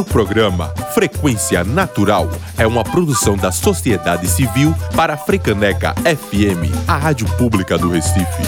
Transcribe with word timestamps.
O 0.00 0.04
programa 0.04 0.68
Frequência 0.94 1.62
Natural 1.62 2.26
é 2.56 2.66
uma 2.66 2.82
produção 2.82 3.36
da 3.36 3.52
sociedade 3.52 4.26
civil 4.26 4.74
para 4.96 5.12
a 5.12 5.16
Frecaneca 5.18 5.92
FM, 5.96 6.72
a 6.88 6.96
rádio 6.96 7.26
pública 7.36 7.76
do 7.76 7.90
Recife. 7.90 8.42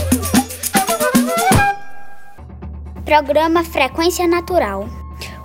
Programa 3.05 3.63
Frequência 3.63 4.27
Natural, 4.27 4.89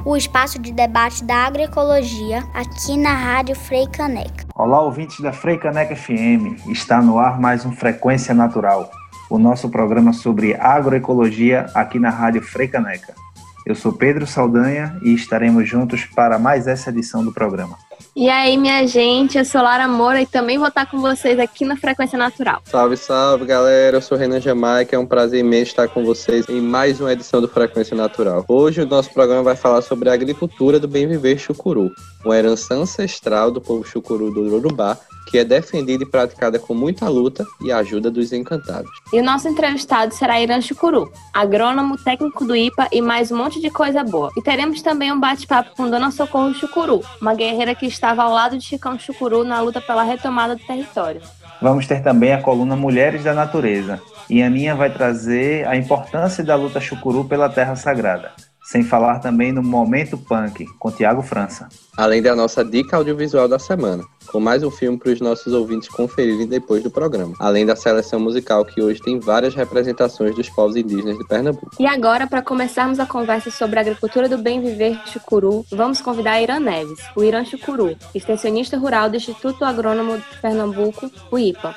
o 0.05 0.15
espaço 0.15 0.57
de 0.59 0.71
debate 0.71 1.25
da 1.25 1.45
agroecologia 1.45 2.41
aqui 2.53 2.95
na 2.95 3.11
Rádio 3.11 3.57
Freicaneca. 3.57 4.45
Olá, 4.55 4.79
ouvintes 4.79 5.19
da 5.19 5.33
Freicaneca 5.33 5.93
FM. 5.93 6.69
Está 6.69 7.01
no 7.01 7.19
ar 7.19 7.37
mais 7.37 7.65
um 7.65 7.73
Frequência 7.73 8.33
Natural, 8.33 8.89
o 9.29 9.37
nosso 9.37 9.67
programa 9.67 10.13
sobre 10.13 10.55
agroecologia 10.55 11.65
aqui 11.75 11.99
na 11.99 12.09
Rádio 12.09 12.41
Freicaneca. 12.41 13.26
Eu 13.67 13.75
sou 13.75 13.91
Pedro 13.91 14.25
Saldanha 14.25 14.97
e 15.03 15.13
estaremos 15.13 15.67
juntos 15.67 16.05
para 16.05 16.39
mais 16.39 16.67
essa 16.67 16.89
edição 16.89 17.21
do 17.21 17.33
programa. 17.33 17.77
E 18.15 18.29
aí, 18.29 18.55
minha 18.55 18.87
gente, 18.87 19.37
eu 19.37 19.43
sou 19.43 19.61
Lara 19.61 19.89
Moura 19.89 20.21
e 20.21 20.25
também 20.25 20.57
vou 20.57 20.69
estar 20.69 20.85
com 20.85 21.01
vocês 21.01 21.37
aqui 21.37 21.65
na 21.65 21.75
Frequência 21.75 22.17
Natural. 22.17 22.61
Salve, 22.63 22.95
salve, 22.95 23.43
galera. 23.43 23.97
Eu 23.97 24.01
sou 24.01 24.17
Renan 24.17 24.39
Jamaica. 24.39 24.95
É 24.95 24.99
um 24.99 25.05
prazer 25.05 25.41
imenso 25.41 25.71
estar 25.71 25.89
com 25.89 26.05
vocês 26.05 26.47
em 26.47 26.61
mais 26.61 27.01
uma 27.01 27.11
edição 27.11 27.41
do 27.41 27.47
Frequência 27.49 27.93
Natural. 27.93 28.45
Hoje 28.47 28.83
o 28.83 28.87
nosso 28.87 29.11
programa 29.13 29.43
vai 29.43 29.57
falar 29.57 29.81
sobre 29.81 30.09
a 30.09 30.13
agricultura 30.13 30.79
do 30.79 30.87
bem 30.87 31.05
viver 31.05 31.37
chucuru, 31.37 31.91
uma 32.23 32.37
herança 32.37 32.73
ancestral 32.73 33.51
do 33.51 33.59
povo 33.59 33.83
chucuru 33.83 34.31
do 34.31 34.43
Urubá 34.55 34.97
que 35.27 35.37
é 35.37 35.43
defendida 35.43 36.03
e 36.03 36.07
praticada 36.07 36.57
com 36.57 36.73
muita 36.73 37.09
luta 37.09 37.45
e 37.61 37.71
ajuda 37.71 38.09
dos 38.09 38.31
encantados. 38.31 38.89
E 39.11 39.19
o 39.19 39.23
nosso 39.23 39.47
entrevistado 39.47 40.13
será 40.13 40.39
Irã 40.39 40.61
Chucuru, 40.61 41.11
agrônomo, 41.33 41.97
técnico 41.97 42.45
do 42.45 42.55
IPA 42.55 42.87
e 42.91 43.01
mais 43.01 43.31
um 43.31 43.37
monte 43.37 43.59
de 43.59 43.69
coisa 43.69 44.03
boa. 44.03 44.31
E 44.37 44.41
teremos 44.41 44.81
também 44.81 45.11
um 45.11 45.19
bate-papo 45.19 45.75
com 45.75 45.89
Dona 45.89 46.11
Socorro 46.11 46.53
Chucuru, 46.53 47.03
uma 47.21 47.35
guerreira 47.35 47.75
que 47.75 47.85
estava 47.85 48.23
ao 48.23 48.31
lado 48.31 48.57
de 48.57 48.63
Chicão 48.63 48.97
Chucuru 48.97 49.43
na 49.43 49.59
luta 49.59 49.81
pela 49.81 50.03
retomada 50.03 50.55
do 50.55 50.65
território. 50.65 51.21
Vamos 51.61 51.87
ter 51.87 52.01
também 52.01 52.33
a 52.33 52.41
coluna 52.41 52.75
Mulheres 52.75 53.23
da 53.23 53.33
Natureza, 53.33 54.01
e 54.29 54.41
a 54.41 54.47
Aninha 54.47 54.75
vai 54.75 54.91
trazer 54.91 55.67
a 55.67 55.75
importância 55.75 56.43
da 56.43 56.55
luta 56.55 56.79
chucuru 56.79 57.25
pela 57.25 57.49
terra 57.49 57.75
sagrada 57.75 58.31
sem 58.67 58.83
falar 58.83 59.19
também 59.19 59.53
no 59.53 59.63
Momento 59.63 60.17
Punk, 60.17 60.65
com 60.77 60.91
Tiago 60.91 61.21
França. 61.21 61.69
Além 61.95 62.21
da 62.21 62.35
nossa 62.35 62.65
dica 62.65 62.97
audiovisual 62.97 63.47
da 63.47 63.57
semana, 63.57 64.03
com 64.27 64.41
mais 64.41 64.61
um 64.61 64.69
filme 64.69 64.97
para 64.97 65.13
os 65.13 65.21
nossos 65.21 65.53
ouvintes 65.53 65.87
conferirem 65.87 66.45
depois 66.45 66.83
do 66.83 66.91
programa. 66.91 67.33
Além 67.39 67.65
da 67.65 67.77
seleção 67.77 68.19
musical, 68.19 68.65
que 68.65 68.81
hoje 68.81 69.01
tem 69.01 69.21
várias 69.21 69.55
representações 69.55 70.35
dos 70.35 70.49
povos 70.49 70.75
indígenas 70.75 71.17
de 71.17 71.25
Pernambuco. 71.25 71.71
E 71.79 71.87
agora, 71.87 72.27
para 72.27 72.41
começarmos 72.41 72.99
a 72.99 73.05
conversa 73.05 73.49
sobre 73.49 73.79
a 73.79 73.81
agricultura 73.81 74.27
do 74.27 74.37
bem 74.37 74.59
viver 74.59 74.99
Chucuru, 75.05 75.65
vamos 75.71 76.01
convidar 76.01 76.33
a 76.33 76.41
Irã 76.41 76.59
Neves, 76.59 76.99
o 77.15 77.23
Irã 77.23 77.45
Chucuru, 77.45 77.95
extensionista 78.13 78.77
rural 78.77 79.09
do 79.09 79.15
Instituto 79.15 79.63
Agrônomo 79.63 80.17
de 80.17 80.41
Pernambuco, 80.41 81.09
o 81.31 81.39
IPA. 81.39 81.73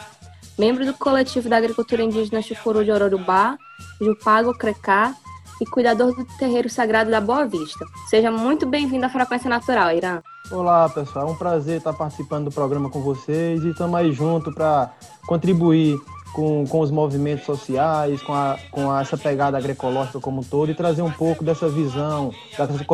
Membro 0.58 0.84
do 0.84 0.94
coletivo 0.94 1.48
da 1.48 1.56
agricultura 1.56 2.02
indígena 2.02 2.42
Chucuru 2.42 2.84
de 2.84 2.90
Ororubá, 2.90 3.56
Jupago 4.00 4.52
Crecá 4.58 5.14
e 5.60 5.66
cuidador 5.66 6.14
do 6.14 6.24
terreiro 6.38 6.68
sagrado 6.68 7.10
da 7.10 7.20
Boa 7.20 7.46
Vista. 7.46 7.84
Seja 8.08 8.30
muito 8.30 8.66
bem-vindo 8.66 9.04
à 9.04 9.08
Frequência 9.08 9.50
Natural, 9.50 9.92
Irã. 9.92 10.22
Olá, 10.50 10.88
pessoal. 10.88 11.28
É 11.28 11.30
um 11.30 11.36
prazer 11.36 11.78
estar 11.78 11.92
participando 11.92 12.46
do 12.46 12.50
programa 12.50 12.88
com 12.88 13.00
vocês 13.00 13.62
e 13.62 13.70
estamos 13.70 13.94
aí 13.94 14.12
junto 14.12 14.52
para 14.52 14.90
contribuir 15.26 15.98
com, 16.32 16.66
com 16.66 16.80
os 16.80 16.90
movimentos 16.90 17.44
sociais, 17.44 18.22
com, 18.22 18.32
a, 18.32 18.56
com 18.70 18.90
a, 18.90 19.02
essa 19.02 19.16
pegada 19.16 19.58
agroecológica 19.58 20.20
como 20.20 20.40
um 20.40 20.44
todo 20.44 20.70
e 20.70 20.74
trazer 20.74 21.02
um 21.02 21.10
pouco 21.10 21.44
dessa 21.44 21.68
visão, 21.68 22.32
dessa 22.56 22.84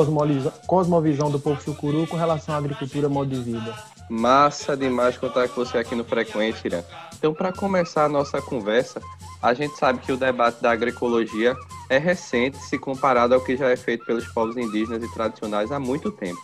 cosmovisão 0.67 1.30
do 1.30 1.39
povo 1.39 1.61
chucuru 1.62 2.06
com 2.06 2.17
relação 2.17 2.55
à 2.55 2.58
agricultura 2.58 3.08
modo 3.08 3.30
de 3.30 3.41
vida. 3.41 3.95
Massa 4.09 4.77
demais 4.77 5.19
contar 5.19 5.49
com 5.49 5.65
você 5.65 5.79
aqui 5.79 5.95
no 5.95 6.05
Frequente, 6.05 6.65
Irã. 6.65 6.83
Então, 7.19 7.35
para 7.35 7.53
começar 7.53 8.05
a 8.05 8.08
nossa 8.08 8.41
conversa, 8.41 9.01
a 9.42 9.53
gente 9.53 9.77
sabe 9.77 9.98
que 10.01 10.13
o 10.13 10.17
debate 10.17 10.63
da 10.63 10.70
agroecologia 10.70 11.57
é 11.89 11.98
recente 11.98 12.58
se 12.58 12.79
comparado 12.79 13.35
ao 13.35 13.41
que 13.41 13.57
já 13.57 13.69
é 13.69 13.77
feito 13.77 14.05
pelos 14.05 14.27
povos 14.29 14.57
indígenas 14.57 15.03
e 15.03 15.13
tradicionais 15.13 15.73
há 15.73 15.80
muito 15.80 16.11
tempo. 16.13 16.41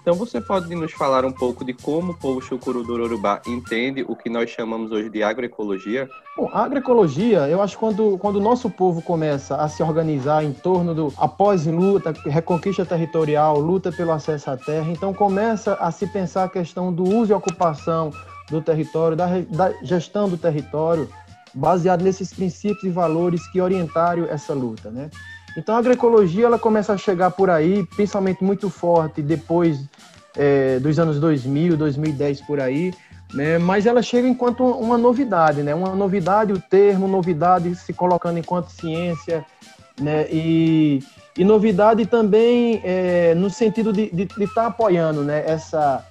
Então 0.00 0.14
você 0.14 0.40
pode 0.40 0.74
nos 0.74 0.92
falar 0.92 1.24
um 1.26 1.32
pouco 1.32 1.64
de 1.64 1.74
como 1.74 2.12
o 2.12 2.14
povo 2.16 2.40
chucuru 2.40 2.82
do 2.82 2.94
Urubá 2.94 3.42
entende 3.46 4.04
o 4.08 4.16
que 4.16 4.30
nós 4.30 4.48
chamamos 4.48 4.92
hoje 4.92 5.10
de 5.10 5.22
agroecologia? 5.22 6.08
Bom, 6.36 6.48
a 6.52 6.64
agroecologia, 6.64 7.48
eu 7.48 7.60
acho 7.60 7.76
que 7.76 7.80
quando, 7.80 8.16
quando 8.16 8.36
o 8.36 8.40
nosso 8.40 8.70
povo 8.70 9.02
começa 9.02 9.56
a 9.56 9.68
se 9.68 9.82
organizar 9.82 10.42
em 10.42 10.52
torno 10.52 10.94
do 10.94 11.12
após 11.18 11.66
luta, 11.66 12.14
reconquista 12.24 12.86
territorial, 12.86 13.58
luta 13.58 13.92
pelo 13.92 14.12
acesso 14.12 14.50
à 14.50 14.56
terra, 14.56 14.90
então 14.90 15.12
começa 15.12 15.74
a 15.74 15.90
se 15.90 16.06
pensar 16.06 16.44
a 16.44 16.48
questão 16.48 16.90
do 16.90 17.04
uso 17.04 17.32
e 17.32 17.34
ocupação 17.34 18.10
do 18.48 18.62
território, 18.62 19.16
da, 19.16 19.26
da 19.50 19.72
gestão 19.82 20.28
do 20.28 20.38
território, 20.38 21.08
baseado 21.54 22.02
nesses 22.02 22.32
princípios 22.32 22.84
e 22.84 22.90
valores 22.90 23.46
que 23.48 23.60
orientaram 23.60 24.24
essa 24.24 24.54
luta, 24.54 24.90
né? 24.90 25.10
Então 25.56 25.74
a 25.74 25.78
agroecologia 25.78 26.46
ela 26.46 26.58
começa 26.58 26.92
a 26.92 26.96
chegar 26.96 27.30
por 27.30 27.50
aí, 27.50 27.84
principalmente 27.86 28.42
muito 28.42 28.70
forte 28.70 29.20
depois 29.20 29.84
é, 30.36 30.78
dos 30.78 30.98
anos 30.98 31.18
2000, 31.18 31.76
2010 31.76 32.40
por 32.42 32.60
aí, 32.60 32.92
né? 33.32 33.58
Mas 33.58 33.86
ela 33.86 34.02
chega 34.02 34.28
enquanto 34.28 34.64
uma 34.64 34.96
novidade, 34.96 35.62
né? 35.62 35.74
Uma 35.74 35.94
novidade, 35.94 36.52
o 36.52 36.60
termo 36.60 37.08
novidade 37.08 37.74
se 37.74 37.92
colocando 37.92 38.38
enquanto 38.38 38.70
ciência, 38.70 39.44
né? 40.00 40.26
E, 40.30 41.00
e 41.36 41.44
novidade 41.44 42.06
também 42.06 42.80
é, 42.84 43.34
no 43.34 43.50
sentido 43.50 43.92
de 43.92 44.10
estar 44.12 44.46
tá 44.54 44.66
apoiando, 44.66 45.22
né? 45.22 45.44
Essa 45.46 46.04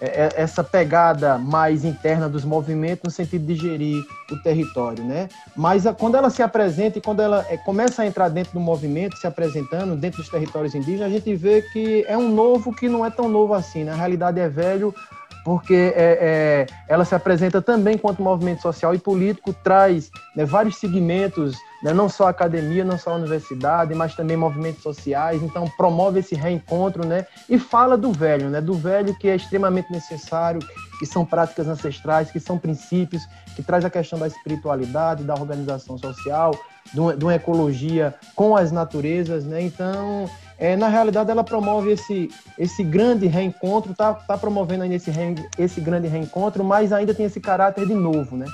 essa 0.00 0.62
pegada 0.62 1.38
mais 1.38 1.84
interna 1.84 2.28
dos 2.28 2.44
movimentos 2.44 3.02
no 3.04 3.10
sentido 3.10 3.44
de 3.46 3.54
gerir 3.54 4.04
o 4.30 4.36
território, 4.42 5.02
né? 5.02 5.28
Mas 5.56 5.86
a, 5.86 5.92
quando 5.92 6.16
ela 6.16 6.30
se 6.30 6.42
apresenta 6.42 6.98
e 6.98 7.00
quando 7.00 7.20
ela 7.20 7.44
é, 7.48 7.56
começa 7.56 8.02
a 8.02 8.06
entrar 8.06 8.28
dentro 8.28 8.52
do 8.52 8.60
movimento, 8.60 9.16
se 9.16 9.26
apresentando 9.26 9.96
dentro 9.96 10.22
dos 10.22 10.30
territórios 10.30 10.74
indígenas, 10.74 11.06
a 11.06 11.10
gente 11.10 11.34
vê 11.34 11.62
que 11.62 12.04
é 12.08 12.16
um 12.16 12.28
novo 12.28 12.72
que 12.72 12.88
não 12.88 13.04
é 13.04 13.10
tão 13.10 13.28
novo 13.28 13.54
assim, 13.54 13.84
na 13.84 13.94
realidade 13.94 14.38
é 14.38 14.48
velho 14.48 14.94
porque 15.44 15.92
é, 15.96 16.18
é, 16.20 16.66
ela 16.88 17.04
se 17.04 17.14
apresenta 17.14 17.62
também 17.62 17.94
enquanto 17.94 18.22
movimento 18.22 18.62
social 18.62 18.94
e 18.94 18.98
político, 18.98 19.52
traz 19.52 20.10
né, 20.36 20.44
vários 20.44 20.76
segmentos, 20.76 21.56
né, 21.82 21.92
não 21.92 22.08
só 22.08 22.28
academia, 22.28 22.84
não 22.84 22.98
só 22.98 23.14
universidade, 23.14 23.94
mas 23.94 24.14
também 24.14 24.36
movimentos 24.36 24.82
sociais, 24.82 25.42
então 25.42 25.68
promove 25.76 26.20
esse 26.20 26.34
reencontro 26.34 27.06
né, 27.06 27.26
e 27.48 27.58
fala 27.58 27.96
do 27.96 28.12
velho, 28.12 28.50
né, 28.50 28.60
do 28.60 28.74
velho 28.74 29.14
que 29.18 29.28
é 29.28 29.36
extremamente 29.36 29.90
necessário, 29.90 30.60
que 30.98 31.06
são 31.06 31.24
práticas 31.24 31.68
ancestrais, 31.68 32.30
que 32.30 32.40
são 32.40 32.58
princípios, 32.58 33.22
que 33.54 33.62
traz 33.62 33.84
a 33.84 33.90
questão 33.90 34.18
da 34.18 34.26
espiritualidade, 34.26 35.22
da 35.22 35.34
organização 35.34 35.96
social, 35.96 36.52
de 36.92 37.00
uma, 37.00 37.16
de 37.16 37.24
uma 37.24 37.34
ecologia 37.34 38.14
com 38.34 38.56
as 38.56 38.72
naturezas, 38.72 39.44
né, 39.44 39.62
então 39.62 40.28
é, 40.58 40.74
na 40.76 40.88
realidade 40.88 41.30
ela 41.30 41.44
promove 41.44 41.92
esse, 41.92 42.28
esse 42.58 42.82
grande 42.82 43.26
reencontro, 43.28 43.94
tá, 43.94 44.12
tá 44.12 44.36
promovendo 44.36 44.82
aí 44.82 44.92
esse, 44.92 45.10
re, 45.10 45.36
esse 45.56 45.80
grande 45.80 46.08
reencontro, 46.08 46.64
mas 46.64 46.92
ainda 46.92 47.14
tem 47.14 47.26
esse 47.26 47.40
caráter 47.40 47.86
de 47.86 47.94
novo, 47.94 48.36
né? 48.36 48.46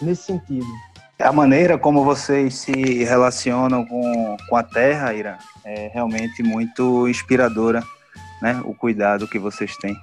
Nesse 0.00 0.22
sentido. 0.22 0.66
A 1.18 1.32
maneira 1.32 1.78
como 1.78 2.04
vocês 2.04 2.54
se 2.54 2.72
relacionam 3.04 3.84
com, 3.84 4.36
com 4.48 4.56
a 4.56 4.62
terra, 4.62 5.12
Ira, 5.12 5.38
é 5.64 5.90
realmente 5.92 6.42
muito 6.42 7.06
inspiradora, 7.06 7.82
né? 8.40 8.60
O 8.64 8.74
cuidado 8.74 9.28
que 9.28 9.38
vocês 9.38 9.76
têm. 9.76 9.94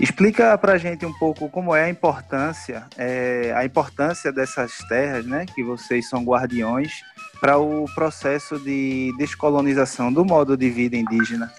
Explica 0.00 0.56
para 0.56 0.74
a 0.74 0.78
gente 0.78 1.04
um 1.04 1.12
pouco 1.14 1.48
como 1.48 1.74
é 1.74 1.84
a 1.84 1.90
importância, 1.90 2.84
é, 2.96 3.52
a 3.56 3.64
importância 3.64 4.32
dessas 4.32 4.78
terras, 4.88 5.26
né? 5.26 5.44
Que 5.52 5.64
vocês 5.64 6.08
são 6.08 6.22
guardiões 6.22 7.02
para 7.40 7.58
o 7.58 7.84
processo 7.94 8.58
de 8.58 9.12
descolonização 9.16 10.12
do 10.12 10.24
modo 10.24 10.56
de 10.56 10.70
vida 10.70 10.96
indígena? 10.96 11.52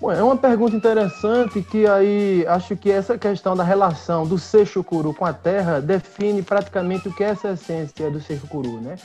Bom, 0.00 0.10
é 0.10 0.22
uma 0.22 0.36
pergunta 0.36 0.74
interessante 0.74 1.60
que 1.60 1.86
aí 1.86 2.46
acho 2.46 2.74
que 2.74 2.90
essa 2.90 3.18
questão 3.18 3.54
da 3.54 3.62
relação 3.62 4.26
do 4.26 4.38
ser 4.38 4.66
chucuru 4.66 5.12
com 5.12 5.26
a 5.26 5.32
terra 5.32 5.78
define 5.78 6.42
praticamente 6.42 7.08
o 7.08 7.12
que 7.12 7.22
é 7.22 7.28
essa 7.28 7.50
essência 7.50 8.10
do 8.10 8.18
ser 8.18 8.38
chucuru, 8.38 8.80
né? 8.80 8.96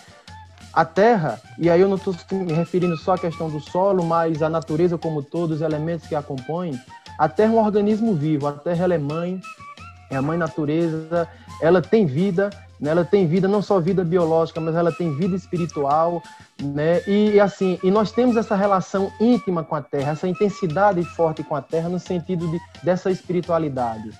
A 0.71 0.85
terra, 0.85 1.39
e 1.57 1.69
aí 1.69 1.81
eu 1.81 1.89
não 1.89 1.95
estou 1.95 2.15
me 2.31 2.53
referindo 2.53 2.95
só 2.97 3.13
à 3.13 3.17
questão 3.17 3.50
do 3.50 3.59
solo, 3.59 4.06
mas 4.06 4.41
a 4.41 4.50
natureza 4.50 4.97
como 4.97 5.21
todos, 5.21 5.57
os 5.57 5.62
elementos 5.62 6.07
que 6.07 6.15
a 6.15 6.21
compõem, 6.21 6.79
a 7.17 7.27
terra 7.27 7.53
é 7.53 7.56
um 7.56 7.63
organismo 7.63 8.13
vivo, 8.13 8.47
a 8.47 8.53
terra 8.53 8.94
é 8.94 8.97
mãe, 8.97 9.39
é 10.09 10.15
a 10.15 10.21
mãe 10.21 10.38
natureza, 10.38 11.27
ela 11.62 11.81
tem 11.81 12.06
vida, 12.06 12.50
né? 12.80 12.92
Ela 12.92 13.06
tem 13.06 13.27
vida, 13.27 13.48
não 13.48 13.62
só 13.62 13.80
vida 13.80 14.04
biológica, 14.04 14.60
mas 14.60 14.75
ela 14.75 14.92
tem 14.92 15.13
vida 15.16 15.36
espiritual, 15.36 16.22
né? 16.62 17.01
E 17.07 17.39
assim, 17.39 17.80
e 17.83 17.92
nós 17.92 18.12
temos 18.12 18.38
essa 18.38 18.56
relação 18.56 19.12
íntima 19.19 19.63
com 19.63 19.75
a 19.75 19.81
Terra, 19.81 20.12
essa 20.12 20.27
intensidade 20.27 21.04
forte 21.04 21.44
com 21.44 21.56
a 21.56 21.62
Terra 21.62 21.89
no 21.89 22.00
sentido 22.00 22.48
de, 22.48 22.60
dessa 22.83 23.12
espiritualidade, 23.12 24.12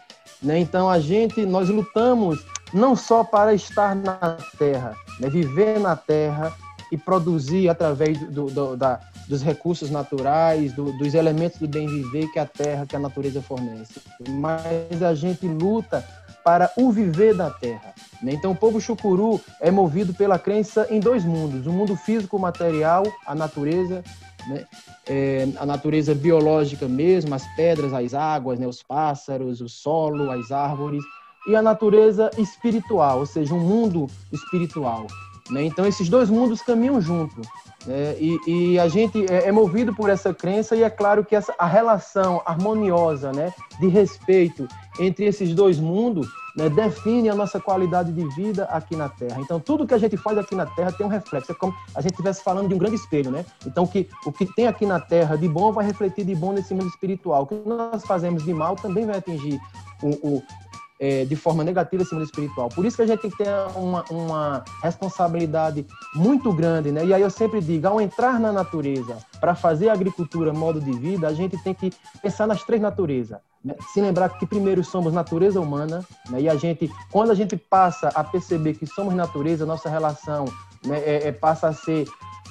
né? 0.42 0.60
Então 0.60 0.90
a 0.90 1.00
gente, 1.00 1.46
nós 1.46 1.69
lutamos 1.69 2.46
não 2.74 2.96
só 2.96 3.24
para 3.24 3.54
estar 3.54 3.96
na 3.96 4.38
Terra, 4.57 4.96
né? 5.19 5.30
viver 5.30 5.80
na 5.80 5.96
Terra 5.96 6.54
e 6.92 6.98
produzir 6.98 7.69
através 7.69 8.19
do, 8.31 8.46
do, 8.46 8.75
da, 8.75 9.00
dos 9.28 9.42
recursos 9.42 9.90
naturais, 9.90 10.74
do, 10.74 10.92
dos 10.98 11.13
elementos 11.13 11.60
do 11.60 11.68
bem 11.68 11.88
viver 11.88 12.28
que 12.31 12.40
a 12.40 12.46
terra, 12.46 12.86
que 12.86 12.96
a 12.96 13.00
natureza 13.00 13.42
fornece. 13.42 14.02
Mas 14.30 15.02
a 15.02 15.13
gente 15.16 15.48
luta 15.48 16.06
para 16.45 16.71
o 16.77 16.92
viver 16.92 17.36
da 17.36 17.50
terra. 17.50 17.95
Né? 18.21 18.33
Então, 18.33 18.51
o 18.51 18.56
povo 18.56 18.80
chucuru 18.80 19.42
é 19.59 19.71
movido 19.71 20.13
pela 20.13 20.38
crença 20.38 20.86
em 20.92 21.00
dois 21.00 21.25
mundos: 21.25 21.65
o 21.65 21.74
mundo 21.74 21.95
físico, 21.95 22.38
material, 22.38 23.03
a 23.25 23.33
natureza, 23.33 24.03
né? 24.47 24.63
é, 25.07 25.47
a 25.57 25.65
natureza 25.65 26.13
biológica 26.13 26.88
mesmo, 26.88 27.33
as 27.33 27.44
pedras, 27.56 27.92
as 27.92 28.13
águas, 28.13 28.59
né? 28.59 28.68
os 28.68 28.83
pássaros, 28.83 29.59
o 29.59 29.68
solo, 29.68 30.30
as 30.30 30.51
árvores, 30.51 31.03
e 31.47 31.56
a 31.56 31.63
natureza 31.63 32.30
espiritual, 32.38 33.19
ou 33.19 33.25
seja, 33.25 33.53
um 33.53 33.59
mundo 33.59 34.07
espiritual. 34.31 35.07
Né? 35.50 35.63
Então, 35.63 35.86
esses 35.86 36.09
dois 36.09 36.30
mundos 36.30 36.62
caminham 36.62 37.00
juntos. 37.00 37.47
Né? 37.86 38.15
E, 38.19 38.39
e, 38.47 38.80
a 38.80 38.88
gente 38.88 39.25
é, 39.31 39.47
é, 39.47 39.51
movido 39.51 39.94
por 39.94 40.09
essa 40.09 40.33
crença, 40.33 40.75
e 40.75 40.83
é 40.83 40.89
claro 40.89 41.24
que 41.24 41.36
essa, 41.36 41.53
a 41.59 41.68
relação 41.68 42.42
harmoniosa 42.45 43.31
né, 43.31 43.53
de 43.80 43.88
respeito 43.88 44.68
entre 45.00 45.25
esses 45.25 45.53
dois 45.53 45.80
mundos 45.80 46.27
né, 46.56 46.69
define 46.69 47.30
a 47.30 47.36
nossa 47.36 47.59
qualidade 47.59 48.12
de 48.12 48.25
vida 48.36 48.63
aqui 48.65 48.95
na 48.95 49.09
Terra. 49.09 49.39
Então, 49.39 49.59
tudo 49.59 49.86
que 49.86 49.94
a 49.94 49.97
gente 49.97 50.18
faz 50.18 50.38
aqui 50.38 50.56
na 50.56 50.65
Terra 50.65 50.92
tem 50.92 51.06
um 51.06 51.09
reflexo. 51.09 51.51
É 51.51 51.56
como 51.56 51.75
a 51.94 52.01
gente 52.01 52.13
estivesse 52.13 52.44
falando 52.44 52.69
de 52.69 52.74
um 52.74 52.77
grande 52.77 52.95
espelho, 52.95 53.30
né? 53.30 53.45
Então, 53.68 53.86
que, 53.86 54.09
o 54.25 54.31
que 54.31 54.45
tem 54.56 54.65
aqui 54.65 54.86
na 54.86 55.00
Terra 55.00 55.36
de 55.36 55.47
bom 55.47 55.71
vai 55.71 55.86
refletir 55.86 56.25
de 56.25 56.33
bom 56.33 56.53
nesse 56.53 56.74
mundo 56.74 56.88
espiritual. 56.88 57.44
O 57.44 57.47
que 57.47 57.56
nós 57.65 58.03
fazemos 58.06 58.44
de 58.44 58.53
mal 58.53 58.75
também 58.75 59.06
vai 59.06 59.18
atingir 59.18 59.59
o, 60.01 60.09
o, 60.27 60.44
é, 61.00 61.25
de 61.25 61.36
forma 61.36 61.63
negativa 61.63 62.03
esse 62.03 62.13
mundo 62.13 62.24
espiritual. 62.24 62.69
Por 62.69 62.86
isso 62.86 62.97
que 62.97 63.03
a 63.03 63.07
gente 63.07 63.21
tem 63.21 63.31
que 63.31 63.38
ter 63.38 63.50
uma, 63.75 64.03
uma 64.09 64.63
responsabilidade 64.81 65.86
muito 66.15 66.53
grande, 66.53 66.92
né? 66.92 67.06
E 67.06 67.13
aí 67.13 67.21
eu 67.21 67.30
sempre 67.30 67.62
digo, 67.62 67.88
ao 67.88 68.00
entrar 68.00 68.39
na 68.39 68.51
natureza 68.51 69.18
para 69.39 69.56
fazer 69.56 69.89
agricultura 69.89 70.53
modo 70.53 70.80
de 70.80 70.92
vida, 70.94 71.27
a 71.27 71.33
gente 71.33 71.57
tem 71.63 71.74
que 71.74 71.92
pensar 72.21 72.47
nas 72.47 72.63
três 72.63 72.81
naturezas. 72.81 73.39
Né? 73.63 73.75
Se 73.94 74.00
lembrar 74.00 74.30
que 74.30 74.45
primeiro 74.45 74.83
somos 74.83 75.13
natureza 75.13 75.59
humana, 75.59 76.06
né? 76.30 76.42
e 76.42 76.50
a 76.50 76.56
gente, 76.56 76.89
quando 77.12 77.31
a 77.31 77.36
gente 77.36 77.57
passa 77.57 78.09
a 78.09 78.24
perceber 78.24 78.75
que 78.75 78.86
somos 78.86 79.13
natureza, 79.13 79.65
nossa 79.65 79.89
relação 79.89 80.45
né, 80.86 81.00
é, 81.00 81.27
é, 81.27 81.31
passa 81.31 81.68
a 81.68 81.74
ser 81.74 82.07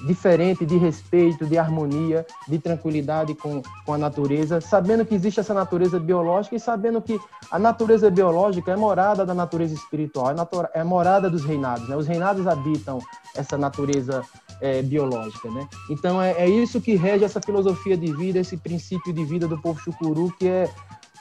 diferente 0.06 0.66
de 0.66 0.76
respeito, 0.76 1.46
de 1.46 1.56
harmonia, 1.56 2.26
de 2.48 2.58
tranquilidade 2.58 3.34
com, 3.34 3.62
com 3.84 3.94
a 3.94 3.98
natureza, 3.98 4.60
sabendo 4.60 5.04
que 5.04 5.14
existe 5.14 5.40
essa 5.40 5.54
natureza 5.54 5.98
biológica 5.98 6.56
e 6.56 6.60
sabendo 6.60 7.00
que 7.00 7.18
a 7.50 7.58
natureza 7.58 8.10
biológica 8.10 8.72
é 8.72 8.76
morada 8.76 9.24
da 9.24 9.34
natureza 9.34 9.74
espiritual, 9.74 10.30
é, 10.30 10.80
é 10.80 10.84
morada 10.84 11.30
dos 11.30 11.44
reinados. 11.44 11.88
Né? 11.88 11.96
Os 11.96 12.06
reinados 12.06 12.46
habitam 12.46 12.98
essa 13.34 13.56
natureza 13.56 14.22
é, 14.60 14.82
biológica. 14.82 15.50
Né? 15.50 15.66
Então 15.90 16.20
é, 16.20 16.32
é 16.32 16.48
isso 16.48 16.80
que 16.80 16.96
rege 16.96 17.24
essa 17.24 17.40
filosofia 17.40 17.96
de 17.96 18.12
vida, 18.12 18.38
esse 18.38 18.56
princípio 18.56 19.12
de 19.12 19.24
vida 19.24 19.46
do 19.46 19.60
povo 19.60 19.78
chucuru, 19.80 20.32
que 20.38 20.48
é 20.48 20.70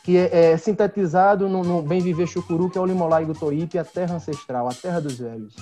que 0.04 0.18
é, 0.18 0.52
é 0.52 0.58
sintetizado 0.58 1.48
no, 1.48 1.64
no, 1.64 1.82
Bem 1.82 2.02
Viver 2.02 2.28
Chucuru, 2.28 2.70
que 2.70 2.78
é 2.78 2.82
o 2.82 2.86
Limolai 2.86 3.26
do 3.26 3.34
Toípe, 3.34 3.80
a 3.80 3.86
terra 3.86 4.16
ancestral, 4.16 4.68
a 4.68 4.74
terra 4.74 5.00
dos 5.00 5.18
velhos. 5.18 5.56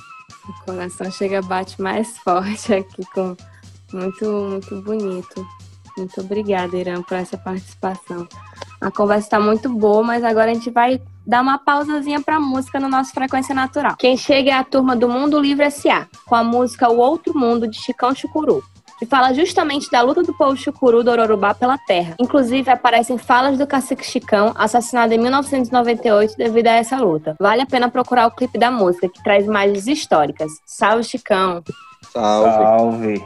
O 0.50 0.66
coração 0.66 1.12
chega 1.12 1.42
bate 1.42 1.80
mais 1.80 2.18
forte 2.20 2.74
aqui, 2.74 3.06
com 3.14 3.38
muito, 3.94 4.26
muito 4.26 4.82
bonito. 4.82 5.48
Muito 5.96 6.22
obrigada, 6.22 6.76
Irã, 6.76 7.02
por 7.04 7.18
essa 7.18 7.38
participação. 7.38 8.28
A 8.80 8.90
conversa 8.90 9.28
está 9.28 9.40
muito 9.40 9.70
boa, 9.70 10.02
mas 10.02 10.24
agora 10.24 10.50
a 10.50 10.54
gente 10.54 10.72
vai 10.72 11.00
dar 11.28 11.42
uma 11.42 11.60
pausazinha 11.60 12.22
para 12.22 12.40
música 12.40 12.80
no 12.80 12.90
nosso 12.90 13.12
Frequência 13.12 13.54
Natural. 13.54 13.96
Quem 13.98 14.18
chega 14.18 14.52
é 14.52 14.54
a 14.54 14.64
turma 14.64 14.96
do 14.96 15.08
Mundo 15.08 15.40
Livre 15.40 15.66
S.A., 15.66 16.08
com 16.26 16.34
a 16.34 16.44
música 16.44 16.90
O 16.90 16.98
Outro 16.98 17.38
Mundo, 17.38 17.68
de 17.68 17.78
Chicão 17.78 18.16
Chucuru 18.16 18.64
e 19.01 19.06
fala 19.06 19.33
justamente 19.33 19.89
da 19.89 20.01
luta 20.01 20.21
do 20.21 20.33
povo 20.33 20.56
chucuru 20.56 21.03
do 21.03 21.09
Ororubá 21.09 21.56
pela 21.56 21.77
terra. 21.77 22.15
Inclusive, 22.19 22.69
aparecem 22.69 23.18
falas 23.18 23.57
do 23.57 23.65
cacique 23.65 24.06
Chicão, 24.06 24.53
assassinado 24.56 25.13
em 25.13 25.18
1998 25.18 26.38
devido 26.38 26.68
a 26.68 26.74
essa 26.74 26.98
luta. 26.98 27.36
Vale 27.39 27.63
a 27.63 27.65
pena 27.65 27.89
procurar 27.89 28.27
o 28.27 28.31
clipe 28.31 28.59
da 28.59 28.69
música, 28.69 29.09
que 29.09 29.24
traz 29.24 29.45
imagens 29.45 29.88
históricas. 29.88 30.51
Salve, 30.65 31.03
Chicão! 31.03 31.63
Salve! 32.12 32.50
Salve! 32.51 33.25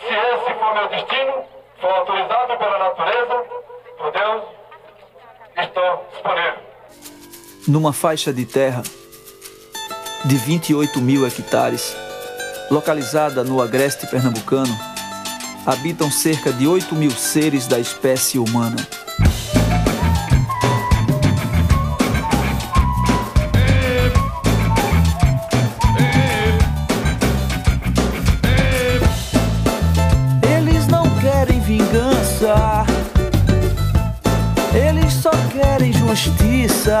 Se 0.00 0.14
esse 0.14 0.58
for 0.58 0.74
meu 0.74 0.88
destino, 0.90 1.32
for 1.80 1.90
autorizado 1.90 2.58
pela 2.58 2.78
natureza, 2.78 3.44
por 3.96 4.12
Deus, 4.12 4.42
estou 5.56 6.06
disponível. 6.12 6.62
Numa 7.66 7.92
faixa 7.92 8.32
de 8.32 8.44
terra 8.44 8.82
de 10.24 10.36
28 10.36 11.00
mil 11.00 11.26
hectares, 11.26 11.96
localizada 12.70 13.42
no 13.42 13.60
agreste 13.60 14.06
pernambucano, 14.06 14.74
habitam 15.66 16.10
cerca 16.10 16.52
de 16.52 16.66
8 16.66 16.94
mil 16.94 17.10
seres 17.10 17.66
da 17.66 17.78
espécie 17.78 18.38
humana. 18.38 18.76
Eles 30.56 30.86
não 30.86 31.08
querem 31.20 31.60
vingança, 31.60 32.86
eles 34.72 35.12
só 35.14 35.32
querem 35.52 35.92
justiça, 35.92 37.00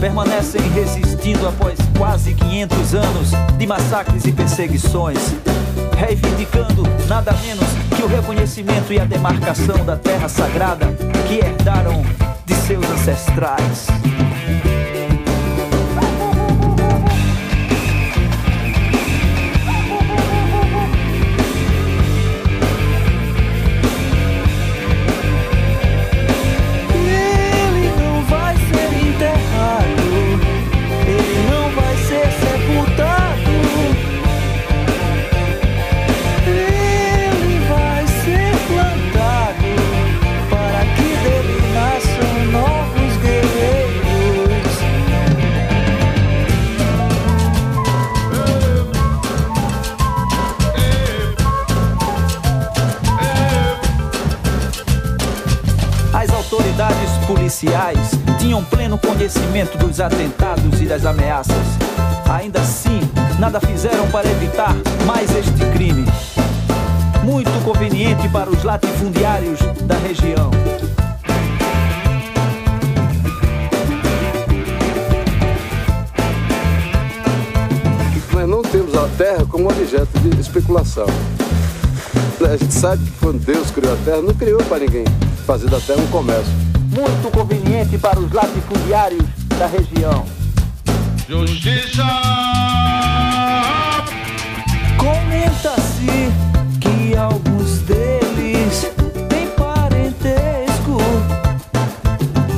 permanecem 0.00 0.62
resistindo 0.70 1.46
após 1.46 1.78
quase 1.98 2.34
500 2.34 2.94
anos 2.94 3.30
de 3.58 3.66
massacres 3.66 4.24
e 4.24 4.32
perseguições, 4.32 5.18
reivindicando 5.96 6.82
nada 7.06 7.32
menos 7.42 7.66
que 7.94 8.02
o 8.02 8.06
reconhecimento 8.06 8.92
e 8.94 8.98
a 8.98 9.04
demarcação 9.04 9.84
da 9.84 9.96
terra 9.96 10.28
sagrada 10.28 10.86
que 11.28 11.44
herdaram 11.44 12.02
de 12.46 12.54
seus 12.54 12.84
ancestrais. 12.90 13.88
Policiais 57.60 58.10
tinham 58.38 58.64
pleno 58.64 58.96
conhecimento 58.96 59.76
dos 59.76 60.00
atentados 60.00 60.80
e 60.80 60.86
das 60.86 61.04
ameaças. 61.04 61.54
Ainda 62.32 62.58
assim, 62.60 63.00
nada 63.38 63.60
fizeram 63.60 64.08
para 64.10 64.28
evitar 64.30 64.74
mais 65.06 65.30
este 65.36 65.66
crime. 65.72 66.06
Muito 67.22 67.50
conveniente 67.62 68.28
para 68.30 68.48
os 68.48 68.64
latifundiários 68.64 69.60
da 69.82 69.96
região. 69.96 70.50
Nós 78.32 78.48
não 78.48 78.62
temos 78.62 78.94
a 78.94 79.06
terra 79.18 79.44
como 79.46 79.68
objeto 79.68 80.18
de 80.18 80.40
especulação. 80.40 81.06
A 82.40 82.56
gente 82.56 82.72
sabe 82.72 83.04
que 83.04 83.10
quando 83.20 83.44
Deus 83.44 83.70
criou 83.70 83.92
a 83.92 83.96
terra, 83.98 84.22
não 84.22 84.32
criou 84.32 84.62
para 84.64 84.78
ninguém 84.78 85.04
fazer 85.46 85.68
da 85.68 85.78
terra 85.78 86.00
um 86.00 86.06
comércio 86.06 86.69
muito 86.90 87.30
conveniente 87.30 87.96
para 87.98 88.18
os 88.18 88.30
latifundiários 88.32 89.24
da 89.58 89.66
região. 89.66 90.26
Justiça. 91.28 92.04
Comenta-se 94.98 96.32
que 96.80 97.16
alguns 97.16 97.78
deles 97.82 98.86
têm 99.28 99.46
parentesco 99.56 100.98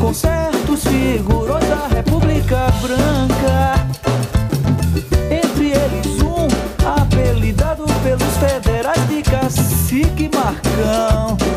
com 0.00 0.14
certos 0.14 0.84
figurões 0.84 1.68
da 1.68 1.86
República 1.88 2.68
Branca. 2.80 3.86
Entre 5.30 5.72
eles 5.72 6.22
um 6.22 6.48
apelidado 6.86 7.84
pelos 8.02 8.36
federais 8.38 9.06
de 9.08 9.22
cacique 9.22 10.30
Marcão. 10.34 11.51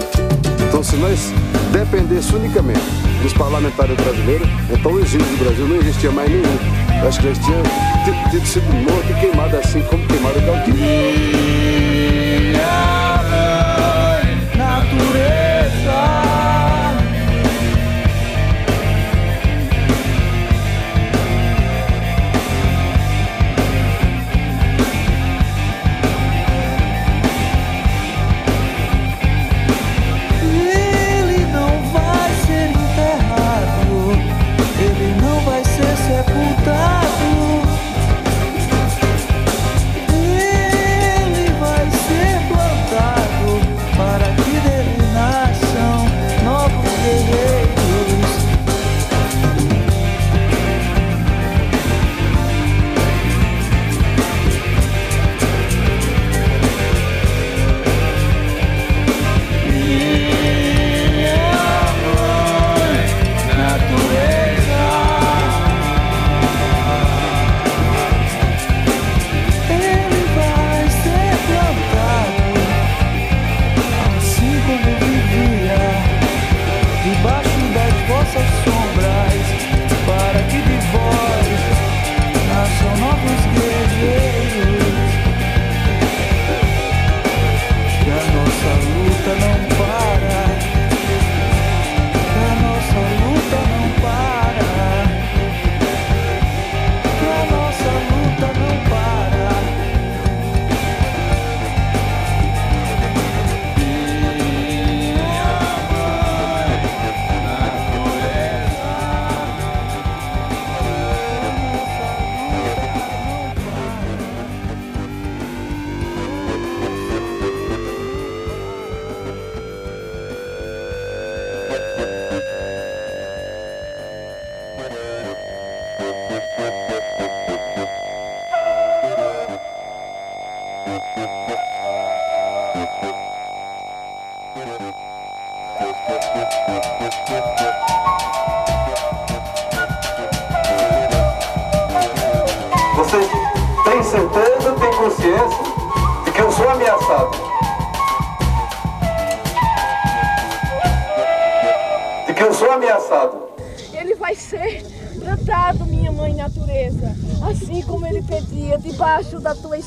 Então, 0.75 0.83
se 0.83 0.97
nós 0.97 1.31
dependesse 1.71 2.35
unicamente 2.35 2.81
dos 3.23 3.31
parlamentares 3.31 3.95
brasileiros, 3.95 4.45
então 4.69 4.91
o 4.91 4.99
exílio 4.99 5.25
do 5.25 5.37
Brasil 5.37 5.65
não 5.69 5.77
existia 5.77 6.11
mais 6.11 6.29
nenhum. 6.29 6.43
Acho 7.07 7.21
que 7.21 7.27
eles 7.27 7.39
tinham 7.39 7.63
tido, 8.29 8.45
sido 8.45 8.65
morto 8.73 9.09
e 9.09 9.13
queimado 9.21 9.55
assim 9.55 9.81
como 9.83 10.05
queimaram 10.05 10.37
o 10.37 10.45
Galdino. 10.45 10.77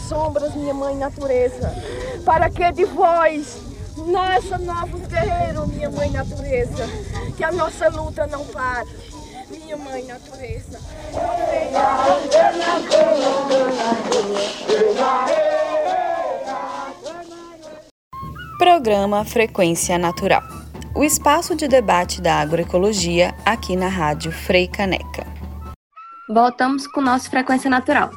Sombras, 0.09 0.55
minha 0.55 0.73
mãe 0.73 0.97
natureza, 0.97 1.71
para 2.25 2.49
que 2.49 2.73
de 2.73 2.87
vós 2.87 3.59
nasça 4.07 4.57
novos 4.59 5.03
guerreiros, 5.07 5.69
minha 5.69 5.91
mãe 5.91 6.11
natureza, 6.11 6.87
que 7.37 7.45
a 7.45 7.53
nossa 7.53 7.89
luta 7.91 8.27
não 8.27 8.45
pare, 8.47 8.89
minha 9.51 9.77
mãe 9.77 10.05
natureza. 10.07 10.81
Programa 18.59 19.25
Frequência 19.25 19.99
Natural. 19.99 20.43
O 20.95 21.05
espaço 21.05 21.55
de 21.55 21.69
debate 21.69 22.21
da 22.21 22.37
agroecologia 22.37 23.35
aqui 23.45 23.77
na 23.77 23.89
Rádio 23.89 24.33
Frei 24.33 24.67
Caneca. 24.67 25.27
Voltamos 26.29 26.87
com 26.87 27.01
nosso 27.01 27.31
Frequência 27.31 27.71
Natural. 27.71 28.11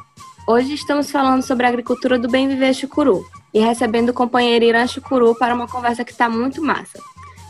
Hoje 0.46 0.74
estamos 0.74 1.10
falando 1.10 1.42
sobre 1.42 1.66
a 1.66 1.68
agricultura 1.68 2.18
do 2.18 2.28
bem 2.28 2.48
viver 2.48 2.74
chucuru 2.74 3.24
e 3.54 3.60
recebendo 3.60 4.08
o 4.10 4.14
companheiro 4.14 4.64
Irã 4.64 4.86
Chucuru 4.86 5.34
para 5.36 5.54
uma 5.54 5.68
conversa 5.68 6.04
que 6.04 6.10
está 6.10 6.28
muito 6.28 6.62
massa. 6.62 6.98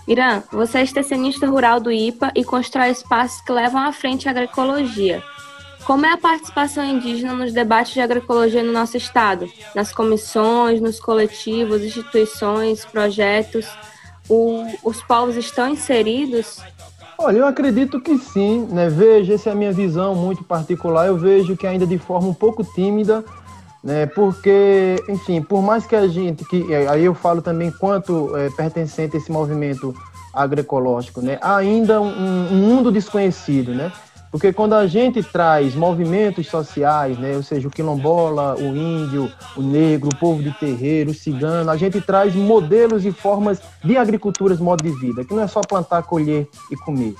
Irã, 0.06 0.42
você 0.52 0.78
é 0.78 0.82
extensionista 0.82 1.46
rural 1.46 1.80
do 1.80 1.90
IPA 1.90 2.32
e 2.34 2.44
constrói 2.44 2.90
espaços 2.90 3.40
que 3.40 3.52
levam 3.52 3.80
à 3.82 3.92
frente 3.92 4.28
a 4.28 4.30
agroecologia. 4.32 5.22
Como 5.84 6.04
é 6.06 6.12
a 6.12 6.16
participação 6.18 6.84
indígena 6.84 7.32
nos 7.32 7.52
debates 7.52 7.94
de 7.94 8.00
agroecologia 8.00 8.62
no 8.62 8.72
nosso 8.72 8.96
estado? 8.96 9.50
Nas 9.74 9.92
comissões, 9.92 10.80
nos 10.80 11.00
coletivos, 11.00 11.82
instituições, 11.82 12.84
projetos? 12.84 13.66
O- 14.28 14.64
os 14.84 15.02
povos 15.02 15.36
estão 15.36 15.68
inseridos? 15.70 16.58
Olha, 17.24 17.38
eu 17.38 17.46
acredito 17.46 18.00
que 18.00 18.18
sim, 18.18 18.66
né? 18.68 18.88
Vejo, 18.88 19.32
essa 19.32 19.50
é 19.50 19.52
a 19.52 19.54
minha 19.54 19.72
visão 19.72 20.12
muito 20.12 20.42
particular. 20.42 21.06
Eu 21.06 21.16
vejo 21.16 21.56
que 21.56 21.68
ainda 21.68 21.86
de 21.86 21.96
forma 21.96 22.26
um 22.26 22.34
pouco 22.34 22.64
tímida, 22.64 23.24
né? 23.82 24.06
Porque, 24.06 24.96
enfim, 25.08 25.40
por 25.40 25.62
mais 25.62 25.86
que 25.86 25.94
a 25.94 26.08
gente, 26.08 26.44
que 26.44 26.72
é, 26.74 26.88
aí 26.88 27.04
eu 27.04 27.14
falo 27.14 27.40
também 27.40 27.70
quanto 27.70 28.36
é, 28.36 28.50
pertencente 28.50 29.16
a 29.16 29.20
esse 29.20 29.30
movimento 29.30 29.94
agroecológico, 30.34 31.22
né? 31.22 31.38
Há 31.40 31.54
ainda 31.58 32.00
um, 32.00 32.08
um 32.52 32.56
mundo 32.56 32.90
desconhecido, 32.90 33.72
né? 33.72 33.92
Porque 34.32 34.50
quando 34.50 34.72
a 34.72 34.86
gente 34.86 35.22
traz 35.22 35.74
movimentos 35.74 36.46
sociais, 36.46 37.18
né, 37.18 37.36
ou 37.36 37.42
seja, 37.42 37.68
o 37.68 37.70
quilombola, 37.70 38.56
o 38.56 38.74
índio, 38.74 39.30
o 39.54 39.60
negro, 39.60 40.08
o 40.08 40.16
povo 40.16 40.42
de 40.42 40.50
terreiro, 40.52 41.10
o 41.10 41.14
cigano, 41.14 41.70
a 41.70 41.76
gente 41.76 42.00
traz 42.00 42.34
modelos 42.34 43.04
e 43.04 43.12
formas 43.12 43.60
de 43.84 43.98
agricultura, 43.98 44.56
modo 44.56 44.82
de 44.82 44.90
vida, 44.98 45.22
que 45.22 45.34
não 45.34 45.42
é 45.42 45.46
só 45.46 45.60
plantar, 45.60 46.04
colher 46.04 46.48
e 46.70 46.76
comer, 46.76 47.14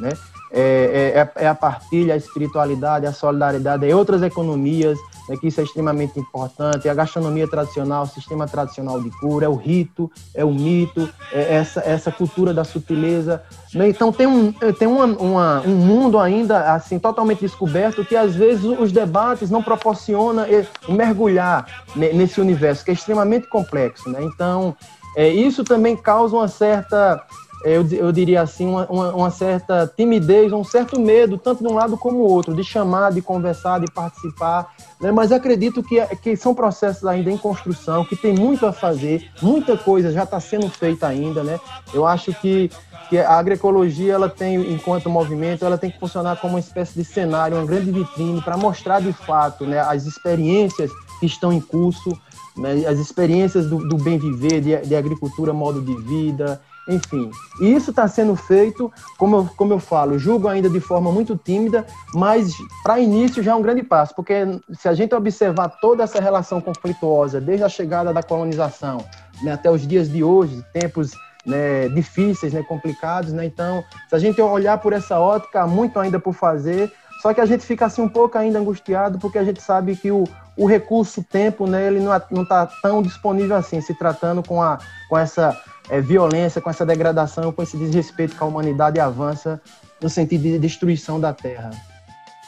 né? 0.00 0.10
É, 0.52 1.28
é- 1.36 1.44
é 1.44 1.48
a 1.48 1.54
partilha, 1.54 2.14
a 2.14 2.16
espiritualidade, 2.16 3.04
a 3.06 3.12
solidariedade, 3.12 3.88
é 3.90 3.94
outras 3.94 4.22
economias, 4.22 4.96
né, 5.28 5.36
que 5.36 5.48
isso 5.48 5.60
é 5.60 5.64
extremamente 5.64 6.20
importante, 6.20 6.86
é 6.86 6.90
a 6.90 6.94
gastronomia 6.94 7.48
tradicional, 7.48 8.04
o 8.04 8.06
sistema 8.06 8.46
tradicional 8.46 9.00
de 9.00 9.10
cura, 9.18 9.46
é 9.46 9.48
o 9.48 9.56
rito, 9.56 10.10
é 10.34 10.44
o 10.44 10.52
mito, 10.52 11.08
é 11.32 11.56
essa, 11.56 11.80
essa 11.80 12.12
cultura 12.12 12.54
da 12.54 12.62
sutileza. 12.62 13.42
né? 13.74 13.88
Então 13.88 14.12
tem, 14.12 14.26
um, 14.26 14.52
tem 14.78 14.86
uma, 14.86 15.04
uma- 15.06 15.60
um 15.62 15.74
mundo 15.74 16.18
ainda 16.18 16.72
assim 16.72 16.98
totalmente 16.98 17.40
descoberto 17.40 18.04
que 18.04 18.14
às 18.16 18.34
vezes 18.34 18.64
os 18.64 18.92
debates 18.92 19.50
não 19.50 19.62
proporcionam 19.62 20.44
eh, 20.44 20.64
mergulhar 20.88 21.66
ne- 21.96 22.12
nesse 22.12 22.40
universo 22.40 22.84
que 22.84 22.90
é 22.92 22.94
extremamente 22.94 23.48
complexo. 23.48 24.08
Né? 24.08 24.22
Então 24.22 24.76
é, 25.16 25.28
isso 25.28 25.64
também 25.64 25.96
causa 25.96 26.36
uma 26.36 26.46
certa 26.48 27.20
eu, 27.64 27.86
eu 27.90 28.12
diria 28.12 28.42
assim, 28.42 28.66
uma, 28.66 28.86
uma, 28.86 29.14
uma, 29.14 29.30
certa 29.30 29.90
timidez, 29.96 30.52
um 30.52 30.62
certo 30.62 31.00
medo, 31.00 31.38
tanto 31.38 31.64
de 31.64 31.70
um 31.70 31.74
lado 31.74 31.96
como 31.96 32.18
do 32.18 32.22
outro, 32.22 32.54
de 32.54 32.62
chamar, 32.62 33.12
de 33.12 33.22
conversar, 33.22 33.80
de 33.80 33.90
participar. 33.90 34.72
Né? 35.00 35.10
Mas 35.10 35.32
acredito 35.32 35.82
que, 35.82 36.00
que 36.16 36.36
são 36.36 36.54
processos 36.54 37.04
ainda 37.06 37.30
em 37.30 37.38
construção, 37.38 38.04
que 38.04 38.16
tem 38.16 38.34
muito 38.34 38.66
a 38.66 38.72
fazer, 38.72 39.30
muita 39.40 39.76
coisa 39.76 40.12
já 40.12 40.24
está 40.24 40.38
sendo 40.38 40.68
feita 40.68 41.06
ainda. 41.06 41.42
Né? 41.42 41.58
Eu 41.92 42.06
acho 42.06 42.32
que, 42.34 42.70
que 43.08 43.18
a 43.18 43.32
agroecologia, 43.32 44.14
ela 44.14 44.28
tem, 44.28 44.56
enquanto 44.72 45.10
movimento, 45.10 45.64
ela 45.64 45.78
tem 45.78 45.90
que 45.90 45.98
funcionar 45.98 46.36
como 46.36 46.54
uma 46.54 46.60
espécie 46.60 46.94
de 46.94 47.04
cenário, 47.04 47.56
uma 47.56 47.66
grande 47.66 47.90
vitrine 47.90 48.40
para 48.42 48.56
mostrar 48.56 49.00
de 49.00 49.12
fato 49.12 49.64
né, 49.64 49.80
as 49.80 50.06
experiências 50.06 50.90
que 51.18 51.26
estão 51.26 51.52
em 51.52 51.60
curso, 51.60 52.16
né, 52.56 52.86
as 52.86 52.98
experiências 52.98 53.68
do, 53.68 53.78
do 53.88 53.96
bem 53.96 54.18
viver, 54.18 54.60
de, 54.60 54.76
de 54.86 54.94
agricultura, 54.94 55.52
modo 55.52 55.80
de 55.80 55.94
vida, 56.02 56.60
enfim, 56.88 57.30
isso 57.60 57.90
está 57.90 58.06
sendo 58.06 58.36
feito, 58.36 58.92
como 59.18 59.36
eu, 59.36 59.50
como 59.56 59.72
eu 59.72 59.78
falo, 59.78 60.18
julgo 60.18 60.48
ainda 60.48 60.70
de 60.70 60.80
forma 60.80 61.10
muito 61.10 61.36
tímida, 61.36 61.84
mas 62.14 62.52
para 62.82 63.00
início 63.00 63.42
já 63.42 63.52
é 63.52 63.54
um 63.54 63.62
grande 63.62 63.82
passo, 63.82 64.14
porque 64.14 64.60
se 64.72 64.88
a 64.88 64.94
gente 64.94 65.14
observar 65.14 65.68
toda 65.80 66.04
essa 66.04 66.20
relação 66.20 66.60
conflituosa, 66.60 67.40
desde 67.40 67.64
a 67.64 67.68
chegada 67.68 68.12
da 68.12 68.22
colonização 68.22 69.04
né, 69.42 69.52
até 69.52 69.70
os 69.70 69.86
dias 69.86 70.08
de 70.08 70.22
hoje, 70.22 70.64
tempos 70.72 71.12
né, 71.44 71.88
difíceis, 71.88 72.52
né, 72.52 72.62
complicados, 72.62 73.32
né, 73.32 73.44
então, 73.44 73.84
se 74.08 74.14
a 74.14 74.18
gente 74.18 74.40
olhar 74.40 74.78
por 74.78 74.92
essa 74.92 75.18
ótica, 75.18 75.62
há 75.62 75.66
muito 75.66 75.98
ainda 75.98 76.18
por 76.18 76.34
fazer, 76.34 76.92
só 77.20 77.32
que 77.32 77.40
a 77.40 77.46
gente 77.46 77.64
fica 77.64 77.86
assim 77.86 78.02
um 78.02 78.08
pouco 78.08 78.36
ainda 78.38 78.58
angustiado, 78.58 79.18
porque 79.18 79.38
a 79.38 79.44
gente 79.44 79.60
sabe 79.60 79.96
que 79.96 80.10
o, 80.10 80.24
o 80.56 80.66
recurso 80.66 81.22
tempo, 81.22 81.66
né, 81.66 81.86
ele 81.86 82.00
não 82.00 82.42
está 82.42 82.66
tão 82.82 83.02
disponível 83.02 83.56
assim, 83.56 83.80
se 83.80 83.94
tratando 83.94 84.42
com, 84.42 84.62
a, 84.62 84.78
com 85.08 85.18
essa 85.18 85.56
é, 85.88 86.00
violência, 86.00 86.60
com 86.60 86.70
essa 86.70 86.84
degradação, 86.84 87.52
com 87.52 87.62
esse 87.62 87.76
desrespeito 87.76 88.36
que 88.36 88.42
a 88.42 88.46
humanidade 88.46 89.00
avança 89.00 89.60
no 90.00 90.08
sentido 90.08 90.42
de 90.42 90.58
destruição 90.58 91.20
da 91.20 91.32
Terra. 91.32 91.70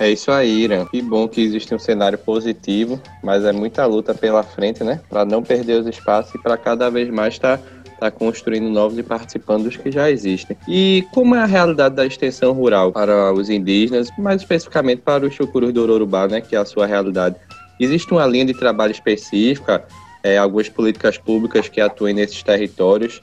É 0.00 0.08
isso 0.08 0.30
aí, 0.30 0.62
Irã. 0.62 0.86
Que 0.86 1.02
bom 1.02 1.26
que 1.26 1.40
existe 1.40 1.74
um 1.74 1.78
cenário 1.78 2.16
positivo, 2.16 3.00
mas 3.22 3.44
é 3.44 3.50
muita 3.50 3.84
luta 3.84 4.14
pela 4.14 4.44
frente, 4.44 4.84
né? 4.84 5.00
Para 5.08 5.24
não 5.24 5.42
perder 5.42 5.80
os 5.80 5.86
espaços 5.88 6.32
e 6.36 6.38
para 6.38 6.56
cada 6.56 6.88
vez 6.88 7.10
mais 7.10 7.34
estar 7.34 7.58
tá, 7.58 7.64
tá 7.98 8.10
construindo 8.10 8.68
novos 8.68 8.98
e 8.98 9.02
participando 9.02 9.64
dos 9.64 9.76
que 9.76 9.90
já 9.90 10.10
existem. 10.10 10.56
E 10.68 11.04
como 11.12 11.34
é 11.34 11.40
a 11.40 11.46
realidade 11.46 11.94
da 11.94 12.06
extensão 12.06 12.52
rural 12.52 12.92
para 12.92 13.32
os 13.32 13.50
indígenas, 13.50 14.08
mais 14.18 14.42
especificamente 14.42 15.02
para 15.02 15.26
os 15.26 15.34
chucurus 15.34 15.72
do 15.72 15.82
Urubá, 15.82 16.28
né? 16.28 16.40
Que 16.40 16.56
é 16.56 16.58
a 16.58 16.64
sua 16.64 16.86
realidade. 16.86 17.36
Existe 17.80 18.12
uma 18.12 18.26
linha 18.26 18.46
de 18.46 18.54
trabalho 18.54 18.92
específica, 18.92 19.84
é, 20.22 20.36
algumas 20.38 20.68
políticas 20.68 21.18
públicas 21.18 21.68
que 21.68 21.80
atuem 21.80 22.14
nesses 22.14 22.42
territórios 22.42 23.22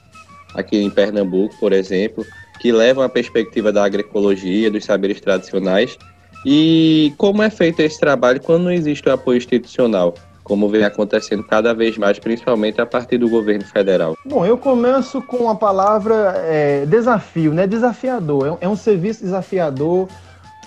aqui 0.54 0.78
em 0.78 0.90
Pernambuco, 0.90 1.54
por 1.58 1.72
exemplo, 1.72 2.24
que 2.58 2.72
levam 2.72 3.04
a 3.04 3.08
perspectiva 3.08 3.70
da 3.70 3.84
agroecologia, 3.84 4.70
dos 4.70 4.84
saberes 4.84 5.20
tradicionais. 5.20 5.98
E 6.44 7.12
como 7.18 7.42
é 7.42 7.50
feito 7.50 7.80
esse 7.80 7.98
trabalho 7.98 8.40
quando 8.40 8.64
não 8.64 8.70
existe 8.70 9.08
o 9.08 9.12
apoio 9.12 9.36
institucional? 9.36 10.14
Como 10.46 10.68
vem 10.68 10.84
acontecendo 10.84 11.42
cada 11.42 11.74
vez 11.74 11.98
mais, 11.98 12.20
principalmente 12.20 12.80
a 12.80 12.86
partir 12.86 13.18
do 13.18 13.28
governo 13.28 13.64
federal? 13.64 14.16
Bom, 14.24 14.46
eu 14.46 14.56
começo 14.56 15.20
com 15.20 15.50
a 15.50 15.56
palavra 15.56 16.34
é, 16.46 16.86
desafio, 16.86 17.52
né? 17.52 17.66
Desafiador. 17.66 18.58
É 18.60 18.68
um, 18.68 18.72
é 18.72 18.76
serviço 18.76 19.24
desafiador, 19.24 20.08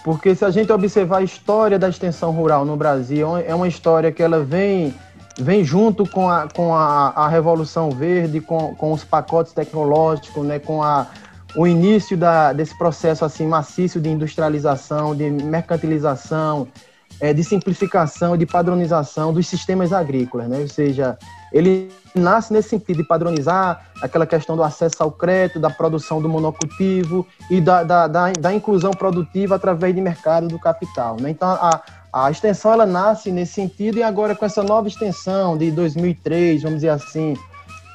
porque 0.04 0.36
se 0.36 0.44
a 0.44 0.50
gente 0.50 0.70
observar 0.70 1.20
a 1.20 1.24
história 1.24 1.80
da 1.80 1.88
extensão 1.88 2.32
rural 2.32 2.66
no 2.66 2.76
Brasil, 2.76 3.38
é 3.38 3.56
uma 3.56 3.70
história 3.70 4.12
que 4.12 4.22
ela 4.22 4.42
vem 4.42 4.94
vem 5.40 5.64
junto 5.64 6.06
com 6.06 6.30
a, 6.30 6.50
com 6.54 6.76
a, 6.76 7.12
a 7.16 7.30
Revolução 7.30 7.90
Verde, 7.90 8.42
com, 8.42 8.76
com 8.76 8.92
os 8.92 9.06
pacotes 9.06 9.54
tecnológicos, 9.54 10.46
né, 10.46 10.60
com 10.60 10.84
a, 10.84 11.08
o 11.56 11.66
início 11.66 12.18
da, 12.18 12.52
desse 12.52 12.78
processo 12.78 13.24
assim 13.24 13.48
maciço 13.48 14.02
de 14.02 14.10
industrialização, 14.10 15.16
de 15.16 15.30
mercantilização, 15.30 16.68
é, 17.22 17.34
de 17.34 17.44
simplificação, 17.44 18.38
de 18.38 18.46
padronização 18.46 19.34
dos 19.34 19.48
sistemas 19.48 19.92
agrícolas, 19.92 20.48
né? 20.48 20.60
ou 20.60 20.68
seja, 20.68 21.18
ele 21.52 21.92
nasce 22.16 22.54
nesse 22.54 22.70
sentido 22.70 22.98
de 22.98 23.04
padronizar 23.04 23.86
aquela 24.02 24.26
questão 24.26 24.56
do 24.56 24.64
acesso 24.64 25.02
ao 25.02 25.12
crédito, 25.12 25.60
da 25.60 25.70
produção 25.70 26.22
do 26.22 26.30
monocultivo 26.30 27.26
e 27.50 27.60
da, 27.60 27.84
da, 27.84 28.08
da, 28.08 28.32
da 28.32 28.54
inclusão 28.54 28.92
produtiva 28.92 29.56
através 29.56 29.94
de 29.94 30.02
mercado 30.02 30.48
do 30.48 30.60
capital. 30.60 31.18
Né? 31.20 31.32
Então, 31.32 31.50
a, 31.50 31.82
a 32.12 32.32
extensão 32.32 32.74
ela 32.74 32.86
nasce 32.86 33.32
nesse 33.32 33.54
sentido 33.54 33.98
e 33.98 34.04
agora 34.04 34.36
com 34.36 34.46
essa 34.46 34.64
nova 34.64 34.88
extensão 34.88 35.58
de 35.58 35.70
2003, 35.72 36.64
vamos 36.64 36.78
dizer 36.78 36.90
assim, 36.90 37.36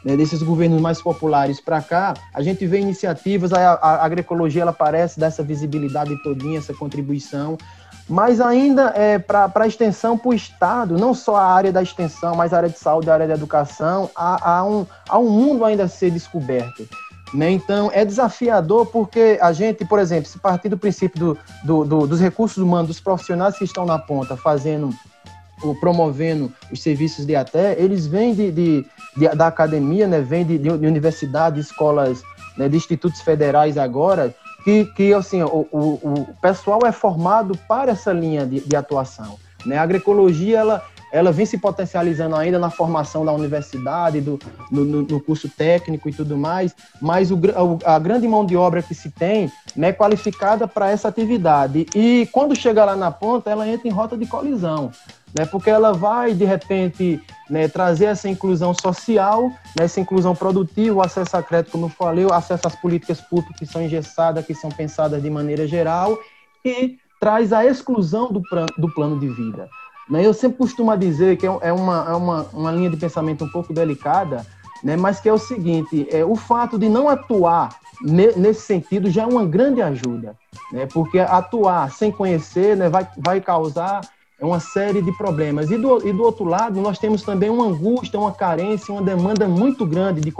né, 0.05 0.17
desses 0.17 0.43
governos 0.43 0.81
mais 0.81 1.01
populares 1.01 1.61
para 1.61 1.81
cá, 1.81 2.15
a 2.33 2.43
gente 2.43 2.67
vê 2.67 2.79
iniciativas, 2.79 3.53
a, 3.53 3.73
a, 3.73 4.05
agroecologia 4.05 4.63
ela 4.63 4.73
parece 4.73 5.19
dessa 5.19 5.43
visibilidade 5.43 6.15
todinha, 6.23 6.59
essa 6.59 6.75
contribuição, 6.75 7.57
mas 8.09 8.41
ainda 8.41 8.93
é, 8.95 9.19
para 9.19 9.51
a 9.55 9.67
extensão 9.67 10.17
para 10.17 10.29
o 10.31 10.35
Estado, 10.35 10.99
não 10.99 11.15
só 11.15 11.37
a 11.37 11.47
área 11.47 11.73
da 11.73 11.83
extensão, 11.83 12.35
mas 12.35 12.53
a 12.53 12.59
área 12.59 12.69
de 12.69 12.79
saúde, 12.79 13.11
a 13.11 13.15
área 13.15 13.27
da 13.27 13.35
educação, 13.35 14.11
há, 14.15 14.59
há, 14.59 14.65
um, 14.65 14.87
há 15.09 15.19
um 15.19 15.31
mundo 15.31 15.65
ainda 15.65 15.85
a 15.85 15.89
ser 15.89 16.11
descoberto. 16.11 16.87
Né? 17.33 17.51
Então, 17.51 17.91
é 17.93 18.05
desafiador 18.05 18.87
porque 18.87 19.39
a 19.41 19.53
gente, 19.53 19.85
por 19.85 19.99
exemplo, 19.99 20.29
se 20.29 20.39
partir 20.39 20.69
do 20.69 20.79
princípio 20.79 21.19
do, 21.19 21.39
do, 21.65 21.85
do, 21.85 22.07
dos 22.07 22.21
recursos 22.21 22.59
humanos, 22.59 22.89
dos 22.89 23.01
profissionais 23.01 23.57
que 23.57 23.65
estão 23.65 23.85
na 23.85 23.99
ponta 23.99 24.37
fazendo, 24.37 24.91
ou 25.63 25.75
promovendo 25.75 26.53
os 26.71 26.81
serviços 26.83 27.27
de 27.27 27.35
até, 27.35 27.81
eles 27.81 28.07
vêm 28.07 28.35
de, 28.35 28.53
de, 28.53 28.87
de 29.17 29.29
da 29.31 29.49
academia, 29.49 30.07
né? 30.07 30.21
vêm 30.21 30.45
de, 30.45 30.59
de, 30.59 30.69
universidades, 30.69 31.67
escolas, 31.67 32.23
né? 32.57 32.69
de 32.69 32.77
institutos 32.77 33.21
federais 33.21 33.77
agora, 33.79 34.35
que, 34.65 34.87
que 34.87 35.13
assim, 35.13 35.43
o, 35.43 35.69
o, 35.71 35.89
o 36.03 36.35
pessoal 36.41 36.81
é 36.87 36.91
formado 36.91 37.57
para 37.69 37.93
essa 37.93 38.13
linha 38.13 38.47
de, 38.47 38.61
de 38.61 38.75
atuação. 38.75 39.39
Né? 39.67 39.77
A 39.77 39.83
agroecologia, 39.83 40.59
ela, 40.59 40.83
ela 41.15 41.31
vem 41.31 41.47
se 41.47 41.57
potencializando 41.57 42.35
ainda 42.35 42.59
na 42.59 42.71
formação 42.71 43.25
da 43.25 43.33
universidade, 43.33 44.21
do, 44.21 44.37
no, 44.69 44.85
no 44.85 45.21
curso 45.21 45.49
técnico 45.49 46.09
e 46.09 46.13
tudo 46.13 46.37
mais, 46.37 46.75
mas 47.01 47.31
o, 47.31 47.39
a 47.85 48.01
grande 48.01 48.27
mão 48.27 48.45
de 48.45 48.57
obra 48.57 48.83
que 48.83 48.97
se 48.97 49.13
tem 49.13 49.49
né, 49.77 49.91
é 49.91 49.93
qualificada 49.93 50.67
para 50.67 50.91
essa 50.91 51.07
atividade. 51.07 51.87
E 51.95 52.29
quando 52.33 52.59
chega 52.59 52.85
lá 52.85 52.97
na 52.97 53.13
ponta, 53.13 53.49
ela 53.49 53.69
entra 53.69 53.87
em 53.87 53.93
rota 53.93 54.17
de 54.17 54.27
colisão, 54.27 54.91
né, 55.33 55.47
porque 55.47 55.71
ela 55.71 55.93
vai, 55.93 56.35
de 56.35 56.45
repente, 56.45 57.23
né, 57.49 57.69
trazer 57.69 58.07
essa 58.07 58.29
inclusão 58.29 58.75
social, 58.75 59.45
né, 59.79 59.85
essa 59.85 60.01
inclusão 60.01 60.35
produtiva, 60.35 61.07
acesso 61.07 61.37
a 61.37 61.43
crédito, 61.45 61.71
como 61.71 61.87
eu 61.87 61.91
falei, 61.91 62.27
acesso 62.29 62.67
às 62.67 62.75
políticas 62.75 63.21
públicas 63.21 63.57
que 63.57 63.67
são 63.67 63.81
engessadas, 63.81 64.45
que 64.45 64.53
são 64.53 64.69
pensadas 64.69 65.23
de 65.23 65.31
maneira 65.31 65.65
geral, 65.65 66.19
e 66.65 66.99
traz 67.21 67.53
a 67.53 67.65
exclusão 67.65 68.33
do, 68.33 68.43
do 68.77 68.93
plano 68.93 69.21
de 69.21 69.29
vida. 69.29 69.69
Né? 70.09 70.27
Eu 70.27 70.35
sempre 70.35 70.59
costumo 70.59 70.95
dizer 70.97 71.37
que 71.37 71.47
é, 71.47 71.59
é 71.63 71.73
uma, 71.73 72.07
é 72.09 72.15
uma, 72.15 72.43
uma 72.53 72.73
linha 72.73 72.91
de 72.91 72.97
pensamento 72.97 73.45
um 73.45 73.49
pouco 73.51 73.73
delicada, 73.73 74.47
né? 74.83 74.97
mas 74.97 75.21
que 75.21 75.29
é 75.29 75.33
o 75.33 75.39
seguinte, 75.39 76.07
é, 76.11 76.25
o 76.25 76.37
fato 76.37 76.79
de 76.79 76.89
não 76.89 77.09
atuar 77.09 77.71
nesse 78.03 78.63
sentido 78.63 79.09
já 79.09 79.23
é 79.23 79.27
uma 79.27 79.47
grande 79.47 79.81
ajuda, 79.81 80.37
né? 80.73 80.87
porque 80.93 81.19
atuar 81.19 81.91
sem 81.93 82.11
conhecer 82.11 82.77
né, 82.77 82.89
vai, 82.89 83.07
vai 83.17 83.41
causar 83.41 84.03
uma 84.41 84.61
série 84.61 85.01
de 85.01 85.13
problemas. 85.13 85.71
E 85.71 85.79
do, 85.79 86.07
e 86.07 86.13
do 86.13 86.23
outro 86.23 86.45
lado, 86.45 86.81
nós 86.81 86.99
temos 86.99 87.23
também 87.23 87.49
uma 87.49 87.67
angústia, 87.67 88.19
uma 88.19 88.33
carência, 88.33 88.93
uma 88.93 89.03
demanda 89.03 89.49
muito 89.49 89.87
grande 89.87 90.21
de, 90.21 90.33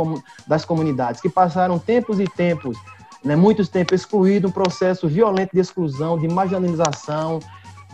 das 0.47 0.65
comunidades, 0.65 1.21
que 1.21 1.29
passaram 1.29 1.79
tempos 1.79 2.21
e 2.21 2.25
tempos, 2.25 2.77
né, 3.25 3.35
muitos 3.35 3.69
tempos 3.69 4.01
excluídos, 4.01 4.51
um 4.51 4.53
processo 4.53 5.09
violento 5.09 5.53
de 5.55 5.61
exclusão, 5.61 6.19
de 6.19 6.29
marginalização, 6.29 7.41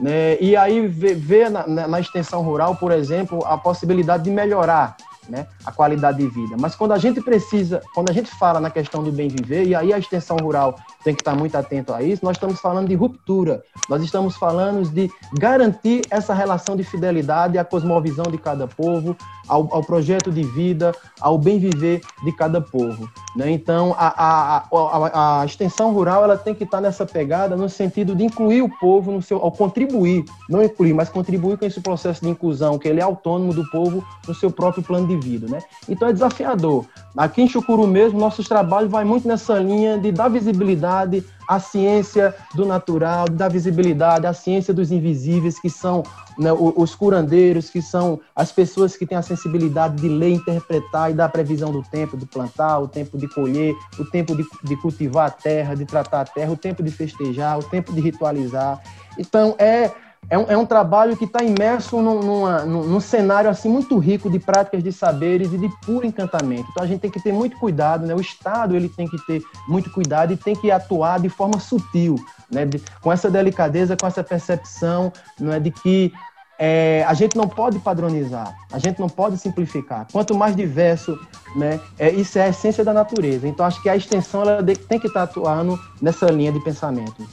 né? 0.01 0.37
E 0.41 0.57
aí 0.57 0.87
ver 0.87 1.51
na, 1.51 1.67
na, 1.67 2.01
extensão 2.01 2.43
rural, 2.43 2.77
por 2.77 2.91
exemplo, 2.91 3.45
a 3.47 3.57
possibilidade 3.57 4.25
de 4.25 4.31
melhorar 4.31 4.97
né, 5.31 5.47
a 5.65 5.73
qualidade 5.73 6.19
de 6.19 6.27
vida. 6.27 6.57
Mas 6.59 6.75
quando 6.75 6.93
a 6.93 6.99
gente 6.99 7.21
precisa, 7.21 7.81
quando 7.95 8.11
a 8.11 8.13
gente 8.13 8.31
fala 8.31 8.61
na 8.61 8.71
questão 8.71 9.03
do 9.03 9.13
bem 9.13 9.29
viver, 9.29 9.65
e 9.67 9.75
aí 9.75 9.93
a 9.93 9.99
extensão 9.99 10.37
rural 10.37 10.75
tem 11.05 11.15
que 11.15 11.21
estar 11.21 11.35
muito 11.35 11.57
atento 11.57 11.93
a 11.93 12.03
isso, 12.03 12.25
nós 12.25 12.37
estamos 12.37 12.61
falando 12.61 12.89
de 12.89 12.95
ruptura, 12.95 13.63
nós 13.89 14.03
estamos 14.03 14.37
falando 14.37 14.89
de 14.91 15.11
garantir 15.39 16.03
essa 16.11 16.35
relação 16.35 16.77
de 16.77 16.85
fidelidade 16.85 17.59
à 17.59 17.65
cosmovisão 17.65 18.25
de 18.31 18.39
cada 18.39 18.67
povo, 18.67 19.17
ao, 19.51 19.69
ao 19.75 19.83
projeto 19.83 20.31
de 20.31 20.45
vida, 20.45 20.95
ao 21.21 21.37
bem 21.37 21.59
viver 21.59 22.01
de 22.25 22.33
cada 22.33 22.61
povo. 22.61 23.11
Né? 23.35 23.51
Então, 23.51 23.95
a, 23.99 24.09
a, 24.09 24.65
a, 24.71 25.41
a, 25.41 25.45
extensão 25.45 25.93
rural 25.93 26.23
ela 26.23 26.37
tem 26.37 26.55
que 26.55 26.65
estar 26.65 26.81
nessa 26.81 27.05
pegada 27.05 27.57
no 27.57 27.69
sentido 27.69 28.15
de 28.15 28.25
incluir 28.25 28.63
o 28.63 28.69
povo 28.69 29.11
no 29.11 29.21
seu, 29.21 29.39
ao 29.39 29.51
contribuir, 29.51 30.25
não 30.49 30.63
incluir, 30.63 30.95
mas 30.95 31.09
contribuir 31.09 31.59
com 31.59 31.65
esse 31.65 31.81
processo 31.81 32.23
de 32.23 32.29
inclusão, 32.29 32.79
que 32.79 32.89
ele 32.89 33.01
é 33.01 33.03
autônomo 33.03 33.53
do 33.53 33.69
povo 33.71 34.05
no 34.27 34.35
seu 34.35 34.51
próprio 34.51 34.83
plano 34.83 35.07
de 35.07 35.17
indivíduo, 35.21 35.51
né? 35.51 35.61
Então 35.89 36.09
é 36.09 36.13
desafiador. 36.13 36.87
Aqui 37.17 37.43
em 37.43 37.49
Chucuru 37.49 37.87
mesmo, 37.87 38.19
nossos 38.19 38.49
trabalhos 38.49 38.91
vai 38.91 39.05
muito 39.05 39.27
nessa 39.27 39.59
linha 39.59 39.99
de 39.99 40.11
dar 40.11 40.29
visibilidade 40.29 41.25
à 41.49 41.59
ciência 41.59 42.35
do 42.55 42.65
natural, 42.65 43.27
de 43.27 43.35
dar 43.35 43.49
visibilidade 43.49 44.27
à 44.27 44.33
ciência 44.33 44.73
dos 44.73 44.91
invisíveis, 44.93 45.61
que 45.61 45.69
são 45.69 46.03
né, 46.39 46.53
os 46.53 46.95
curandeiros, 46.95 47.69
que 47.69 47.83
são 47.83 48.21
as 48.35 48.53
pessoas 48.53 48.97
que 48.97 49.05
têm 49.05 49.19
a 49.19 49.23
sensibilidade 49.23 49.97
de 49.97 50.09
ler, 50.09 50.31
interpretar 50.31 51.11
e 51.11 51.15
dar 51.15 51.29
previsão 51.29 51.73
do 51.73 51.83
tempo 51.83 52.17
de 52.17 52.25
plantar, 52.25 52.79
o 52.79 52.89
tempo 52.89 53.19
de 53.19 53.29
colher, 53.29 53.75
o 53.99 54.05
tempo 54.05 54.35
de, 54.35 54.45
de 54.65 54.77
cultivar 54.77 55.27
a 55.27 55.31
terra, 55.31 55.75
de 55.75 55.85
tratar 55.85 56.23
a 56.23 56.25
terra, 56.25 56.53
o 56.53 56.57
tempo 56.57 56.83
de 56.83 56.91
festejar, 56.91 57.59
o 57.59 57.63
tempo 57.63 57.93
de 57.93 58.01
ritualizar. 58.01 58.81
Então, 59.19 59.55
é 59.59 59.91
é 60.31 60.39
um, 60.39 60.45
é 60.49 60.57
um 60.57 60.65
trabalho 60.65 61.17
que 61.17 61.25
está 61.25 61.43
imerso 61.43 62.01
num, 62.01 62.23
numa, 62.23 62.65
num, 62.65 63.01
cenário 63.01 63.51
assim 63.51 63.69
muito 63.69 63.99
rico 63.99 64.31
de 64.31 64.39
práticas 64.39 64.83
de 64.83 64.93
saberes 64.93 65.53
e 65.53 65.59
de 65.59 65.69
puro 65.85 66.07
encantamento. 66.07 66.69
Então 66.71 66.85
a 66.85 66.87
gente 66.87 67.01
tem 67.01 67.11
que 67.11 67.21
ter 67.21 67.33
muito 67.33 67.59
cuidado, 67.59 68.07
né? 68.07 68.15
O 68.15 68.21
Estado 68.21 68.77
ele 68.77 68.89
tem 68.89 69.09
que 69.09 69.19
ter 69.27 69.43
muito 69.69 69.91
cuidado 69.91 70.33
e 70.33 70.37
tem 70.37 70.55
que 70.55 70.71
atuar 70.71 71.19
de 71.19 71.29
forma 71.29 71.59
sutil, 71.59 72.15
né? 72.49 72.65
De, 72.65 72.81
com 73.03 73.13
essa 73.13 73.29
delicadeza, 73.29 73.97
com 73.97 74.07
essa 74.07 74.23
percepção, 74.23 75.13
não 75.39 75.53
é 75.53 75.59
de 75.59 75.73
que 75.73 76.13
é, 76.61 77.05
a 77.09 77.15
gente 77.15 77.37
não 77.37 77.49
pode 77.49 77.79
padronizar, 77.81 78.55
a 78.71 78.79
gente 78.79 79.01
não 79.01 79.09
pode 79.09 79.37
simplificar. 79.39 80.07
Quanto 80.13 80.35
mais 80.35 80.55
diverso, 80.55 81.19
né, 81.57 81.81
é, 81.99 82.11
isso 82.11 82.39
é 82.39 82.43
a 82.43 82.49
essência 82.51 82.85
da 82.85 82.93
natureza. 82.93 83.49
Então 83.49 83.67
acho 83.67 83.83
que 83.83 83.89
a 83.89 83.97
extensão 83.97 84.43
ela 84.43 84.63
tem 84.63 85.01
que 85.01 85.07
estar 85.07 85.23
atuando 85.23 85.81
nessa 86.01 86.27
linha 86.27 86.53
de 86.53 86.61
pensamento. 86.61 87.27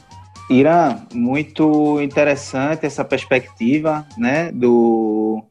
Irã, 0.49 1.01
muito 1.13 1.99
interessante 2.01 2.85
essa 2.85 3.03
perspectiva 3.03 4.05
né, 4.17 4.49
do, 4.51 5.43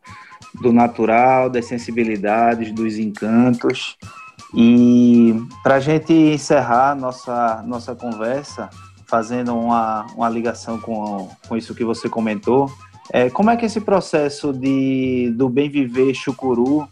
do 0.55 0.73
natural, 0.73 1.51
das 1.51 1.67
sensibilidades, 1.67 2.73
dos 2.73 2.99
encantos. 2.99 3.97
E 4.55 5.35
para 5.63 5.77
a 5.77 5.81
gente 5.81 6.13
encerrar 6.13 6.95
nossa, 6.95 7.63
nossa 7.67 7.95
conversa, 7.95 8.71
fazendo 9.07 9.55
uma, 9.55 10.07
uma 10.15 10.29
ligação 10.31 10.81
com, 10.81 11.29
com 11.47 11.57
isso 11.57 11.75
que 11.75 11.85
você 11.85 12.09
comentou, 12.09 12.71
é, 13.13 13.29
como 13.29 13.51
é 13.51 13.57
que 13.57 13.67
esse 13.67 13.81
processo 13.81 14.53
de, 14.53 15.31
do 15.37 15.49
bem 15.49 15.69
viver 15.69 16.15
chucuru 16.15 16.89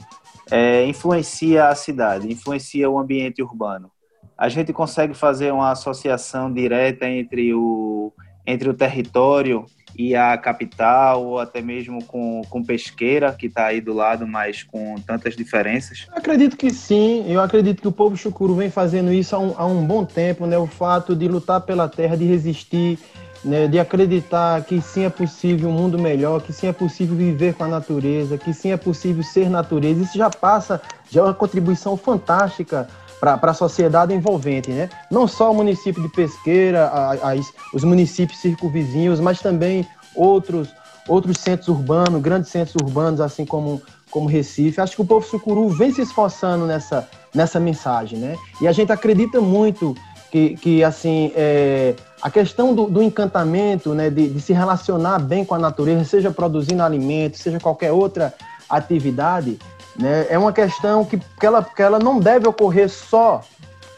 é, 0.51 0.85
influencia 0.87 1.69
a 1.69 1.75
cidade, 1.75 2.31
influencia 2.31 2.89
o 2.89 2.99
ambiente 2.99 3.43
urbano? 3.43 3.91
A 4.37 4.49
gente 4.49 4.73
consegue 4.73 5.15
fazer 5.15 5.53
uma 5.53 5.71
associação 5.71 6.53
direta 6.53 7.07
entre 7.07 7.55
o, 7.55 8.13
entre 8.47 8.69
o 8.69 8.75
território 8.75 9.65
e 9.97 10.15
a 10.15 10.37
capital, 10.37 11.25
ou 11.25 11.39
até 11.39 11.63
mesmo 11.63 12.05
com, 12.05 12.43
com 12.51 12.65
Pesqueira, 12.65 13.33
que 13.33 13.47
está 13.47 13.67
aí 13.67 13.81
do 13.81 13.93
lado, 13.93 14.27
mas 14.27 14.63
com 14.63 14.97
tantas 15.07 15.37
diferenças? 15.37 16.07
Eu 16.11 16.19
acredito 16.19 16.57
que 16.57 16.71
sim, 16.71 17.25
eu 17.29 17.41
acredito 17.41 17.81
que 17.81 17.89
o 17.89 17.93
povo 17.93 18.17
chucuru 18.17 18.57
vem 18.57 18.71
fazendo 18.71 19.13
isso 19.13 19.37
há 19.37 19.39
um, 19.39 19.55
há 19.57 19.65
um 19.65 19.87
bom 19.87 20.05
tempo, 20.05 20.47
né? 20.47 20.59
o 20.59 20.67
fato 20.67 21.15
de 21.15 21.29
lutar 21.29 21.61
pela 21.61 21.89
terra, 21.89 22.17
de 22.17 22.25
resistir, 22.25 22.99
né? 23.45 23.69
de 23.69 23.79
acreditar 23.79 24.65
que 24.65 24.81
sim 24.81 25.05
é 25.05 25.11
possível 25.11 25.69
um 25.69 25.73
mundo 25.73 25.97
melhor, 25.97 26.43
que 26.43 26.53
sim 26.53 26.67
é 26.67 26.73
possível 26.73 27.15
viver 27.15 27.55
com 27.55 27.63
a 27.63 27.69
natureza, 27.69 28.37
que 28.37 28.53
sim 28.53 28.73
é 28.73 28.77
possível 28.77 29.23
ser 29.23 29.49
natureza, 29.49 30.03
isso 30.03 30.19
já 30.19 30.29
passa, 30.29 30.83
já 31.09 31.21
é 31.21 31.25
uma 31.25 31.35
contribuição 31.35 31.97
fantástica 31.97 32.89
para 33.21 33.39
a 33.43 33.55
sociedade 33.55 34.13
envolvente, 34.13 34.71
né? 34.71 34.89
Não 35.11 35.27
só 35.27 35.51
o 35.51 35.55
município 35.55 36.03
de 36.03 36.09
Pesqueira, 36.09 36.89
as, 37.23 37.53
os 37.73 37.85
municípios 37.85 38.39
circunvizinhos, 38.41 39.21
mas 39.21 39.41
também 39.41 39.87
outros 40.15 40.69
outros 41.07 41.39
centros 41.39 41.69
urbanos, 41.69 42.23
grandes 42.23 42.51
centros 42.51 42.75
urbanos, 42.77 43.21
assim 43.21 43.45
como 43.45 43.81
como 44.11 44.29
Recife. 44.29 44.81
Acho 44.81 44.95
que 44.95 45.03
o 45.03 45.07
povo 45.07 45.27
sucuru 45.27 45.69
vem 45.71 45.93
se 45.93 46.03
esforçando 46.03 46.67
nessa 46.67 47.09
nessa 47.35 47.59
mensagem, 47.59 48.19
né? 48.19 48.37
E 48.61 48.69
a 48.69 48.73
gente 48.73 48.93
acredita 48.93 49.41
muito 49.41 49.95
que, 50.31 50.57
que 50.57 50.85
assim 50.85 51.33
é, 51.37 51.95
a 52.21 52.31
questão 52.31 52.75
do, 52.75 52.87
do 52.87 53.03
encantamento, 53.03 53.95
né, 53.95 54.11
de, 54.11 54.31
de 54.31 54.41
se 54.41 54.53
relacionar 54.53 55.19
bem 55.19 55.45
com 55.45 55.55
a 55.55 55.59
natureza, 55.59 56.05
seja 56.05 56.31
produzindo 56.31 56.83
alimentos, 56.83 57.41
seja 57.41 57.61
qualquer 57.61 57.93
outra 57.93 58.35
atividade, 58.69 59.59
né? 59.99 60.27
É 60.29 60.39
uma 60.39 60.53
questão 60.53 61.05
que, 61.05 61.19
que, 61.19 61.47
ela, 61.47 61.63
que 61.63 61.83
ela 61.83 61.99
não 61.99 62.19
deve 62.19 62.49
ocorrer 62.49 62.89
só 62.89 63.43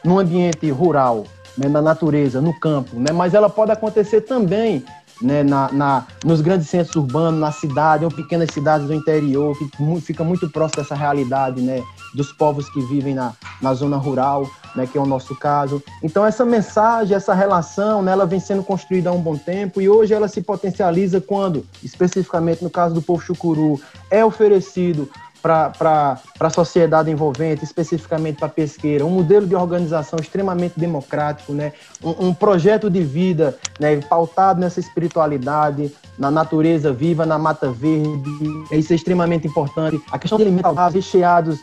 no 0.04 0.18
ambiente 0.18 0.70
rural, 0.70 1.24
né, 1.58 1.68
na 1.68 1.82
natureza, 1.82 2.40
no 2.40 2.58
campo, 2.58 2.98
né? 2.98 3.12
mas 3.12 3.34
ela 3.34 3.50
pode 3.50 3.72
acontecer 3.72 4.20
também 4.22 4.84
né, 5.20 5.42
na, 5.42 5.72
na, 5.72 6.06
nos 6.24 6.40
grandes 6.40 6.68
centros 6.68 6.94
urbanos, 6.94 7.40
na 7.40 7.50
cidade, 7.50 8.04
ou 8.04 8.10
pequenas 8.10 8.50
cidades 8.52 8.86
do 8.86 8.94
interior, 8.94 9.56
que 9.58 10.00
fica 10.00 10.22
muito 10.22 10.48
próximo 10.50 10.82
dessa 10.82 10.94
realidade 10.94 11.60
né, 11.60 11.82
dos 12.14 12.32
povos 12.32 12.68
que 12.70 12.80
vivem 12.82 13.14
na, 13.14 13.32
na 13.60 13.72
zona 13.72 13.96
rural, 13.96 14.48
né, 14.74 14.86
que 14.86 14.98
é 14.98 15.00
o 15.00 15.06
nosso 15.06 15.34
caso. 15.34 15.82
Então, 16.02 16.24
essa 16.24 16.44
mensagem, 16.44 17.16
essa 17.16 17.32
relação, 17.32 18.02
né, 18.02 18.12
ela 18.12 18.26
vem 18.26 18.38
sendo 18.38 18.62
construída 18.62 19.08
há 19.08 19.12
um 19.12 19.20
bom 19.20 19.36
tempo 19.36 19.80
e 19.80 19.88
hoje 19.88 20.12
ela 20.12 20.28
se 20.28 20.42
potencializa 20.42 21.20
quando, 21.20 21.64
especificamente 21.82 22.62
no 22.62 22.70
caso 22.70 22.94
do 22.94 23.00
povo 23.02 23.22
chucuru, 23.22 23.80
é 24.10 24.24
oferecido 24.24 25.08
para 25.46 26.20
a 26.40 26.50
sociedade 26.50 27.10
envolvente, 27.10 27.64
especificamente 27.64 28.36
para 28.36 28.46
a 28.46 28.50
pesqueira, 28.50 29.04
um 29.04 29.10
modelo 29.10 29.46
de 29.46 29.54
organização 29.54 30.18
extremamente 30.20 30.78
democrático, 30.78 31.52
né? 31.52 31.72
um, 32.02 32.28
um 32.28 32.34
projeto 32.34 32.90
de 32.90 33.02
vida 33.02 33.56
né? 33.78 33.96
pautado 34.00 34.60
nessa 34.60 34.80
espiritualidade, 34.80 35.92
na 36.18 36.30
natureza 36.30 36.92
viva, 36.92 37.24
na 37.24 37.38
mata 37.38 37.70
verde, 37.70 38.30
isso 38.72 38.92
é 38.92 38.96
extremento 38.96 39.46
importante. 39.46 40.00
A 40.10 40.18
questão 40.18 40.38
de 40.38 40.44
alimentos 40.44 40.74
recheados 40.92 41.60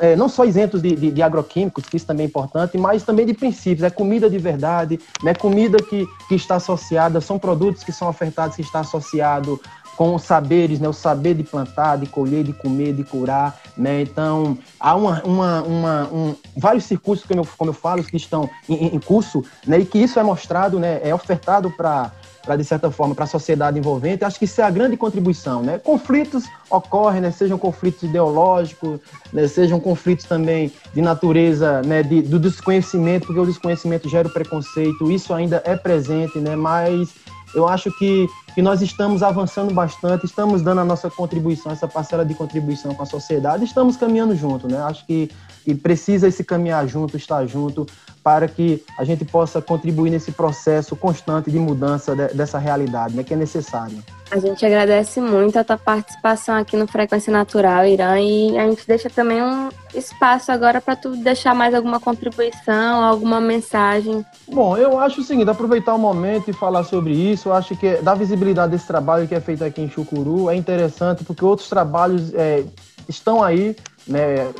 é, 0.00 0.16
não 0.16 0.28
só 0.28 0.44
isentos 0.44 0.82
de, 0.82 0.94
de, 0.94 1.10
de, 1.10 1.22
agroquímicos, 1.22 1.84
que 1.86 1.96
isso 1.96 2.06
também 2.06 2.24
é 2.24 2.28
importante, 2.28 2.76
mas 2.76 3.02
também 3.02 3.24
de 3.24 3.32
princípios. 3.32 3.82
É 3.82 3.90
comida 3.90 4.28
de 4.28 4.36
verdade, 4.36 4.98
né? 5.22 5.32
comida 5.32 5.78
que, 5.78 6.06
que 6.28 6.34
está 6.34 6.56
associada, 6.56 7.20
são 7.20 7.38
produtos 7.38 7.84
que 7.84 7.92
são 7.92 8.08
ofertados 8.08 8.56
que 8.56 8.62
está 8.62 8.80
associado 8.80 9.60
com 10.00 10.14
os 10.14 10.22
saberes, 10.22 10.80
né, 10.80 10.88
o 10.88 10.94
saber 10.94 11.34
de 11.34 11.42
plantar, 11.42 11.98
de 11.98 12.06
colher, 12.06 12.42
de 12.42 12.54
comer, 12.54 12.94
de 12.94 13.04
curar, 13.04 13.60
né? 13.76 14.00
Então 14.00 14.56
há 14.80 14.96
uma, 14.96 15.22
uma, 15.24 15.62
uma 15.62 16.08
um, 16.10 16.34
vários 16.56 16.84
circuitos 16.84 17.26
como 17.26 17.40
eu, 17.40 17.48
como 17.58 17.68
eu 17.68 17.74
falo 17.74 18.02
que 18.02 18.16
estão 18.16 18.48
em, 18.66 18.96
em, 18.96 18.98
curso, 18.98 19.44
né? 19.66 19.80
E 19.80 19.84
que 19.84 19.98
isso 19.98 20.18
é 20.18 20.22
mostrado, 20.22 20.80
né? 20.80 21.02
É 21.04 21.14
ofertado 21.14 21.70
para 21.70 22.12
para 22.42 22.56
de 22.56 22.64
certa 22.64 22.90
forma 22.90 23.14
para 23.14 23.24
a 23.24 23.28
sociedade 23.28 23.78
envolvente, 23.78 24.24
acho 24.24 24.38
que 24.38 24.46
isso 24.46 24.62
é 24.62 24.64
a 24.64 24.70
grande 24.70 24.96
contribuição, 24.96 25.62
né? 25.62 25.78
Conflitos 25.78 26.44
ocorrem, 26.70 27.20
né? 27.20 27.30
Sejam 27.30 27.58
conflitos 27.58 28.02
ideológicos, 28.04 28.98
né? 29.30 29.46
sejam 29.46 29.78
conflitos 29.78 30.24
também 30.24 30.72
de 30.94 31.02
natureza, 31.02 31.82
né? 31.82 32.02
De, 32.02 32.22
do 32.22 32.38
desconhecimento, 32.38 33.26
porque 33.26 33.40
o 33.40 33.44
desconhecimento 33.44 34.08
gera 34.08 34.26
o 34.26 34.32
preconceito, 34.32 35.12
isso 35.12 35.34
ainda 35.34 35.62
é 35.66 35.76
presente, 35.76 36.38
né? 36.38 36.56
Mas 36.56 37.10
eu 37.54 37.68
acho 37.68 37.90
que, 37.98 38.28
que 38.54 38.62
nós 38.62 38.82
estamos 38.82 39.22
avançando 39.22 39.72
bastante, 39.72 40.26
estamos 40.26 40.62
dando 40.62 40.80
a 40.80 40.84
nossa 40.84 41.10
contribuição, 41.10 41.72
essa 41.72 41.88
parcela 41.88 42.24
de 42.24 42.34
contribuição 42.34 42.94
com 42.94 43.02
a 43.02 43.06
sociedade, 43.06 43.64
estamos 43.64 43.96
caminhando 43.96 44.34
junto, 44.36 44.68
né? 44.68 44.78
Acho 44.82 45.04
que, 45.06 45.30
que 45.64 45.74
precisa 45.74 46.28
esse 46.28 46.44
caminhar 46.44 46.86
junto, 46.86 47.16
estar 47.16 47.46
junto, 47.46 47.86
para 48.22 48.46
que 48.46 48.84
a 48.98 49.04
gente 49.04 49.24
possa 49.24 49.62
contribuir 49.62 50.10
nesse 50.10 50.32
processo 50.32 50.94
constante 50.94 51.50
de 51.50 51.58
mudança 51.58 52.14
de, 52.14 52.28
dessa 52.28 52.58
realidade, 52.58 53.14
né, 53.14 53.24
que 53.24 53.32
é 53.32 53.36
necessário. 53.36 54.02
A 54.30 54.38
gente 54.38 54.64
agradece 54.64 55.20
muito 55.20 55.58
a 55.58 55.64
tua 55.64 55.76
participação 55.76 56.54
aqui 56.54 56.76
no 56.76 56.86
Frequência 56.86 57.32
Natural, 57.32 57.84
Irã, 57.84 58.20
e 58.20 58.56
a 58.56 58.68
gente 58.68 58.86
deixa 58.86 59.10
também 59.10 59.42
um 59.42 59.68
espaço 59.92 60.52
agora 60.52 60.80
para 60.80 60.94
tu 60.94 61.16
deixar 61.16 61.52
mais 61.52 61.74
alguma 61.74 61.98
contribuição, 61.98 63.02
alguma 63.02 63.40
mensagem. 63.40 64.24
Bom, 64.46 64.76
eu 64.76 65.00
acho 65.00 65.20
o 65.20 65.24
seguinte, 65.24 65.50
aproveitar 65.50 65.94
o 65.94 65.98
momento 65.98 66.48
e 66.48 66.52
falar 66.52 66.84
sobre 66.84 67.12
isso, 67.12 67.48
eu 67.48 67.52
acho 67.52 67.74
que 67.76 67.96
dar 67.96 68.14
visibilidade 68.14 68.70
desse 68.70 68.86
trabalho 68.86 69.26
que 69.26 69.34
é 69.34 69.40
feito 69.40 69.64
aqui 69.64 69.82
em 69.82 69.90
Chucuru 69.90 70.48
é 70.48 70.54
interessante, 70.54 71.24
porque 71.24 71.44
outros 71.44 71.68
trabalhos 71.68 72.32
é, 72.32 72.62
estão 73.08 73.42
aí, 73.42 73.74
né, 74.06 74.52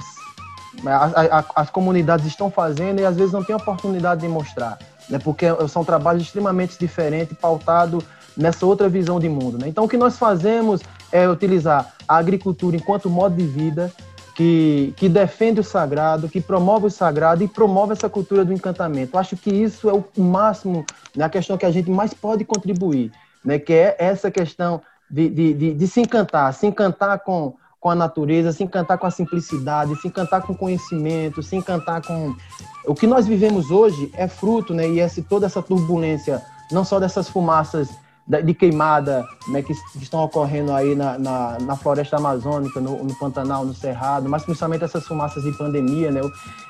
as 1.55 1.71
comunidades 1.71 2.27
estão 2.27 2.51
fazendo 2.51 3.01
e 3.01 3.05
às 3.05 3.17
vezes 3.17 3.33
não 3.33 3.45
tem 3.45 3.55
oportunidade 3.55 4.23
de 4.23 4.29
mostrar, 4.29 4.79
né? 5.09 5.19
Porque 5.19 5.47
são 5.69 5.85
trabalhos 5.85 6.23
extremamente 6.23 6.79
diferentes, 6.79 7.37
pautados 7.37 8.03
nessa 8.41 8.65
outra 8.65 8.89
visão 8.89 9.21
de 9.21 9.29
mundo, 9.29 9.59
né? 9.59 9.69
Então 9.69 9.85
o 9.85 9.89
que 9.89 9.97
nós 9.97 10.17
fazemos 10.17 10.81
é 11.13 11.29
utilizar 11.29 11.95
a 12.09 12.17
agricultura 12.17 12.77
enquanto 12.77 13.11
modo 13.11 13.37
de 13.37 13.47
vida 13.47 13.93
que, 14.35 14.95
que 14.97 15.09
defende 15.09 15.61
o 15.61 15.65
sagrado, 15.65 16.29
que 16.29 16.41
promove 16.41 16.87
o 16.87 16.91
sagrado 16.91 17.45
e 17.45 17.49
promove 17.49 17.93
essa 17.93 18.09
cultura 18.09 18.45
do 18.45 18.53
encantamento. 18.53 19.15
Eu 19.15 19.21
acho 19.21 19.37
que 19.37 19.51
isso 19.51 19.91
é 19.91 19.93
o 19.93 20.05
máximo, 20.21 20.85
né, 21.15 21.25
a 21.25 21.29
questão 21.29 21.59
que 21.59 21.67
a 21.67 21.71
gente 21.71 21.91
mais 21.91 22.15
pode 22.15 22.45
contribuir, 22.45 23.13
né? 23.45 23.59
Que 23.59 23.75
é 23.75 23.97
essa 23.99 24.31
questão 24.31 24.81
de, 25.11 25.29
de, 25.29 25.55
de, 25.55 25.75
de 25.75 25.87
se 25.87 26.01
encantar, 26.01 26.55
se 26.55 26.67
encantar 26.67 27.19
com 27.21 27.55
com 27.81 27.89
a 27.89 27.95
natureza, 27.95 28.53
se 28.53 28.63
encantar 28.63 28.99
com 28.99 29.07
a 29.07 29.11
simplicidade, 29.11 29.97
se 29.97 30.09
encantar 30.09 30.43
com 30.43 30.53
o 30.53 30.57
conhecimento, 30.57 31.43
se 31.43 31.57
encantar 31.57 32.03
com 32.03 32.37
o 32.85 32.95
que 32.95 33.07
nós 33.07 33.27
vivemos 33.27 33.71
hoje 33.71 34.11
é 34.15 34.29
fruto, 34.29 34.75
né? 34.75 34.87
E 34.87 35.01
esse, 35.01 35.23
toda 35.23 35.47
essa 35.47 35.63
turbulência, 35.63 36.43
não 36.71 36.85
só 36.85 37.01
dessas 37.01 37.29
fumaças 37.29 37.89
de 38.27 38.55
queimada 38.55 39.27
né, 39.49 39.61
que 39.61 39.73
estão 40.01 40.23
ocorrendo 40.23 40.73
aí 40.73 40.95
na, 40.95 41.19
na, 41.19 41.59
na 41.61 41.77
floresta 41.77 42.17
amazônica, 42.17 42.81
no, 42.81 43.03
no, 43.03 43.19
Pantanal, 43.19 43.65
no 43.65 43.75
Cerrado, 43.75 44.29
mas 44.29 44.45
principalmente 44.45 44.85
essas 44.85 45.05
fumaças 45.05 45.43
de 45.43 45.51
pandemia, 45.53 46.13
né? 46.13 46.21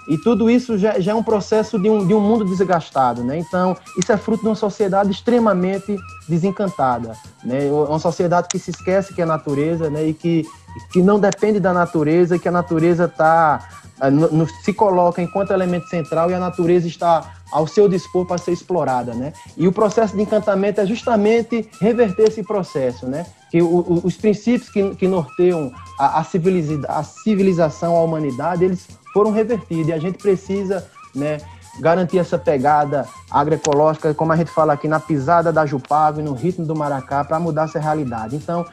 E 0.09 0.17
tudo 0.17 0.49
isso 0.49 0.79
já, 0.79 0.99
já 0.99 1.13
é 1.13 1.15
um 1.15 1.23
processo 1.23 1.79
de 1.79 1.91
um, 1.91 2.07
de 2.07 2.15
um 2.15 2.21
mundo 2.21 2.45
desgastado, 2.47 3.23
né? 3.23 3.39
Então, 3.39 3.77
isso 3.99 4.11
é 4.11 4.17
fruto 4.17 4.43
de 4.43 4.49
uma 4.49 4.55
sociedade 4.55 5.11
extremamente 5.11 5.97
desencantada, 6.27 7.15
né? 7.45 7.71
Uma 7.71 7.99
sociedade 7.99 8.49
que 8.49 8.59
se 8.59 8.71
esquece 8.71 9.13
que 9.13 9.21
é 9.21 9.27
natureza, 9.27 9.91
né? 9.91 10.07
E 10.07 10.15
que, 10.15 10.47
que 10.91 11.03
não 11.03 11.21
depende 11.21 11.61
da 11.61 11.75
natureza, 11.75 12.39
que 12.39 12.49
a 12.49 12.53
natureza 12.53 13.05
está 13.05 13.69
eh, 14.01 14.47
se 14.63 14.73
coloca 14.73 15.21
enquanto 15.21 15.53
elemento 15.53 15.89
central 15.89 16.31
e 16.31 16.35
a 16.35 16.39
natureza 16.39 16.87
está 16.87 17.35
ao 17.53 17.67
seu 17.67 17.89
dispor 17.89 18.27
para 18.27 18.39
ser 18.39 18.53
explorada, 18.53 19.13
né? 19.13 19.33
E 19.57 19.67
o 19.67 19.73
processo 19.73 20.17
de 20.17 20.23
encantamento 20.23 20.81
é 20.81 20.87
justamente 20.87 21.69
reverter 21.81 22.29
esse 22.29 22.43
processo, 22.43 23.07
né? 23.07 23.27
Que 23.51 23.61
o, 23.61 23.67
o, 23.67 24.01
os 24.05 24.17
princípios 24.17 24.71
que, 24.71 24.95
que 24.95 25.09
norteiam 25.09 25.73
a, 25.99 26.21
a, 26.21 26.25
civiliza, 26.25 26.87
a 26.89 27.03
civilização, 27.03 27.97
a 27.97 28.03
humanidade, 28.03 28.65
eles 28.65 28.87
foram 29.13 29.33
revertidos 29.33 29.89
e 29.89 29.93
a 29.93 29.99
gente 29.99 30.19
precisa, 30.19 30.87
né? 31.15 31.39
Garantir 31.81 32.19
essa 32.19 32.39
pegada 32.39 33.07
agroecológica, 33.31 34.13
como 34.13 34.33
a 34.33 34.37
gente 34.37 34.51
fala 34.51 34.73
aqui, 34.73 34.89
na 34.89 35.01
pisada 35.01 35.53
da 35.53 35.65
Jupago 35.65 36.21
e 36.21 36.23
no 36.23 36.35
ritmo 36.35 36.67
do 36.67 36.75
Maracá, 36.75 37.25
para 37.25 37.39
mudar 37.39 37.65
essa 37.65 37.79
realidade. 37.79 38.37
Então, 38.37 38.67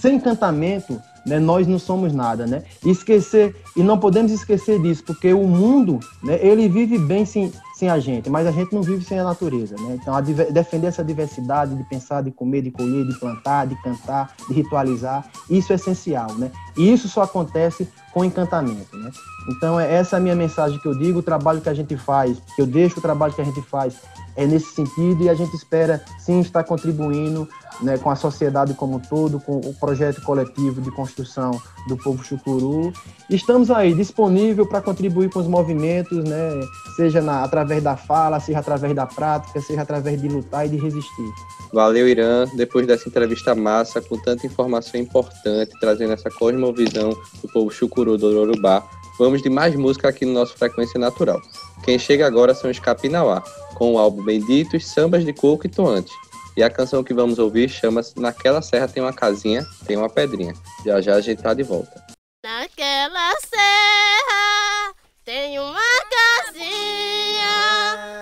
sem 0.00 0.16
encantamento, 0.16 1.00
né, 1.28 1.38
nós 1.38 1.66
não 1.66 1.78
somos 1.78 2.12
nada, 2.12 2.46
né? 2.46 2.62
Esquecer 2.84 3.54
e 3.76 3.82
não 3.82 3.98
podemos 3.98 4.32
esquecer 4.32 4.80
disso, 4.80 5.04
porque 5.04 5.32
o 5.32 5.46
mundo, 5.46 6.00
né, 6.22 6.38
ele 6.40 6.68
vive 6.68 6.98
bem 6.98 7.24
sem, 7.24 7.52
sem 7.76 7.88
a 7.90 7.98
gente, 7.98 8.30
mas 8.30 8.46
a 8.46 8.50
gente 8.50 8.74
não 8.74 8.82
vive 8.82 9.04
sem 9.04 9.18
a 9.18 9.24
natureza, 9.24 9.76
né? 9.78 9.98
Então, 10.00 10.14
a, 10.14 10.20
defender 10.20 10.88
essa 10.88 11.04
diversidade 11.04 11.76
de 11.76 11.84
pensar, 11.84 12.22
de 12.22 12.30
comer, 12.30 12.62
de 12.62 12.70
colher, 12.70 13.06
de 13.06 13.18
plantar, 13.20 13.66
de 13.66 13.80
cantar, 13.82 14.34
de 14.48 14.54
ritualizar, 14.54 15.24
isso 15.48 15.72
é 15.72 15.76
essencial, 15.76 16.32
né? 16.34 16.50
E 16.76 16.92
isso 16.92 17.08
só 17.08 17.22
acontece 17.22 17.88
com 18.18 18.24
encantamento, 18.24 18.96
né? 18.96 19.12
Então, 19.48 19.78
é 19.78 19.94
essa 19.94 20.16
a 20.16 20.20
minha 20.20 20.34
mensagem 20.34 20.76
que 20.80 20.88
eu 20.88 20.94
digo, 20.94 21.20
o 21.20 21.22
trabalho 21.22 21.60
que 21.60 21.68
a 21.68 21.74
gente 21.74 21.96
faz, 21.96 22.36
que 22.56 22.60
eu 22.60 22.66
deixo 22.66 22.98
o 22.98 23.00
trabalho 23.00 23.32
que 23.32 23.40
a 23.40 23.44
gente 23.44 23.62
faz 23.62 23.94
é 24.34 24.44
nesse 24.44 24.74
sentido 24.74 25.22
e 25.22 25.28
a 25.28 25.34
gente 25.34 25.54
espera 25.54 26.02
sim 26.18 26.40
estar 26.40 26.64
contribuindo 26.64 27.48
né, 27.80 27.96
com 27.98 28.10
a 28.10 28.16
sociedade 28.16 28.74
como 28.74 28.96
um 28.96 29.00
todo, 29.00 29.38
com 29.40 29.58
o 29.58 29.74
projeto 29.74 30.20
coletivo 30.22 30.80
de 30.80 30.90
construção 30.90 31.52
do 31.88 31.96
povo 31.96 32.24
chucuru. 32.24 32.92
Estamos 33.30 33.70
aí 33.70 33.94
disponível 33.94 34.66
para 34.66 34.80
contribuir 34.80 35.30
com 35.30 35.40
os 35.40 35.46
movimentos, 35.46 36.24
né, 36.24 36.60
seja 36.96 37.20
na, 37.20 37.44
através 37.44 37.82
da 37.82 37.96
fala, 37.96 38.40
seja 38.40 38.58
através 38.58 38.94
da 38.94 39.06
prática, 39.06 39.60
seja 39.60 39.82
através 39.82 40.20
de 40.20 40.28
lutar 40.28 40.66
e 40.66 40.70
de 40.70 40.76
resistir. 40.76 41.32
Valeu, 41.72 42.08
Irã. 42.08 42.46
Depois 42.54 42.86
dessa 42.86 43.08
entrevista 43.08 43.54
massa, 43.54 44.00
com 44.00 44.16
tanta 44.18 44.46
informação 44.46 44.98
importante, 44.98 45.72
trazendo 45.80 46.12
essa 46.12 46.30
cosmovisão 46.30 47.10
do 47.42 47.48
povo 47.52 47.70
chucuru 47.70 48.07
do 48.16 48.28
Urubá, 48.28 48.88
vamos 49.18 49.42
de 49.42 49.50
mais 49.50 49.74
música 49.74 50.08
aqui 50.08 50.24
no 50.24 50.32
nosso 50.32 50.56
Frequência 50.56 50.98
Natural. 50.98 51.40
Quem 51.84 51.98
chega 51.98 52.26
agora 52.26 52.54
são 52.54 52.70
os 52.70 52.78
Capinauá, 52.78 53.42
com 53.74 53.94
o 53.94 53.98
álbum 53.98 54.24
Benditos, 54.24 54.86
Sambas 54.86 55.24
de 55.24 55.32
Coco 55.32 55.66
e 55.66 55.68
Toante. 55.68 56.12
E 56.56 56.62
a 56.62 56.70
canção 56.70 57.04
que 57.04 57.12
vamos 57.12 57.38
ouvir 57.38 57.68
chama-se 57.68 58.18
Naquela 58.18 58.62
Serra 58.62 58.88
Tem 58.88 59.02
uma 59.02 59.12
Casinha, 59.12 59.66
Tem 59.86 59.96
uma 59.96 60.08
Pedrinha. 60.08 60.54
Já 60.84 61.00
já 61.00 61.14
a 61.14 61.20
gente 61.20 61.42
tá 61.42 61.52
de 61.52 61.62
volta. 61.62 62.02
Naquela 62.44 63.34
serra 63.40 64.94
tem 65.24 65.58
uma 65.58 65.74
casinha, 66.10 67.50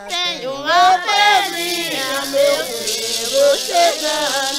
tem 0.09 0.49
uma 0.49 0.99
pedrinha, 0.99 2.27
meu 2.27 2.87
vou 3.31 3.57
chegando 3.57 4.56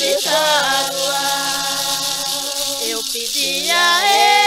coberto 0.00 0.04
de 0.04 0.16
canoa. 0.22 1.20
Eu 2.80 3.02
pedi 3.12 3.70
a 3.70 4.02
ele 4.06 4.39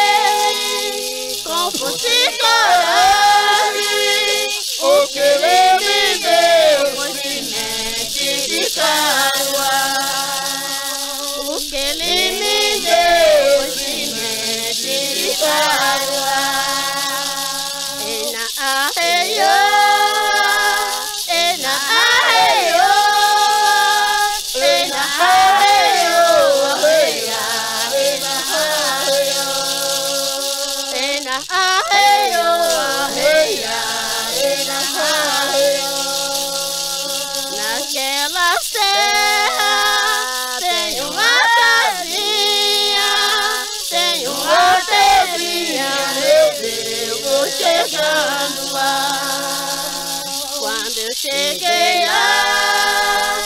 chegando 47.54 48.74
lá. 48.74 50.24
Quando 50.58 50.98
eu 50.98 51.14
cheguei 51.16 52.06
lá, 52.06 53.38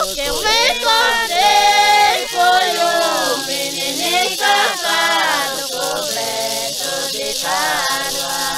o 0.00 0.14
que 0.14 0.20
eu 0.20 0.34
encontrei 0.36 2.28
foi 2.28 2.70
um 2.78 3.38
menino 3.46 4.02
encantado, 4.32 5.68
coberto 5.72 6.90
de 7.12 7.34
canoa. 7.40 8.48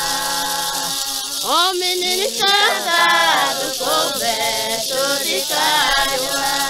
O 1.45 1.73
menino 1.75 2.25
encantado, 2.25 3.65
coberto 3.79 5.01
de 5.25 5.41
canoa. 5.43 6.61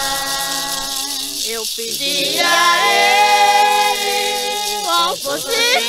Eu 1.46 1.62
pedi 1.74 2.40
a 2.40 2.76
ele 2.86 4.84
com 4.84 5.16
força 5.16 5.50
e 5.52 5.88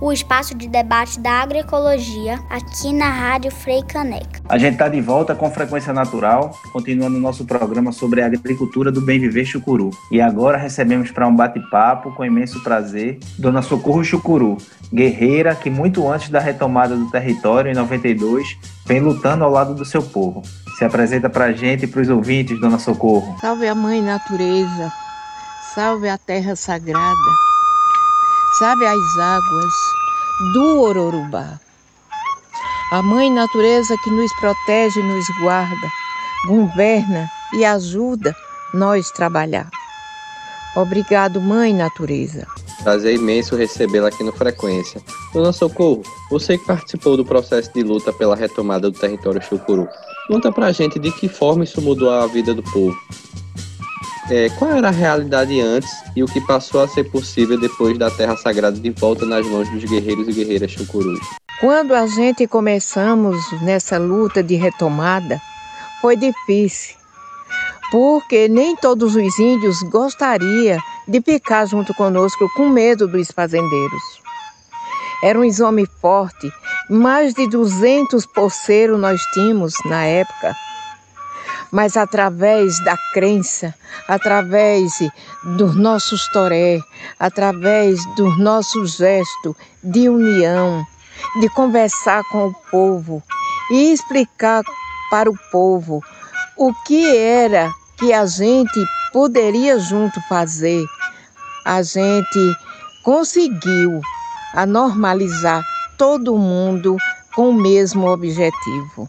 o 0.00 0.12
espaço 0.12 0.54
de 0.54 0.68
debate 0.68 1.18
da 1.20 1.42
agroecologia 1.42 2.38
aqui 2.50 2.92
na 2.92 3.08
Rádio 3.08 3.50
Frei 3.50 3.82
Caneca. 3.82 4.40
A 4.48 4.58
gente 4.58 4.74
está 4.74 4.88
de 4.88 5.00
volta 5.00 5.34
com 5.34 5.50
Frequência 5.50 5.92
Natural, 5.92 6.56
continuando 6.72 7.16
o 7.16 7.20
nosso 7.20 7.44
programa 7.44 7.92
sobre 7.92 8.22
a 8.22 8.26
agricultura 8.26 8.92
do 8.92 9.00
bem 9.00 9.18
viver 9.18 9.44
chucuru. 9.44 9.90
E 10.10 10.20
agora 10.20 10.56
recebemos 10.56 11.10
para 11.10 11.26
um 11.26 11.34
bate-papo 11.34 12.12
com 12.12 12.24
imenso 12.24 12.62
prazer 12.62 13.18
Dona 13.38 13.62
Socorro 13.62 14.04
Chucuru, 14.04 14.58
guerreira 14.92 15.54
que 15.54 15.70
muito 15.70 16.10
antes 16.10 16.28
da 16.28 16.38
retomada 16.38 16.96
do 16.96 17.10
território 17.10 17.70
em 17.70 17.74
92 17.74 18.56
vem 18.84 19.00
lutando 19.00 19.44
ao 19.44 19.50
lado 19.50 19.74
do 19.74 19.84
seu 19.84 20.02
povo. 20.02 20.42
Se 20.78 20.84
apresenta 20.84 21.30
para 21.30 21.46
a 21.46 21.52
gente 21.52 21.84
e 21.84 21.86
para 21.86 22.02
os 22.02 22.08
ouvintes, 22.08 22.60
Dona 22.60 22.78
Socorro. 22.78 23.36
Salve 23.40 23.66
a 23.66 23.74
Mãe 23.74 24.02
Natureza, 24.02 24.92
salve 25.74 26.08
a 26.08 26.18
Terra 26.18 26.54
Sagrada 26.54 27.46
sabe 28.58 28.86
as 28.86 29.18
águas 29.18 29.74
do 30.52 30.80
Ororubá. 30.80 31.60
A 32.90 33.02
Mãe 33.02 33.30
Natureza 33.30 33.96
que 34.02 34.10
nos 34.10 34.32
protege 34.34 35.02
nos 35.02 35.26
guarda, 35.40 35.90
governa 36.46 37.28
e 37.54 37.64
ajuda 37.64 38.34
nós 38.72 39.10
trabalhar. 39.10 39.68
Obrigado, 40.76 41.40
Mãe 41.40 41.72
Natureza. 41.72 42.46
Prazer 42.82 43.14
imenso 43.16 43.56
recebê-la 43.56 44.08
aqui 44.08 44.22
no 44.22 44.32
Frequência. 44.32 45.02
Dona 45.32 45.52
Socorro, 45.52 46.02
você 46.30 46.56
que 46.56 46.66
participou 46.66 47.16
do 47.16 47.24
processo 47.24 47.72
de 47.74 47.82
luta 47.82 48.12
pela 48.12 48.36
retomada 48.36 48.90
do 48.90 48.98
território 48.98 49.42
chucuru, 49.42 49.88
conta 50.28 50.52
pra 50.52 50.72
gente 50.72 50.98
de 50.98 51.10
que 51.10 51.28
forma 51.28 51.64
isso 51.64 51.82
mudou 51.82 52.10
a 52.10 52.26
vida 52.26 52.54
do 52.54 52.62
povo 52.62 52.96
é, 54.30 54.48
qual 54.50 54.72
era 54.72 54.88
a 54.88 54.92
realidade 54.92 55.60
antes 55.60 55.90
e 56.14 56.22
o 56.22 56.26
que 56.26 56.40
passou 56.40 56.82
a 56.82 56.88
ser 56.88 57.04
possível 57.04 57.58
depois 57.58 57.96
da 57.96 58.10
Terra 58.10 58.36
Sagrada 58.36 58.78
de 58.78 58.90
volta 58.90 59.24
nas 59.24 59.46
mãos 59.46 59.68
dos 59.70 59.84
guerreiros 59.84 60.28
e 60.28 60.32
guerreiras 60.32 60.70
chucurus? 60.70 61.20
Quando 61.60 61.94
a 61.94 62.06
gente 62.06 62.46
começamos 62.46 63.36
nessa 63.62 63.98
luta 63.98 64.42
de 64.42 64.56
retomada, 64.56 65.40
foi 66.00 66.16
difícil, 66.16 66.96
porque 67.90 68.48
nem 68.48 68.76
todos 68.76 69.14
os 69.14 69.38
índios 69.38 69.82
gostariam 69.84 70.78
de 71.08 71.20
ficar 71.20 71.64
junto 71.66 71.94
conosco 71.94 72.48
com 72.56 72.68
medo 72.68 73.06
dos 73.06 73.30
fazendeiros. 73.30 74.02
Era 75.22 75.38
um 75.40 75.64
homem 75.64 75.86
forte, 76.00 76.50
mais 76.90 77.32
de 77.32 77.48
200 77.48 78.26
poceiros 78.26 79.00
nós 79.00 79.20
tínhamos 79.32 79.72
na 79.86 80.04
época. 80.04 80.54
Mas 81.70 81.96
através 81.96 82.82
da 82.84 82.96
crença, 83.12 83.74
através 84.08 84.92
dos 85.56 85.74
nossos 85.76 86.28
toré, 86.28 86.80
através 87.18 87.98
do 88.14 88.36
nosso 88.36 88.86
gesto 88.86 89.56
de 89.82 90.08
união, 90.08 90.84
de 91.40 91.48
conversar 91.50 92.22
com 92.30 92.48
o 92.48 92.54
povo 92.70 93.22
e 93.70 93.92
explicar 93.92 94.62
para 95.10 95.30
o 95.30 95.36
povo 95.50 96.02
o 96.56 96.72
que 96.84 97.16
era 97.16 97.72
que 97.98 98.12
a 98.12 98.26
gente 98.26 98.84
poderia 99.12 99.78
junto 99.78 100.20
fazer, 100.28 100.84
a 101.64 101.82
gente 101.82 102.56
conseguiu 103.02 104.00
a 104.54 104.64
normalizar 104.66 105.62
todo 105.96 106.36
mundo 106.36 106.96
com 107.34 107.50
o 107.50 107.54
mesmo 107.54 108.08
objetivo. 108.08 109.08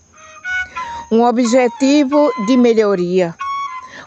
Um 1.12 1.24
objetivo 1.24 2.32
de 2.46 2.58
melhoria, 2.58 3.34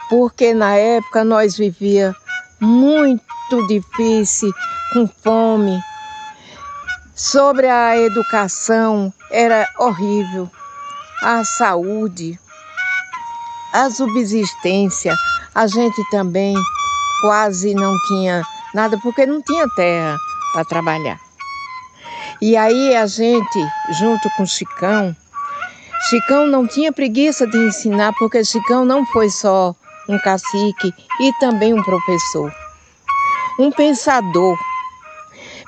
porque 0.09 0.53
na 0.53 0.77
época 0.77 1.25
nós 1.25 1.57
vivia 1.57 2.15
muito 2.61 3.67
difícil, 3.67 4.53
com 4.93 5.09
fome. 5.23 5.81
Sobre 7.15 7.69
a 7.69 7.97
educação 7.97 9.13
era 9.31 9.69
horrível, 9.79 10.51
a 11.23 11.43
saúde, 11.45 12.39
a 13.73 13.89
subsistência, 13.91 15.15
a 15.55 15.67
gente 15.67 16.03
também 16.11 16.55
quase 17.23 17.75
não 17.75 17.95
tinha 18.09 18.43
nada 18.75 18.99
porque 18.99 19.25
não 19.27 19.43
tinha 19.43 19.67
terra 19.75 20.17
para 20.53 20.65
trabalhar. 20.65 21.19
E 22.41 22.57
aí 22.57 22.97
a 22.97 23.07
gente, 23.07 23.59
junto 23.99 24.29
com 24.37 24.47
Chicão, 24.47 25.15
Chicão 26.09 26.47
não 26.47 26.67
tinha 26.67 26.93
preguiça 26.93 27.47
de 27.47 27.59
ensinar, 27.59 28.13
porque 28.19 28.43
Chicão 28.43 28.87
não 28.87 29.05
foi 29.07 29.29
só 29.29 29.75
um 30.09 30.19
cacique 30.19 30.95
e 31.21 31.33
também 31.39 31.75
um 31.75 31.83
professor. 31.83 32.51
Um 33.59 33.71
pensador. 33.71 34.57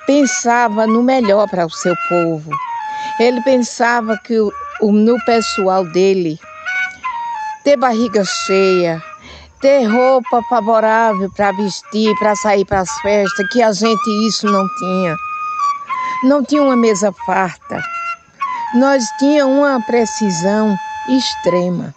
Pensava 0.07 0.87
no 0.87 1.03
melhor 1.03 1.49
para 1.49 1.67
o 1.67 1.71
seu 1.71 1.95
povo. 2.09 2.51
Ele 3.21 3.43
pensava 3.43 4.17
que 4.17 4.39
o, 4.41 4.53
no 4.91 5.23
pessoal 5.25 5.85
dele 5.85 6.41
ter 7.63 7.77
barriga 7.77 8.25
cheia, 8.25 9.03
ter 9.61 9.85
roupa 9.85 10.43
favorável 10.49 11.31
para 11.37 11.53
vestir, 11.53 12.17
para 12.19 12.35
sair 12.35 12.65
para 12.65 12.81
as 12.81 12.91
festas, 13.03 13.49
que 13.53 13.63
a 13.63 13.71
gente 13.71 14.27
isso 14.27 14.47
não 14.47 14.67
tinha. 14.79 15.17
Não 16.25 16.43
tinha 16.43 16.63
uma 16.63 16.77
mesa 16.77 17.13
farta. 17.27 17.83
Nós 18.75 19.05
tinha 19.19 19.47
uma 19.47 19.81
precisão 19.83 20.75
extrema. 21.07 21.95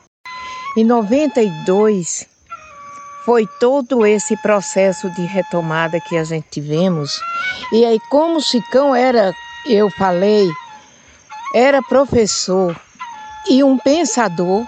Em 0.78 0.84
92 0.84 2.28
foi 3.24 3.48
todo 3.62 4.06
esse 4.06 4.36
processo 4.38 5.10
de 5.12 5.22
retomada 5.22 6.02
que 6.02 6.18
a 6.18 6.24
gente 6.26 6.48
tivemos. 6.52 7.22
E 7.72 7.86
aí 7.86 7.98
como 8.10 8.42
Chicão 8.42 8.94
era, 8.94 9.34
eu 9.66 9.90
falei, 9.90 10.50
era 11.54 11.82
professor 11.82 12.76
e 13.50 13.64
um 13.64 13.78
pensador, 13.78 14.66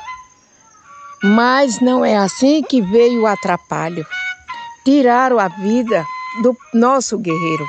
mas 1.21 1.81
não 1.81 2.05
é 2.05 2.15
assim 2.15 2.63
que 2.63 2.81
veio 2.81 3.23
o 3.23 3.27
atrapalho. 3.27 4.05
Tiraram 4.85 5.39
a 5.39 5.49
vida 5.49 6.05
do 6.41 6.55
nosso 6.73 7.17
guerreiro. 7.17 7.65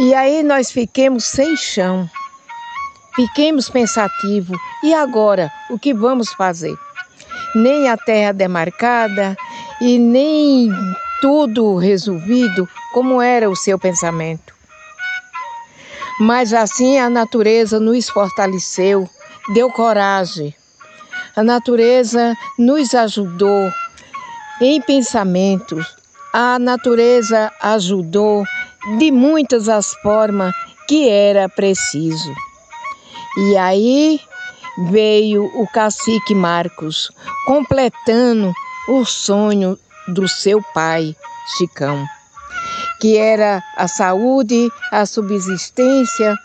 E 0.00 0.12
aí 0.12 0.42
nós 0.42 0.72
fiquemos 0.72 1.24
sem 1.24 1.56
chão. 1.56 2.10
Fiquemos 3.14 3.68
pensativos. 3.68 4.58
E 4.82 4.94
agora, 4.94 5.50
o 5.70 5.78
que 5.78 5.94
vamos 5.94 6.32
fazer? 6.32 6.74
Nem 7.54 7.88
a 7.88 7.96
terra 7.96 8.32
demarcada 8.32 9.36
e 9.80 9.98
nem 9.98 10.70
tudo 11.20 11.76
resolvido 11.76 12.68
como 12.92 13.22
era 13.22 13.48
o 13.48 13.56
seu 13.56 13.78
pensamento. 13.78 14.52
Mas 16.20 16.52
assim 16.52 16.98
a 16.98 17.08
natureza 17.08 17.80
nos 17.80 18.08
fortaleceu, 18.08 19.08
deu 19.52 19.70
coragem 19.70 20.54
a 21.36 21.42
natureza 21.42 22.36
nos 22.56 22.94
ajudou 22.94 23.72
em 24.60 24.80
pensamentos, 24.80 25.96
a 26.32 26.60
natureza 26.60 27.50
ajudou 27.60 28.44
de 28.98 29.10
muitas 29.10 29.68
as 29.68 29.92
formas 29.94 30.54
que 30.86 31.08
era 31.08 31.48
preciso. 31.48 32.32
E 33.36 33.56
aí 33.56 34.20
veio 34.90 35.44
o 35.54 35.66
cacique 35.66 36.34
Marcos, 36.34 37.10
completando 37.46 38.52
o 38.88 39.04
sonho 39.04 39.78
do 40.08 40.28
seu 40.28 40.62
pai, 40.74 41.16
Chicão, 41.56 42.04
que 43.00 43.16
era 43.16 43.62
a 43.76 43.88
saúde, 43.88 44.70
a 44.92 45.06
subsistência 45.06 46.36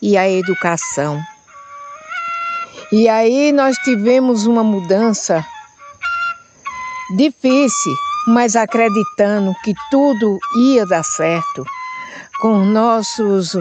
e 0.00 0.16
a 0.16 0.28
educação. 0.28 1.22
E 2.90 3.08
aí 3.08 3.52
nós 3.52 3.76
tivemos 3.78 4.46
uma 4.46 4.62
mudança 4.62 5.44
difícil, 7.16 7.92
mas 8.26 8.56
acreditando 8.56 9.54
que 9.62 9.74
tudo 9.90 10.38
ia 10.56 10.86
dar 10.86 11.02
certo. 11.02 11.64
Com 12.40 12.64
nossos 12.64 13.56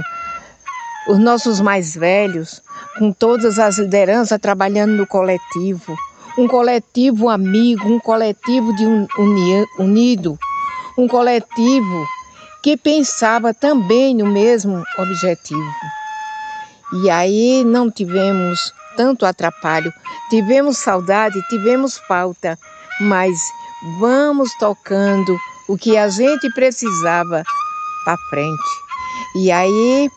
os 1.07 1.19
nossos 1.19 1.59
mais 1.59 1.95
velhos, 1.95 2.61
com 2.97 3.11
todas 3.11 3.59
as 3.59 3.77
lideranças 3.77 4.39
trabalhando 4.39 4.93
no 4.93 5.07
coletivo, 5.07 5.95
um 6.37 6.47
coletivo 6.47 7.29
amigo, 7.29 7.87
um 7.87 7.99
coletivo 7.99 8.75
de 8.75 8.85
un, 8.85 9.07
uni, 9.17 9.65
unido, 9.79 10.37
um 10.97 11.07
coletivo 11.07 12.07
que 12.61 12.77
pensava 12.77 13.53
também 13.53 14.15
no 14.15 14.25
mesmo 14.25 14.83
objetivo. 14.97 15.73
E 16.93 17.09
aí 17.09 17.63
não 17.65 17.91
tivemos 17.91 18.73
tanto 18.95 19.25
atrapalho. 19.25 19.91
Tivemos 20.29 20.77
saudade, 20.77 21.41
tivemos 21.49 21.97
falta, 22.07 22.57
mas 23.01 23.37
vamos 23.99 24.49
tocando 24.59 25.37
o 25.67 25.77
que 25.77 25.97
a 25.97 26.07
gente 26.07 26.49
precisava 26.53 27.43
para 28.05 28.17
frente. 28.29 28.83
E 29.35 29.51
aí, 29.51 30.09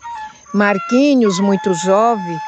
Marquinhos, 0.57 1.39
muito 1.39 1.75
jovem, 1.75 2.41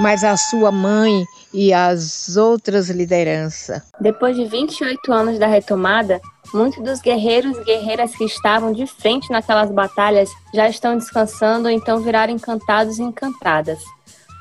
mas 0.00 0.24
a 0.24 0.36
sua 0.36 0.72
mãe 0.72 1.24
e 1.54 1.72
as 1.72 2.36
outras 2.36 2.90
lideranças. 2.90 3.82
Depois 4.00 4.34
de 4.34 4.44
28 4.44 5.12
anos 5.12 5.38
da 5.38 5.46
retomada, 5.46 6.20
muitos 6.52 6.82
dos 6.82 7.00
guerreiros 7.00 7.56
e 7.56 7.62
guerreiras 7.62 8.16
que 8.16 8.24
estavam 8.24 8.72
de 8.72 8.84
frente 8.84 9.30
naquelas 9.30 9.70
batalhas 9.70 10.28
já 10.52 10.68
estão 10.68 10.98
descansando 10.98 11.68
ou 11.68 11.70
então 11.70 12.00
viraram 12.00 12.32
encantados 12.32 12.98
e 12.98 13.02
encantadas. 13.02 13.78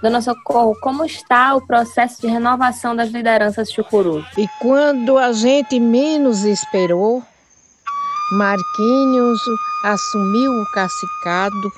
Dona 0.02 0.20
Socorro, 0.20 0.76
como 0.82 1.06
está 1.06 1.54
o 1.56 1.62
processo 1.62 2.20
de 2.20 2.28
renovação 2.28 2.96
das 2.96 3.12
lideranças 3.12 3.72
chucuru? 3.72 4.26
E 4.36 4.48
quando 4.60 5.16
a 5.16 5.32
gente 5.32 5.80
menos 5.80 6.44
esperou, 6.44 7.22
Marquinhos 8.32 9.40
assumiu 9.84 10.52
o 10.52 10.66
cacicado 10.72 11.72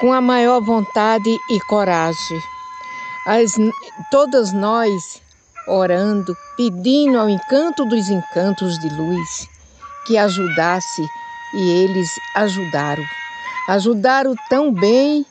com 0.00 0.14
a 0.14 0.20
maior 0.20 0.60
vontade 0.62 1.38
e 1.50 1.60
coragem. 1.60 2.40
As, 3.26 3.54
todas 4.10 4.50
nós 4.50 5.20
orando, 5.68 6.34
pedindo 6.56 7.18
ao 7.18 7.28
encanto 7.28 7.84
dos 7.84 8.08
encantos 8.08 8.78
de 8.78 8.88
luz 8.88 9.46
que 10.06 10.16
ajudasse 10.16 11.06
e 11.54 11.70
eles 11.82 12.10
ajudaram. 12.34 13.04
Ajudaram 13.68 14.34
tão 14.48 14.72
bem 14.72 15.24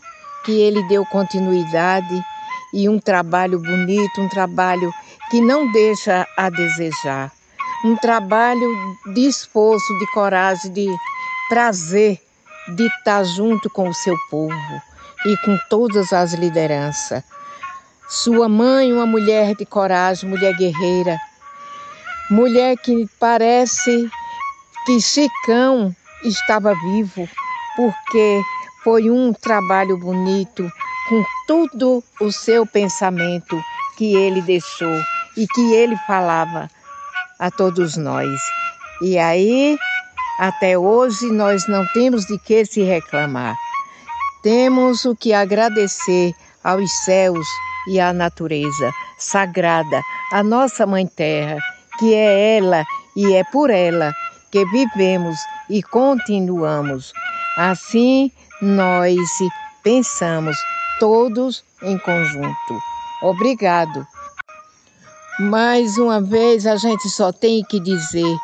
que 0.46 0.52
ele 0.52 0.88
deu 0.88 1.04
continuidade 1.08 2.24
e 2.72 2.88
um 2.88 3.00
trabalho 3.00 3.60
bonito, 3.60 4.22
um 4.22 4.30
trabalho 4.30 4.94
que 5.32 5.42
não 5.42 5.72
deixa 5.72 6.28
a 6.38 6.50
desejar. 6.50 7.32
Um 7.84 7.96
trabalho 7.96 8.70
de 9.14 9.28
esforço, 9.28 9.98
de 9.98 10.12
coragem, 10.12 10.72
de 10.72 10.88
prazer 11.50 12.29
de 12.76 12.88
estar 12.88 13.24
junto 13.24 13.70
com 13.70 13.90
o 13.90 13.94
seu 13.94 14.16
povo 14.30 14.82
e 15.26 15.38
com 15.38 15.58
todas 15.70 16.14
as 16.14 16.34
lideranças. 16.34 17.24
Sua 18.08 18.50
mãe, 18.50 18.92
uma 18.92 19.06
mulher 19.06 19.56
de 19.56 19.66
coragem, 19.66 20.30
mulher 20.30 20.56
guerreira, 20.56 21.20
mulher 22.30 22.76
que 22.78 23.08
parece 23.20 24.10
que 24.86 25.00
Chicão 25.00 25.96
estava 26.24 26.74
vivo, 26.74 27.28
porque 27.76 28.42
foi 28.84 29.10
um 29.10 29.34
trabalho 29.34 29.98
bonito 29.98 30.70
com 31.08 31.24
todo 31.48 32.04
o 32.20 32.32
seu 32.32 32.66
pensamento 32.66 33.62
que 33.98 34.16
ele 34.16 34.42
deixou 34.42 34.96
e 35.36 35.46
que 35.48 35.74
ele 35.74 35.96
falava 36.08 36.70
a 37.38 37.52
todos 37.52 37.98
nós. 37.98 38.40
E 39.02 39.18
aí, 39.18 39.78
até 40.40 40.78
hoje, 40.78 41.30
nós 41.34 41.68
não 41.68 41.86
temos 41.88 42.26
de 42.26 42.40
que 42.40 42.66
se 42.66 42.82
reclamar. 42.82 43.58
Temos 44.42 45.04
o 45.04 45.14
que 45.14 45.34
agradecer 45.34 46.34
aos 46.64 46.90
céus 47.04 47.46
e 47.90 48.00
à 48.00 48.14
natureza 48.14 48.90
sagrada, 49.18 50.02
a 50.32 50.42
nossa 50.42 50.86
Mãe 50.86 51.06
Terra, 51.06 51.58
que 52.00 52.14
é 52.14 52.56
ela 52.56 52.86
e 53.18 53.34
é 53.34 53.44
por 53.44 53.70
ela 53.70 54.14
que 54.50 54.64
vivemos 54.68 55.38
e 55.70 55.84
continuamos. 55.84 57.12
Assim, 57.58 58.32
nós 58.62 59.20
pensamos 59.84 60.56
todos 61.02 61.66
em 61.84 61.98
conjunto. 61.98 62.80
Obrigado. 63.22 64.08
Mais 65.38 65.98
uma 65.98 66.22
vez 66.22 66.66
a 66.66 66.78
gente 66.78 67.10
só 67.10 67.34
tem 67.34 67.62
que 67.64 67.80
dizer 67.82 68.38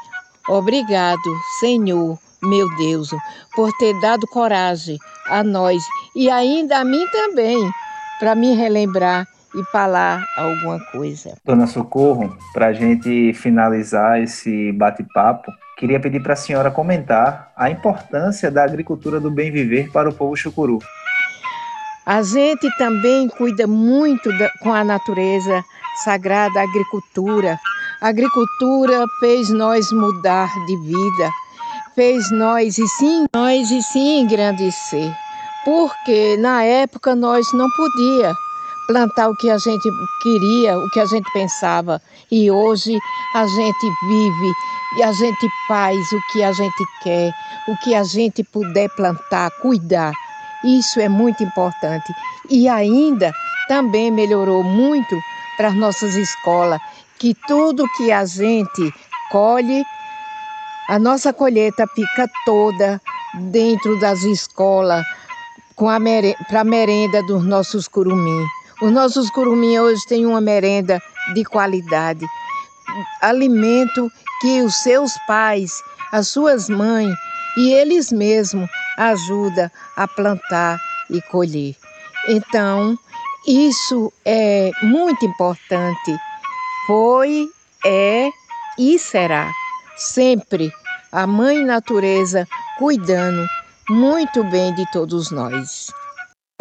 obrigado, 0.50 1.22
Senhor, 1.60 2.18
meu 2.42 2.68
Deus, 2.78 3.10
por 3.56 3.72
ter 3.78 4.00
dado 4.00 4.28
coragem 4.28 4.98
a 5.28 5.44
nós 5.44 5.84
e 6.16 6.30
ainda 6.30 6.80
a 6.80 6.86
mim 6.86 7.06
também, 7.12 7.58
para 8.20 8.36
me 8.36 8.56
relembrar 8.56 9.28
e 9.56 9.64
falar 9.72 10.24
alguma 10.38 10.80
coisa. 10.92 11.38
Dona 11.46 11.66
Socorro, 11.66 12.38
para 12.54 12.68
a 12.68 12.74
gente 12.74 13.34
finalizar 13.34 14.22
esse 14.22 14.72
bate-papo, 14.74 15.52
queria 15.78 16.00
pedir 16.00 16.22
para 16.22 16.34
a 16.34 16.38
senhora 16.38 16.70
comentar 16.70 17.52
a 17.56 17.70
importância 17.70 18.52
da 18.52 18.64
agricultura 18.64 19.20
do 19.20 19.32
bem 19.32 19.52
viver 19.52 19.92
para 19.92 20.10
o 20.10 20.14
povo 20.14 20.36
chucuru. 20.36 20.80
A 22.06 22.22
gente 22.22 22.70
também 22.78 23.28
cuida 23.30 23.66
muito 23.66 24.30
da, 24.38 24.50
com 24.62 24.72
a 24.72 24.84
natureza 24.84 25.64
sagrada, 26.04 26.60
a 26.60 26.64
agricultura. 26.64 27.60
Agricultura 28.02 29.06
fez 29.20 29.50
nós 29.50 29.92
mudar 29.92 30.50
de 30.66 30.78
vida, 30.78 31.30
fez 31.96 32.30
nós 32.32 32.78
e 32.78 32.88
sim, 32.88 33.26
nós 33.34 33.72
e 33.72 33.82
sim 33.82 34.20
engrandecer. 34.20 35.16
Porque 35.64 36.38
na 36.38 36.64
época 36.64 37.16
nós 37.16 37.52
não 37.54 37.68
podia 37.72 38.34
plantar 38.88 39.30
o 39.30 39.36
que 39.36 39.50
a 39.50 39.58
gente 39.58 39.90
queria, 40.22 40.78
o 40.78 40.90
que 40.90 41.00
a 41.00 41.06
gente 41.06 41.32
pensava. 41.32 42.02
E 42.32 42.52
hoje 42.52 42.98
a 43.34 43.48
gente 43.48 43.92
vive 44.08 44.52
e 44.98 45.04
a 45.04 45.12
gente 45.12 45.48
faz 45.68 45.98
o 46.12 46.20
que 46.32 46.44
a 46.44 46.52
gente 46.52 46.84
quer, 47.02 47.34
o 47.68 47.78
que 47.78 47.96
a 47.96 48.04
gente 48.04 48.44
puder 48.44 48.90
plantar, 48.96 49.50
cuidar. 49.62 50.12
Isso 50.64 51.00
é 51.00 51.10
muito 51.10 51.44
importante. 51.44 52.14
E 52.50 52.68
ainda 52.68 53.32
também 53.68 54.12
melhorou 54.12 54.64
muito 54.64 55.20
para 55.58 55.70
as 55.70 55.76
nossas 55.76 56.16
escolas, 56.16 56.80
que 57.20 57.36
tudo 57.48 57.90
que 57.98 58.12
a 58.12 58.26
gente 58.26 58.94
colhe, 59.32 59.84
a 60.90 61.00
nossa 61.00 61.34
colheita 61.34 61.86
fica 61.96 62.30
toda 62.46 63.02
dentro 63.36 64.00
das 64.00 64.24
escolas 64.24 65.06
para 65.76 66.62
a 66.62 66.64
merenda 66.64 67.22
dos 67.24 67.44
nossos 67.44 67.88
curumim. 67.88 68.46
Os 68.82 68.92
nossos 68.92 69.30
curumim 69.30 69.80
hoje 69.80 70.06
têm 70.08 70.26
uma 70.26 70.42
merenda 70.42 71.02
de 71.34 71.44
qualidade, 71.44 72.26
alimento 73.22 74.12
que 74.42 74.62
os 74.62 74.76
seus 74.76 75.12
pais, 75.28 75.72
as 76.12 76.28
suas 76.28 76.70
mães 76.70 77.16
e 77.58 77.74
eles 77.74 78.12
mesmos 78.12 78.70
ajudam 78.98 79.70
a 79.96 80.08
plantar 80.08 80.78
e 81.10 81.22
colher. 81.22 81.76
Então, 82.28 82.98
isso 83.48 84.12
é 84.26 84.72
muito 84.82 85.26
importante. 85.26 86.20
Foi, 86.88 87.50
é 87.84 88.30
e 88.78 89.00
será 89.00 89.52
sempre 89.98 90.72
a 91.12 91.26
Mãe 91.26 91.66
Natureza 91.66 92.48
cuidando 92.78 93.44
muito 93.90 94.44
bem 94.44 94.72
de 94.76 94.86
todos 94.92 95.32
nós. 95.32 95.88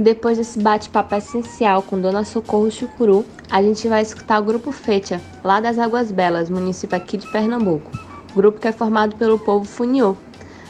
Depois 0.00 0.38
desse 0.38 0.58
bate-papo 0.58 1.14
essencial 1.14 1.82
com 1.82 2.00
Dona 2.00 2.24
Socorro 2.24 2.70
Chucuru, 2.70 3.26
a 3.50 3.62
gente 3.62 3.86
vai 3.86 4.00
escutar 4.00 4.40
o 4.40 4.44
Grupo 4.44 4.72
Fetia, 4.72 5.20
lá 5.44 5.60
das 5.60 5.78
Águas 5.78 6.10
Belas, 6.10 6.48
município 6.48 6.96
aqui 6.96 7.18
de 7.18 7.26
Pernambuco. 7.26 7.90
Grupo 8.34 8.58
que 8.58 8.68
é 8.68 8.72
formado 8.72 9.16
pelo 9.16 9.38
povo 9.38 9.66
Funiô. 9.66 10.16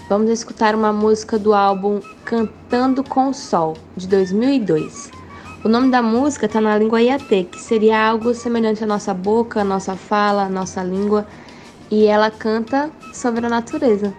Vamos 0.08 0.30
escutar 0.30 0.74
uma 0.74 0.92
música 0.92 1.38
do 1.38 1.54
álbum 1.54 2.00
Cantando 2.24 3.04
com 3.04 3.28
o 3.28 3.34
Sol, 3.34 3.76
de 3.96 4.08
2002. 4.08 5.13
O 5.64 5.68
nome 5.68 5.90
da 5.90 6.02
música 6.02 6.44
está 6.44 6.60
na 6.60 6.76
língua 6.76 7.00
Iatê, 7.00 7.44
que 7.44 7.58
seria 7.58 8.06
algo 8.06 8.34
semelhante 8.34 8.84
à 8.84 8.86
nossa 8.86 9.14
boca, 9.14 9.62
à 9.62 9.64
nossa 9.64 9.96
fala, 9.96 10.42
à 10.42 10.48
nossa 10.50 10.84
língua, 10.84 11.26
e 11.90 12.04
ela 12.04 12.30
canta 12.30 12.90
sobre 13.14 13.46
a 13.46 13.48
natureza. 13.48 14.14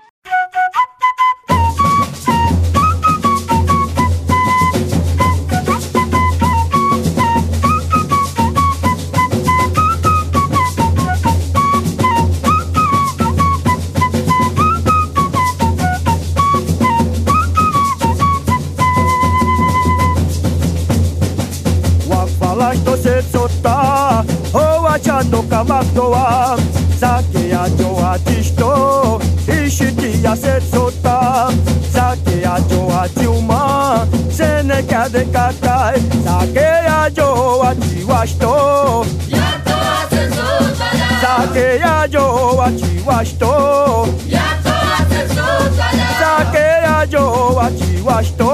ando 25.25 25.41
kama 25.49 25.83
toa 25.95 26.57
zake 26.99 27.53
ajo 27.63 27.97
atisto 28.13 29.21
ishitia 29.65 30.35
setsota 30.35 31.49
zake 31.93 32.45
ajo 32.55 32.91
atiuma 33.01 34.07
seneka 34.37 35.09
dekatai 35.09 35.99
zake 36.23 36.67
ajo 37.03 37.63
atiwasto 37.63 39.05
yatoa 39.27 39.97
setsota 40.09 40.89
zake 41.21 41.83
ajo 41.83 42.61
atiwasto 42.65 44.07
yatoa 44.29 44.97
setsota 45.09 45.87
zake 46.19 46.65
ajo 47.01 47.59
atiwasto 47.61 48.51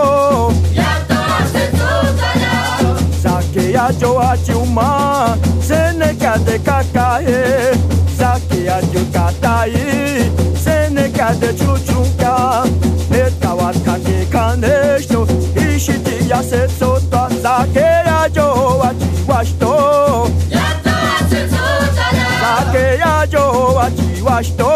yatoa 0.75 1.37
setsota 1.53 2.31
zake 3.23 3.77
ajo 3.79 4.19
atiuma 4.21 5.37
Seneca 6.11 6.37
de 6.39 6.59
cacae, 6.59 7.71
sakia 8.17 8.81
yucatai, 8.91 9.71
Seneca 10.61 11.33
de 11.39 11.53
chuchunca, 11.53 12.63
metawat 13.09 13.77
kake 13.85 14.25
kanesto, 14.29 15.25
ishiti 15.55 16.29
achiwashto. 18.27 19.71
Achiwashto. 23.79 24.71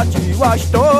Achiwashto. 0.00 0.90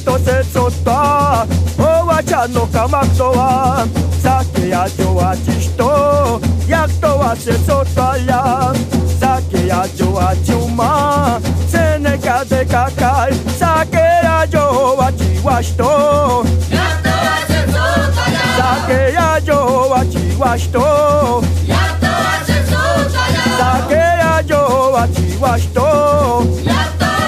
שתוצץ 0.00 0.56
אותה, 0.56 1.42
או 1.78 2.12
הצ'אנו 2.12 2.66
כמה 2.72 3.00
גדולה, 3.14 3.84
זקיה 4.18 4.84
ג'ואה 4.98 5.32
תשתו, 5.46 6.38
יגדואה 6.68 7.36
שצוטלה, 7.36 8.70
זקיה 9.06 9.82
ג'ואה 9.98 10.30
תשומה, 10.42 11.36
צנקה 11.66 12.40
דקקל, 12.48 13.30
זקיה 13.46 14.42
ג'ואה 14.52 15.12
תשיוושתו. 15.12 16.42
יגדואה 16.70 17.36
שצוטלה, 17.48 18.76
זקיה 18.86 19.34
ג'ואה 19.46 20.04
תשיוושתו. 20.04 21.40
יגדואה 21.64 22.38
שצוטלה, 22.46 23.80
זקיה 23.86 24.38
ג'ואה 24.48 25.04
תשיוושתו. 25.06 26.42
יגדואה 26.60 27.19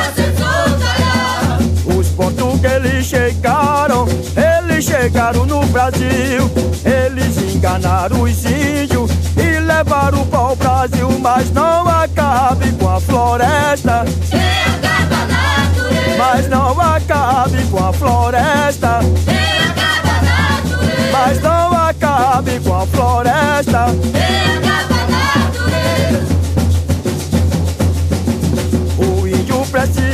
Chiwasto 2.62 2.68
portugueses 2.68 3.06
chegaram, 3.06 4.06
eles 4.36 4.84
chegaram 4.84 5.44
no 5.44 5.66
Brasil. 5.66 6.50
Eles 6.84 7.54
enganaram 7.54 8.22
os 8.22 8.44
índios 8.44 9.10
e 9.36 9.58
levaram 9.60 10.22
o 10.22 10.26
pau 10.26 10.54
Brasil, 10.54 11.10
mas 11.18 11.50
não 11.50 11.88
acabe 11.88 12.70
com 12.72 12.88
a 12.88 13.00
floresta. 13.00 14.04
Mas 16.16 16.48
não 16.48 16.80
acabe 16.80 17.64
com 17.70 17.84
a 17.84 17.92
floresta. 17.92 19.00
Mas 21.10 21.40
não 21.42 21.72
acabe 21.72 22.60
com 22.60 22.74
a 22.74 22.86
floresta. 22.86 23.86
O 26.30 26.31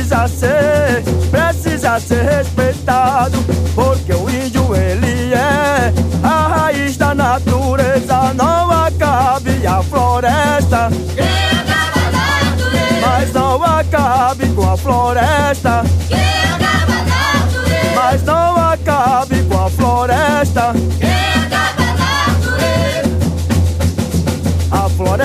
precisa 0.09 0.27
ser, 0.27 1.03
precisa 1.29 1.99
ser 1.99 2.23
respeitado, 2.23 3.37
porque 3.75 4.11
o 4.11 4.27
índio 4.27 4.75
ele 4.75 5.33
é 5.33 5.93
a 6.23 6.47
raiz 6.47 6.97
da 6.97 7.13
natureza. 7.13 8.33
Não 8.33 8.71
acabe 8.71 9.67
a 9.67 9.83
floresta. 9.83 10.89
Mas 13.01 13.33
não 13.33 13.63
acabe 13.63 14.49
com 14.49 14.71
a 14.71 14.77
floresta. 14.77 15.83
Mas 17.95 18.23
não 18.23 18.55
acabe 18.57 19.43
com 19.43 19.65
a 19.65 19.69
floresta. 19.69 20.73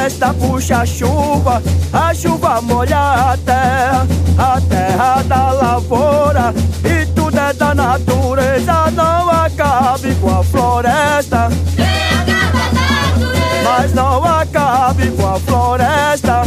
A 0.05 0.07
floresta 0.07 0.35
puxa 0.35 0.85
chuva, 0.85 1.63
a 1.91 2.13
chuva 2.13 2.61
molha 2.61 3.33
a 3.33 3.39
terra, 3.39 4.07
a 4.37 4.61
terra 4.61 5.23
da 5.23 5.51
lavoura 5.53 6.55
e 6.85 7.07
tudo 7.07 7.39
é 7.39 7.55
da 7.55 7.75
natureza. 7.75 8.91
Não 8.91 9.31
acabe 9.31 10.15
com 10.17 10.41
a 10.41 10.45
floresta. 10.45 11.49
Mas 13.65 13.95
não 13.95 14.23
acabe 14.23 15.11
com 15.13 15.27
a 15.27 15.41
floresta. 15.41 16.43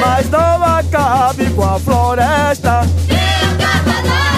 Mas 0.00 0.30
não 0.30 0.64
acabe 0.64 1.50
com 1.50 1.64
a 1.64 1.78
floresta. 1.78 2.80
Mas 2.80 4.31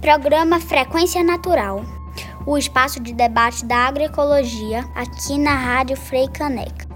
Programa 0.00 0.60
Frequência 0.60 1.22
Natural. 1.22 2.01
O 2.44 2.58
espaço 2.58 2.98
de 2.98 3.12
debate 3.12 3.64
da 3.64 3.76
agroecologia 3.86 4.80
aqui 4.96 5.38
na 5.38 5.54
Rádio 5.54 5.96
Frei 5.96 6.26
Caneca. 6.26 6.88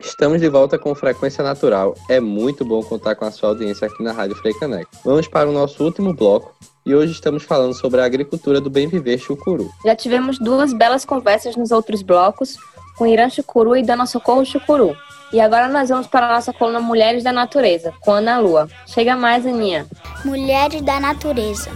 Estamos 0.00 0.40
de 0.40 0.48
volta 0.48 0.76
com 0.76 0.92
Frequência 0.92 1.44
Natural. 1.44 1.94
É 2.08 2.18
muito 2.18 2.64
bom 2.64 2.82
contar 2.82 3.14
com 3.14 3.24
a 3.24 3.30
sua 3.30 3.50
audiência 3.50 3.86
aqui 3.86 4.02
na 4.02 4.10
Rádio 4.10 4.34
Freicaneca. 4.34 4.88
Vamos 5.04 5.28
para 5.28 5.48
o 5.48 5.52
nosso 5.52 5.84
último 5.84 6.12
bloco 6.12 6.52
e 6.84 6.92
hoje 6.92 7.12
estamos 7.12 7.44
falando 7.44 7.74
sobre 7.74 8.00
a 8.00 8.04
agricultura 8.04 8.60
do 8.60 8.68
bem 8.68 8.88
viver 8.88 9.18
chucuru. 9.18 9.70
Já 9.84 9.94
tivemos 9.94 10.40
duas 10.40 10.72
belas 10.72 11.04
conversas 11.04 11.54
nos 11.54 11.70
outros 11.70 12.02
blocos 12.02 12.56
com 12.98 13.06
Irã 13.06 13.30
Chucuru 13.30 13.76
e 13.76 13.84
Dona 13.84 14.06
Socorro 14.06 14.44
Chucuru. 14.44 14.96
E 15.32 15.40
agora 15.40 15.68
nós 15.68 15.90
vamos 15.90 16.08
para 16.08 16.26
a 16.26 16.34
nossa 16.34 16.52
coluna 16.52 16.80
Mulheres 16.80 17.22
da 17.22 17.32
Natureza, 17.32 17.94
com 18.00 18.10
Ana 18.12 18.40
Lua. 18.40 18.68
Chega 18.88 19.16
mais, 19.16 19.46
Aninha. 19.46 19.86
Mulheres 20.24 20.82
da 20.82 20.98
Natureza. 20.98 21.70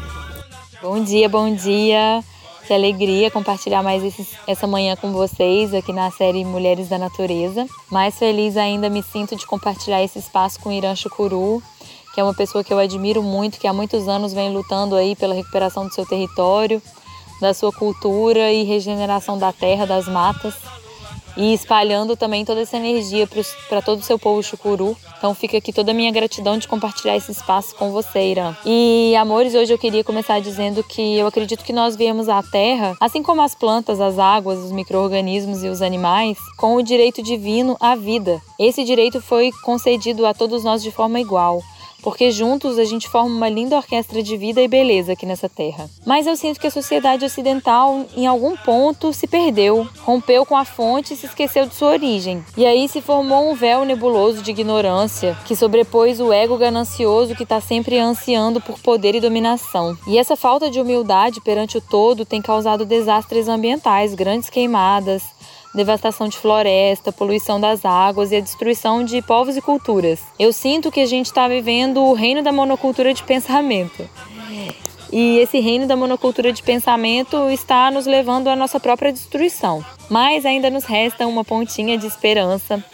Bom 0.83 1.03
dia, 1.03 1.29
bom 1.29 1.55
dia. 1.55 2.21
Que 2.67 2.75
alegria 2.75 3.31
compartilhar 3.31 3.81
mais 3.83 4.03
esse, 4.03 4.27
essa 4.47 4.67
manhã 4.67 4.97
com 4.97 5.13
vocês 5.13 5.73
aqui 5.73 5.93
na 5.93 6.11
série 6.11 6.45
Mulheres 6.45 6.89
da 6.89 6.99
Natureza. 6.99 7.65
Mais 7.91 8.19
feliz 8.19 8.57
ainda 8.57 8.91
me 8.91 9.05
sinto 9.05 9.37
de 9.37 9.47
compartilhar 9.47 10.03
esse 10.03 10.19
espaço 10.19 10.59
com 10.59 10.73
Irã 10.73 10.95
Chucuru, 10.97 11.63
que 12.13 12.21
é 12.21 12.25
uma 12.25 12.35
pessoa 12.35 12.65
que 12.65 12.73
eu 12.73 12.79
admiro 12.79 13.23
muito, 13.23 13.61
que 13.61 13.69
há 13.69 13.73
muitos 13.73 14.09
anos 14.09 14.33
vem 14.33 14.53
lutando 14.53 14.97
aí 14.97 15.15
pela 15.15 15.35
recuperação 15.35 15.87
do 15.87 15.95
seu 15.95 16.05
território, 16.05 16.83
da 17.41 17.55
sua 17.55 17.71
cultura 17.71 18.53
e 18.53 18.65
regeneração 18.65 19.39
da 19.39 19.53
terra, 19.53 19.87
das 19.87 20.09
matas 20.09 20.55
e 21.37 21.53
espalhando 21.53 22.17
também 22.17 22.45
toda 22.45 22.61
essa 22.61 22.77
energia 22.77 23.29
para 23.69 23.83
todo 23.83 24.01
o 24.01 24.03
seu 24.03 24.19
povo 24.19 24.43
chucuru. 24.43 24.97
Então 25.19 25.35
fica 25.35 25.59
aqui 25.59 25.73
toda 25.73 25.91
a 25.91 25.95
minha 25.95 26.11
gratidão 26.11 26.59
de 26.59 26.69
compartilhar 26.69 27.17
esse 27.17 27.33
espaço 27.33 27.75
com 27.75 27.91
você, 27.91 28.31
Irã. 28.31 28.57
E 28.65 29.15
amores, 29.17 29.55
hoje 29.55 29.73
eu 29.73 29.79
queria 29.79 30.05
começar 30.05 30.41
dizendo 30.41 30.83
que 30.83 31.17
eu 31.17 31.27
acredito 31.27 31.65
que 31.65 31.73
nós 31.73 31.97
viemos 31.97 32.29
à 32.29 32.43
Terra, 32.43 32.95
assim 33.01 33.23
como 33.23 33.43
as 33.43 33.55
plantas, 33.55 34.01
as 34.01 34.19
águas, 34.19 34.59
os 34.59 34.73
micro-organismos 34.73 35.63
e 35.63 35.69
os 35.69 35.83
animais, 35.83 36.39
com 36.57 36.77
o 36.77 36.83
direito 36.83 37.23
divino 37.23 37.77
à 37.81 37.95
vida. 37.95 38.41
Esse 38.59 38.85
direito 38.85 39.21
foi 39.21 39.51
concedido 39.63 40.27
a 40.27 40.35
todos 40.35 40.65
nós 40.65 40.83
de 40.83 40.91
forma 40.91 41.21
igual 41.21 41.63
porque 42.07 42.31
juntos 42.31 42.79
a 42.79 42.85
gente 42.85 43.09
forma 43.09 43.35
uma 43.35 43.49
linda 43.49 43.75
orquestra 43.75 44.23
de 44.23 44.37
vida 44.37 44.63
e 44.63 44.69
beleza 44.69 45.15
aqui 45.15 45.27
nessa 45.27 45.49
terra. 45.49 45.91
Mas 46.07 46.25
eu 46.25 46.37
sinto 46.37 46.61
que 46.61 46.69
a 46.69 46.71
sociedade 46.71 47.25
ocidental, 47.25 48.07
em 48.17 48.29
algum 48.29 48.57
ponto, 48.57 49.13
se 49.13 49.27
perdeu, 49.27 49.89
rompeu 50.03 50.47
com 50.47 50.57
a 50.57 50.65
fonte 50.65 51.15
e 51.15 51.17
se 51.17 51.27
esqueceu 51.27 51.67
de 51.67 51.75
sua 51.75 51.89
origem. 51.89 52.45
E 52.57 52.65
aí 52.65 52.89
se 52.89 53.01
formou 53.01 53.51
um 53.51 53.57
véu 53.57 53.85
nebuloso 53.85 54.41
de 54.41 54.53
ignorância 54.53 55.37
que 55.47 55.57
sobrepôs 55.57 56.21
o 56.21 56.33
ego 56.33 56.57
ganancioso 56.57 57.35
que 57.35 57.43
está 57.43 57.61
sempre 57.61 57.99
ansiando 57.99 58.61
por 58.61 58.79
poder 58.79 59.17
e 59.17 59.21
dominação. 59.21 59.99
E 60.07 60.17
essa 60.17 60.37
falta 60.37 60.71
de 60.71 60.81
humildade 60.81 61.41
perante 61.41 61.77
o 61.77 61.81
todo 61.81 62.25
tem 62.25 62.41
causado 62.41 62.87
desastres 62.87 63.49
ambientais, 63.49 64.15
grandes 64.15 64.49
queimadas, 64.49 65.25
devastação 65.77 66.29
de 66.29 66.37
floresta, 66.37 67.13
poluição 67.13 67.61
das 67.61 67.85
águas 67.85 68.33
e 68.33 68.37
a 68.37 68.41
destruição 68.41 69.05
de 69.05 69.23
povos 69.23 69.57
e 69.57 69.61
culturas. 69.61 70.21
Eu 70.39 70.53
sinto 70.53 70.91
que 70.91 71.01
a 71.01 71.07
gente 71.07 71.27
está 71.27 71.47
vivendo 71.47 72.03
o 72.03 72.15
reino 72.15 72.43
da 72.43 72.51
monocultura 72.51 73.15
de 73.15 73.23
pensamento. 73.23 74.09
E 75.13 75.39
esse 75.39 75.61
reino 75.61 75.87
da 75.87 75.95
monocultura 75.95 76.53
de 76.53 76.63
pensamento 76.63 77.49
está 77.51 77.91
nos 77.91 78.07
levando 78.07 78.49
à 78.49 78.57
nossa 78.57 78.81
própria 78.81 79.13
destruição. 79.13 79.85
Mas 80.11 80.45
ainda 80.45 80.69
nos 80.69 80.85
resta 80.85 81.27
uma 81.27 81.45
pontinha 81.45 81.97
de 81.97 82.07
esperança, 82.07 82.85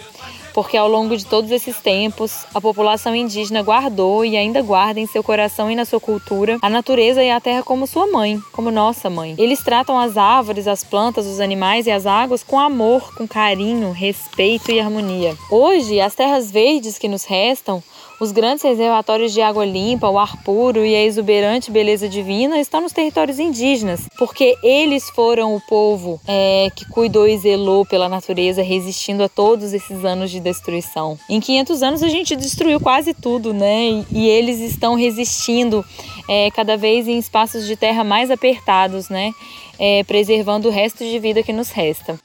porque 0.55 0.76
ao 0.76 0.88
longo 0.88 1.16
de 1.16 1.26
todos 1.26 1.50
esses 1.50 1.78
tempos, 1.78 2.44
a 2.55 2.61
população 2.61 3.14
indígena 3.14 3.62
guardou 3.62 4.24
e 4.24 4.36
ainda 4.36 4.62
guarda 4.62 5.00
em 5.00 5.07
seu 5.07 5.22
coração 5.22 5.70
e 5.70 5.74
na 5.74 5.84
sua 5.84 6.00
cultura 6.00 6.59
a 6.61 6.68
natureza 6.68 7.22
e 7.22 7.30
a 7.30 7.40
terra 7.40 7.62
como 7.62 7.86
sua 7.86 8.07
mãe, 8.07 8.40
como 8.53 8.70
nossa 8.70 9.09
mãe. 9.09 9.34
Eles 9.38 9.62
tratam 9.62 9.98
as 9.98 10.16
árvores, 10.16 10.68
as 10.68 10.84
plantas, 10.84 11.26
os 11.26 11.40
animais 11.40 11.86
e 11.86 11.90
as 11.90 12.07
águas 12.07 12.42
com 12.42 12.59
amor, 12.59 13.14
com 13.14 13.26
carinho, 13.26 13.92
respeito 13.92 14.70
e 14.70 14.80
harmonia. 14.80 15.36
Hoje, 15.50 16.00
as 16.00 16.14
terras 16.14 16.50
verdes 16.50 16.98
que 16.98 17.09
nos 17.09 17.24
restam 17.24 17.82
os 18.22 18.30
grandes 18.30 18.62
reservatórios 18.62 19.32
de 19.32 19.42
água 19.42 19.64
limpa, 19.64 20.08
o 20.08 20.16
ar 20.16 20.40
puro 20.44 20.86
e 20.86 20.94
a 20.94 21.02
exuberante 21.02 21.72
beleza 21.72 22.08
divina 22.08 22.60
estão 22.60 22.80
nos 22.80 22.92
territórios 22.92 23.40
indígenas, 23.40 24.08
porque 24.16 24.56
eles 24.62 25.10
foram 25.10 25.56
o 25.56 25.60
povo 25.60 26.20
é, 26.24 26.70
que 26.72 26.88
cuidou 26.88 27.26
e 27.26 27.36
zelou 27.36 27.84
pela 27.84 28.08
natureza, 28.08 28.62
resistindo 28.62 29.24
a 29.24 29.28
todos 29.28 29.72
esses 29.72 30.04
anos 30.04 30.30
de 30.30 30.38
destruição. 30.38 31.18
Em 31.28 31.40
500 31.40 31.82
anos 31.82 32.02
a 32.04 32.08
gente 32.08 32.36
destruiu 32.36 32.78
quase 32.78 33.12
tudo, 33.12 33.52
né? 33.52 34.04
E 34.12 34.28
eles 34.28 34.60
estão 34.60 34.94
resistindo 34.94 35.84
é, 36.28 36.48
cada 36.52 36.76
vez 36.76 37.08
em 37.08 37.18
espaços 37.18 37.66
de 37.66 37.74
terra 37.74 38.04
mais 38.04 38.30
apertados, 38.30 39.08
né? 39.08 39.32
É, 39.80 40.04
preservando 40.04 40.68
o 40.68 40.70
resto 40.70 41.02
de 41.02 41.18
vida 41.18 41.42
que 41.42 41.52
nos 41.52 41.70
resta. 41.70 42.16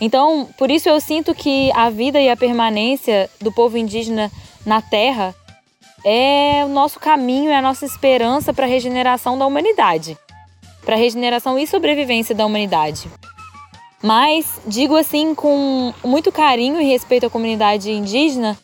Então, 0.00 0.48
por 0.56 0.70
isso 0.70 0.88
eu 0.88 0.98
sinto 0.98 1.34
que 1.34 1.70
a 1.72 1.90
vida 1.90 2.18
e 2.18 2.30
a 2.30 2.36
permanência 2.36 3.28
do 3.38 3.52
povo 3.52 3.76
indígena 3.76 4.32
na 4.64 4.82
Terra 4.82 5.34
é 6.04 6.62
o 6.64 6.68
nosso 6.68 6.98
caminho, 6.98 7.50
é 7.50 7.56
a 7.56 7.62
nossa 7.62 7.84
esperança 7.84 8.52
para 8.52 8.66
a 8.66 8.68
regeneração 8.68 9.38
da 9.38 9.46
humanidade, 9.46 10.16
para 10.84 10.94
a 10.94 10.98
regeneração 10.98 11.58
e 11.58 11.66
sobrevivência 11.66 12.34
da 12.34 12.46
humanidade. 12.46 13.10
Mas 14.02 14.60
digo 14.66 14.96
assim 14.96 15.34
com 15.34 15.92
muito 16.02 16.32
carinho 16.32 16.80
e 16.80 16.84
respeito 16.84 17.26
à 17.26 17.30
comunidade 17.30 17.90
indígena, 17.90 18.58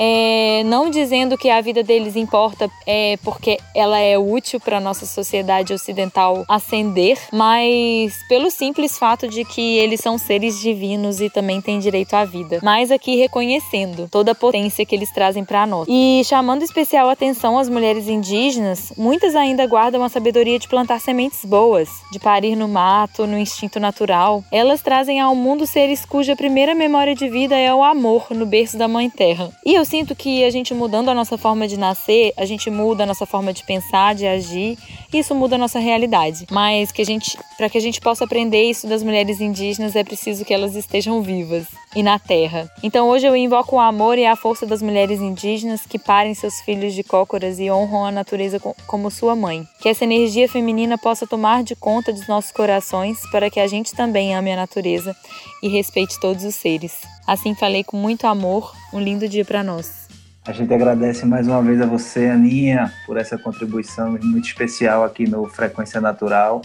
é, 0.00 0.62
não 0.64 0.88
dizendo 0.88 1.36
que 1.36 1.50
a 1.50 1.60
vida 1.60 1.82
deles 1.82 2.16
importa 2.16 2.70
é, 2.86 3.18
porque 3.22 3.58
ela 3.74 3.98
é 3.98 4.16
útil 4.16 4.58
para 4.58 4.80
nossa 4.80 5.04
sociedade 5.04 5.74
ocidental 5.74 6.42
ascender, 6.48 7.18
mas 7.30 8.14
pelo 8.26 8.50
simples 8.50 8.98
fato 8.98 9.28
de 9.28 9.44
que 9.44 9.76
eles 9.76 10.00
são 10.00 10.16
seres 10.16 10.58
divinos 10.58 11.20
e 11.20 11.28
também 11.28 11.60
têm 11.60 11.78
direito 11.78 12.14
à 12.14 12.24
vida. 12.24 12.60
Mas 12.62 12.90
aqui 12.90 13.16
reconhecendo 13.16 14.08
toda 14.10 14.32
a 14.32 14.34
potência 14.34 14.86
que 14.86 14.94
eles 14.94 15.12
trazem 15.12 15.44
para 15.44 15.66
nós. 15.66 15.86
E 15.86 16.22
chamando 16.24 16.62
especial 16.62 17.10
atenção 17.10 17.58
às 17.58 17.68
mulheres 17.68 18.08
indígenas, 18.08 18.94
muitas 18.96 19.36
ainda 19.36 19.66
guardam 19.66 20.02
a 20.02 20.08
sabedoria 20.08 20.58
de 20.58 20.68
plantar 20.68 20.98
sementes 21.00 21.44
boas, 21.44 21.90
de 22.10 22.18
parir 22.18 22.56
no 22.56 22.68
mato, 22.68 23.26
no 23.26 23.36
instinto 23.36 23.78
natural. 23.78 24.42
Elas 24.50 24.80
trazem 24.80 25.20
ao 25.20 25.34
mundo 25.34 25.66
seres 25.66 26.06
cuja 26.06 26.34
primeira 26.34 26.74
memória 26.74 27.14
de 27.14 27.28
vida 27.28 27.54
é 27.54 27.74
o 27.74 27.84
amor 27.84 28.28
no 28.30 28.46
berço 28.46 28.78
da 28.78 28.88
Mãe 28.88 29.10
Terra. 29.10 29.50
E 29.66 29.74
eu 29.74 29.84
sinto 29.90 30.14
que 30.14 30.44
a 30.44 30.50
gente 30.50 30.72
mudando 30.72 31.08
a 31.08 31.14
nossa 31.14 31.36
forma 31.36 31.66
de 31.66 31.76
nascer, 31.76 32.32
a 32.36 32.44
gente 32.44 32.70
muda 32.70 33.02
a 33.02 33.06
nossa 33.06 33.26
forma 33.26 33.52
de 33.52 33.64
pensar, 33.64 34.14
de 34.14 34.24
agir, 34.24 34.78
e 35.12 35.18
isso 35.18 35.34
muda 35.34 35.56
a 35.56 35.58
nossa 35.58 35.80
realidade. 35.80 36.46
Mas 36.48 36.92
que 36.92 37.02
a 37.02 37.04
gente, 37.04 37.36
para 37.58 37.68
que 37.68 37.76
a 37.76 37.80
gente 37.80 38.00
possa 38.00 38.24
aprender 38.24 38.62
isso 38.62 38.86
das 38.86 39.02
mulheres 39.02 39.40
indígenas, 39.40 39.96
é 39.96 40.04
preciso 40.04 40.44
que 40.44 40.54
elas 40.54 40.76
estejam 40.76 41.20
vivas 41.22 41.66
e 41.96 42.04
na 42.04 42.20
terra. 42.20 42.70
Então 42.84 43.08
hoje 43.08 43.26
eu 43.26 43.34
invoco 43.34 43.74
o 43.74 43.80
amor 43.80 44.16
e 44.16 44.24
a 44.24 44.36
força 44.36 44.64
das 44.64 44.80
mulheres 44.80 45.20
indígenas 45.20 45.80
que 45.84 45.98
parem 45.98 46.34
seus 46.34 46.60
filhos 46.60 46.94
de 46.94 47.02
cócoras 47.02 47.58
e 47.58 47.68
honram 47.68 48.04
a 48.04 48.12
natureza 48.12 48.60
como 48.86 49.10
sua 49.10 49.34
mãe. 49.34 49.66
Que 49.80 49.88
essa 49.88 50.04
energia 50.04 50.48
feminina 50.48 50.96
possa 50.96 51.26
tomar 51.26 51.64
de 51.64 51.74
conta 51.74 52.12
dos 52.12 52.28
nossos 52.28 52.52
corações 52.52 53.18
para 53.32 53.50
que 53.50 53.58
a 53.58 53.66
gente 53.66 53.92
também 53.92 54.36
ame 54.36 54.52
a 54.52 54.56
natureza 54.56 55.16
e 55.60 55.68
respeite 55.68 56.20
todos 56.20 56.44
os 56.44 56.54
seres. 56.54 56.92
Assim 57.30 57.54
falei 57.54 57.84
com 57.84 57.96
muito 57.96 58.26
amor. 58.26 58.74
Um 58.92 58.98
lindo 58.98 59.28
dia 59.28 59.44
para 59.44 59.62
nós. 59.62 60.08
A 60.44 60.50
gente 60.50 60.74
agradece 60.74 61.24
mais 61.24 61.46
uma 61.46 61.62
vez 61.62 61.80
a 61.80 61.86
você, 61.86 62.26
Aninha, 62.26 62.92
por 63.06 63.16
essa 63.16 63.38
contribuição 63.38 64.18
muito 64.20 64.48
especial 64.48 65.04
aqui 65.04 65.30
no 65.30 65.46
Frequência 65.46 66.00
Natural, 66.00 66.60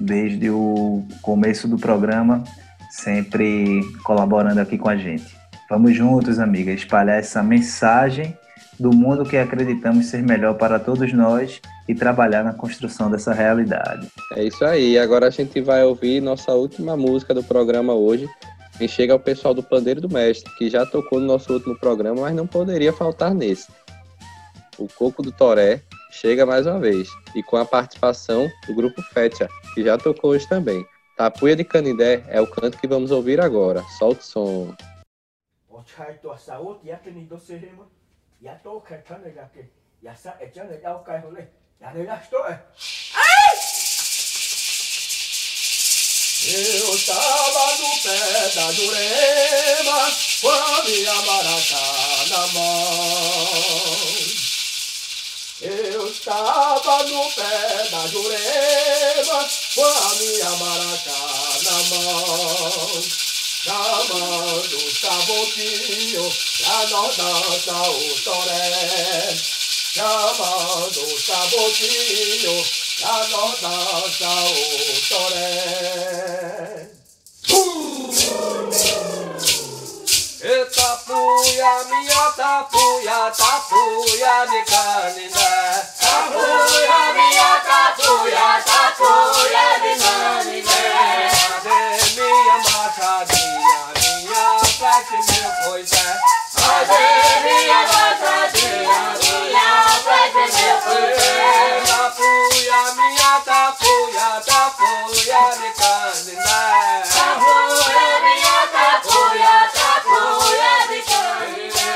desde 0.00 0.48
o 0.48 1.04
começo 1.20 1.68
do 1.68 1.76
programa, 1.76 2.42
sempre 2.90 3.82
colaborando 4.02 4.58
aqui 4.62 4.78
com 4.78 4.88
a 4.88 4.96
gente. 4.96 5.26
Vamos 5.68 5.94
juntos, 5.94 6.38
amiga, 6.38 6.72
espalhar 6.72 7.18
essa 7.18 7.42
mensagem 7.42 8.34
do 8.80 8.90
mundo 8.90 9.26
que 9.26 9.36
acreditamos 9.36 10.06
ser 10.06 10.22
melhor 10.22 10.54
para 10.54 10.78
todos 10.78 11.12
nós 11.12 11.60
e 11.86 11.94
trabalhar 11.94 12.42
na 12.42 12.54
construção 12.54 13.10
dessa 13.10 13.34
realidade. 13.34 14.08
É 14.34 14.42
isso 14.42 14.64
aí. 14.64 14.98
Agora 14.98 15.26
a 15.26 15.30
gente 15.30 15.60
vai 15.60 15.84
ouvir 15.84 16.22
nossa 16.22 16.52
última 16.52 16.96
música 16.96 17.34
do 17.34 17.44
programa 17.44 17.92
hoje, 17.92 18.26
quem 18.78 18.86
chega 18.86 19.12
é 19.12 19.16
o 19.16 19.20
pessoal 19.20 19.52
do 19.52 19.62
Pandeiro 19.62 20.00
do 20.00 20.08
Mestre, 20.08 20.54
que 20.54 20.70
já 20.70 20.86
tocou 20.86 21.18
no 21.18 21.26
nosso 21.26 21.52
último 21.52 21.76
programa, 21.76 22.20
mas 22.22 22.34
não 22.34 22.46
poderia 22.46 22.92
faltar 22.92 23.34
nesse. 23.34 23.68
O 24.78 24.86
Coco 24.86 25.20
do 25.20 25.32
Toré 25.32 25.82
chega 26.12 26.46
mais 26.46 26.64
uma 26.64 26.78
vez, 26.78 27.08
e 27.34 27.42
com 27.42 27.56
a 27.56 27.64
participação 27.64 28.48
do 28.68 28.74
grupo 28.74 29.02
Fétia, 29.02 29.48
que 29.74 29.82
já 29.82 29.98
tocou 29.98 30.30
hoje 30.30 30.48
também. 30.48 30.86
Tapuia 31.16 31.56
de 31.56 31.64
Canidé 31.64 32.22
é 32.28 32.40
o 32.40 32.46
canto 32.46 32.78
que 32.78 32.86
vamos 32.86 33.10
ouvir 33.10 33.40
agora. 33.40 33.82
Solte 33.98 34.20
o 34.20 34.24
som. 34.24 34.76
Eu 46.46 46.94
estava 46.94 47.76
no 47.78 47.98
pé 48.00 48.48
da 48.54 48.72
Jurema 48.72 50.12
com 50.40 50.50
a 50.50 50.84
minha 50.84 51.14
maracá 51.22 52.26
na 52.30 52.46
mão. 52.46 53.48
Eu 55.60 56.08
estava 56.08 57.02
no 57.02 57.30
pé 57.32 57.88
da 57.90 58.06
Jurema 58.06 59.48
com 59.74 59.84
a 59.84 60.14
minha 60.14 60.50
maracá 60.50 61.26
na 61.64 61.82
mão. 61.96 63.02
Chamando 63.64 64.78
sabotinho 65.00 66.32
pra 66.62 66.86
nós 66.86 67.16
dançar 67.16 67.90
o 67.90 68.20
toré. 68.22 69.36
Chamando 69.92 71.20
sabotinho 71.20 72.64
a 72.64 72.77
nós 73.00 73.60
dança 73.60 74.26
o 74.26 75.08
toré. 75.08 76.88
Eita 80.40 80.96
puia, 81.06 81.84
minha 81.84 82.32
tapuia, 82.32 83.30
tapuia 83.36 84.46
de 84.46 84.64
canindé. 84.64 85.86
Tapuia, 86.00 87.60
Tapuia, 102.08 102.80
minha 102.96 103.32
tapuia, 103.44 104.40
tapuia 104.40 105.42
de 105.60 105.68
canindé. 105.76 107.04
Tapuia, 107.12 108.08
minha 108.24 108.58
tapuia, 108.72 109.54
tapuia 109.74 110.72
de 110.88 111.00
canindé. 111.04 111.92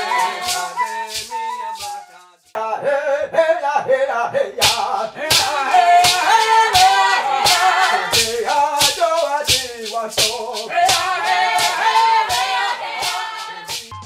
Cadê 0.53 1.25
minha 1.31 1.69
machadinha? 1.81 2.21
Hey, 2.85 3.25
hey, 3.33 3.57
hey, 3.73 4.13
hey, 4.33 4.53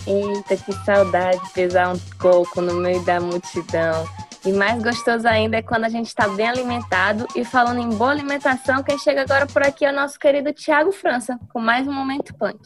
Eita, 0.08 0.56
que 0.56 0.72
saudade 0.86 1.44
de 1.44 1.50
pesar 1.50 1.90
um 1.94 2.00
coco 2.18 2.62
no 2.62 2.76
meio 2.76 3.04
da 3.04 3.20
multidão. 3.20 4.08
E 4.48 4.52
mais 4.54 4.82
gostoso 4.82 5.28
ainda 5.28 5.58
é 5.58 5.62
quando 5.62 5.84
a 5.84 5.90
gente 5.90 6.06
está 6.06 6.26
bem 6.30 6.48
alimentado. 6.48 7.28
E 7.36 7.44
falando 7.44 7.82
em 7.82 7.90
boa 7.90 8.12
alimentação, 8.12 8.82
quem 8.82 8.98
chega 8.98 9.24
agora 9.24 9.46
por 9.46 9.62
aqui 9.62 9.84
é 9.84 9.92
o 9.92 9.94
nosso 9.94 10.18
querido 10.18 10.54
Tiago 10.54 10.94
França, 10.94 11.38
com 11.50 11.60
mais 11.60 11.86
um 11.86 11.92
Momento 11.92 12.34
Punk. 12.34 12.58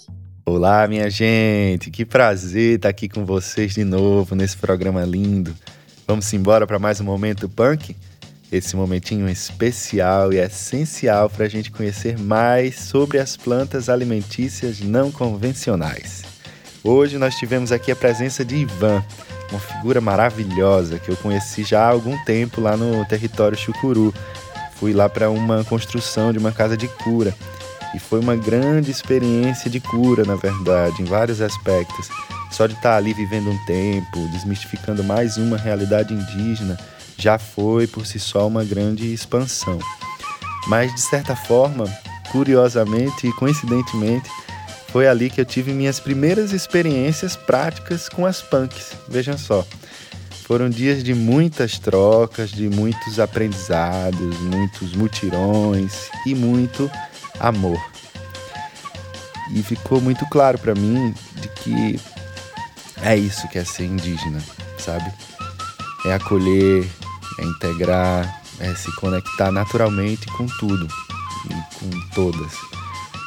Olá, 0.45 0.88
minha 0.88 1.09
gente! 1.09 1.89
Que 1.89 2.05
prazer 2.05 2.75
estar 2.75 2.89
aqui 2.89 3.09
com 3.09 3.25
vocês 3.25 3.73
de 3.73 3.84
novo 3.84 4.36
nesse 4.36 4.57
programa 4.57 5.03
lindo. 5.03 5.55
Vamos 6.07 6.32
embora 6.34 6.67
para 6.67 6.77
mais 6.77 7.01
um 7.01 7.03
Momento 7.03 7.49
Punk? 7.49 7.97
Esse 8.51 8.75
momentinho 8.75 9.27
especial 9.27 10.32
e 10.32 10.38
essencial 10.38 11.32
para 11.32 11.45
a 11.45 11.49
gente 11.49 11.71
conhecer 11.71 12.15
mais 12.15 12.79
sobre 12.79 13.17
as 13.17 13.36
plantas 13.36 13.89
alimentícias 13.89 14.82
não 14.82 15.11
convencionais. 15.11 16.21
Hoje 16.84 17.17
nós 17.17 17.34
tivemos 17.38 17.71
aqui 17.71 17.91
a 17.91 17.95
presença 17.95 18.45
de 18.45 18.57
Ivan, 18.57 19.03
uma 19.52 19.60
figura 19.60 19.99
maravilhosa 19.99 20.97
que 20.97 21.10
eu 21.10 21.18
conheci 21.18 21.64
já 21.64 21.84
há 21.84 21.89
algum 21.89 22.18
tempo 22.24 22.62
lá 22.62 22.78
no 22.78 23.06
território 23.06 23.58
Chucuru. 23.58 24.14
Fui 24.76 24.93
lá 24.93 25.08
para 25.10 25.30
uma 25.30 25.64
construção 25.64 26.32
de 26.32 26.39
uma 26.39 26.52
casa 26.52 26.76
de 26.76 26.88
cura 26.88 27.36
e 27.93 27.99
foi 27.99 28.20
uma 28.20 28.36
grande 28.36 28.89
experiência 28.89 29.70
de 29.70 29.80
cura, 29.80 30.24
na 30.24 30.36
verdade, 30.36 31.02
em 31.02 31.06
vários 31.06 31.41
aspectos. 31.41 32.10
Só 32.49 32.66
de 32.68 32.74
estar 32.74 32.95
ali 32.95 33.14
vivendo 33.14 33.49
um 33.49 33.66
tempo, 33.66 34.28
desmistificando 34.32 35.04
mais 35.04 35.38
uma 35.38 35.58
realidade 35.58 36.14
indígena, 36.14 36.78
já 37.18 37.38
foi 37.38 37.88
por 37.88 38.06
si 38.06 38.20
só 38.20 38.47
uma 38.47 38.64
grande 38.64 39.14
expansão. 39.14 39.80
Mas 40.68 40.93
de 40.93 41.02
certa 41.02 41.36
forma, 41.36 41.86
curiosamente 42.32 43.28
e 43.28 43.34
coincidentemente, 43.34 44.30
foi 44.91 45.07
ali 45.07 45.29
que 45.29 45.39
eu 45.39 45.45
tive 45.45 45.73
minhas 45.73 45.99
primeiras 45.99 46.51
experiências 46.51 47.35
práticas 47.35 48.09
com 48.09 48.25
as 48.25 48.41
punks. 48.41 48.91
Vejam 49.07 49.37
só. 49.37 49.65
Foram 50.43 50.69
dias 50.69 51.01
de 51.01 51.13
muitas 51.13 51.79
trocas, 51.79 52.51
de 52.51 52.69
muitos 52.69 53.17
aprendizados, 53.17 54.37
muitos 54.41 54.93
mutirões 54.93 56.09
e 56.25 56.35
muito 56.35 56.91
amor. 57.39 57.79
E 59.53 59.63
ficou 59.63 60.01
muito 60.01 60.25
claro 60.27 60.57
para 60.57 60.75
mim 60.75 61.13
de 61.35 61.47
que 61.47 61.99
é 63.01 63.15
isso 63.15 63.47
que 63.47 63.57
é 63.57 63.63
ser 63.63 63.85
indígena, 63.85 64.41
sabe? 64.77 65.09
É 66.05 66.13
acolher, 66.13 66.85
é 67.39 67.43
integrar, 67.45 68.41
é 68.59 68.75
se 68.75 68.93
conectar 68.97 69.51
naturalmente 69.51 70.25
com 70.27 70.45
tudo 70.59 70.85
e 71.49 71.79
com 71.79 72.09
todas. 72.13 72.51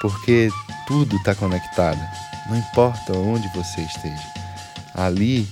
Porque 0.02 0.50
tudo 0.86 1.16
está 1.16 1.34
conectado, 1.34 2.00
não 2.48 2.56
importa 2.56 3.16
onde 3.16 3.48
você 3.48 3.80
esteja. 3.80 4.22
Ali 4.94 5.48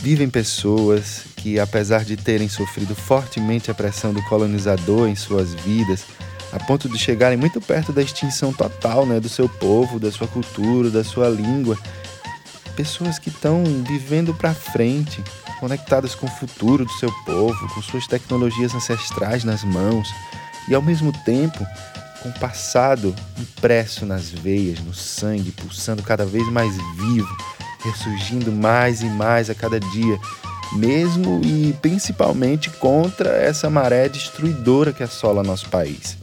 vivem 0.00 0.28
pessoas 0.28 1.24
que, 1.36 1.58
apesar 1.58 2.04
de 2.04 2.16
terem 2.16 2.48
sofrido 2.48 2.94
fortemente 2.94 3.70
a 3.70 3.74
pressão 3.74 4.12
do 4.12 4.22
colonizador 4.24 5.08
em 5.08 5.14
suas 5.14 5.54
vidas, 5.54 6.04
a 6.52 6.58
ponto 6.58 6.88
de 6.88 6.98
chegarem 6.98 7.36
muito 7.36 7.60
perto 7.60 7.92
da 7.92 8.02
extinção 8.02 8.52
total 8.52 9.04
né, 9.06 9.18
do 9.18 9.28
seu 9.28 9.48
povo, 9.48 9.98
da 9.98 10.12
sua 10.12 10.28
cultura, 10.28 10.90
da 10.90 11.02
sua 11.02 11.28
língua, 11.28 11.78
pessoas 12.76 13.18
que 13.18 13.28
estão 13.28 13.64
vivendo 13.86 14.34
para 14.34 14.54
frente, 14.54 15.22
conectadas 15.58 16.14
com 16.14 16.26
o 16.26 16.30
futuro 16.30 16.84
do 16.84 16.92
seu 16.92 17.10
povo, 17.24 17.68
com 17.74 17.82
suas 17.82 18.06
tecnologias 18.06 18.74
ancestrais 18.74 19.44
nas 19.44 19.64
mãos 19.64 20.08
e 20.68 20.74
ao 20.74 20.82
mesmo 20.82 21.12
tempo 21.24 21.66
com 22.24 22.30
o 22.30 22.40
passado 22.40 23.14
impresso 23.38 24.06
nas 24.06 24.30
veias, 24.30 24.80
no 24.80 24.94
sangue, 24.94 25.52
pulsando 25.52 26.02
cada 26.02 26.24
vez 26.24 26.50
mais 26.50 26.74
vivo, 26.96 27.36
ressurgindo 27.80 28.50
mais 28.50 29.02
e 29.02 29.04
mais 29.04 29.50
a 29.50 29.54
cada 29.54 29.78
dia, 29.78 30.18
mesmo 30.72 31.42
e 31.44 31.74
principalmente 31.82 32.70
contra 32.70 33.28
essa 33.28 33.68
maré 33.68 34.08
destruidora 34.08 34.90
que 34.90 35.02
assola 35.02 35.42
nosso 35.42 35.68
país. 35.68 36.16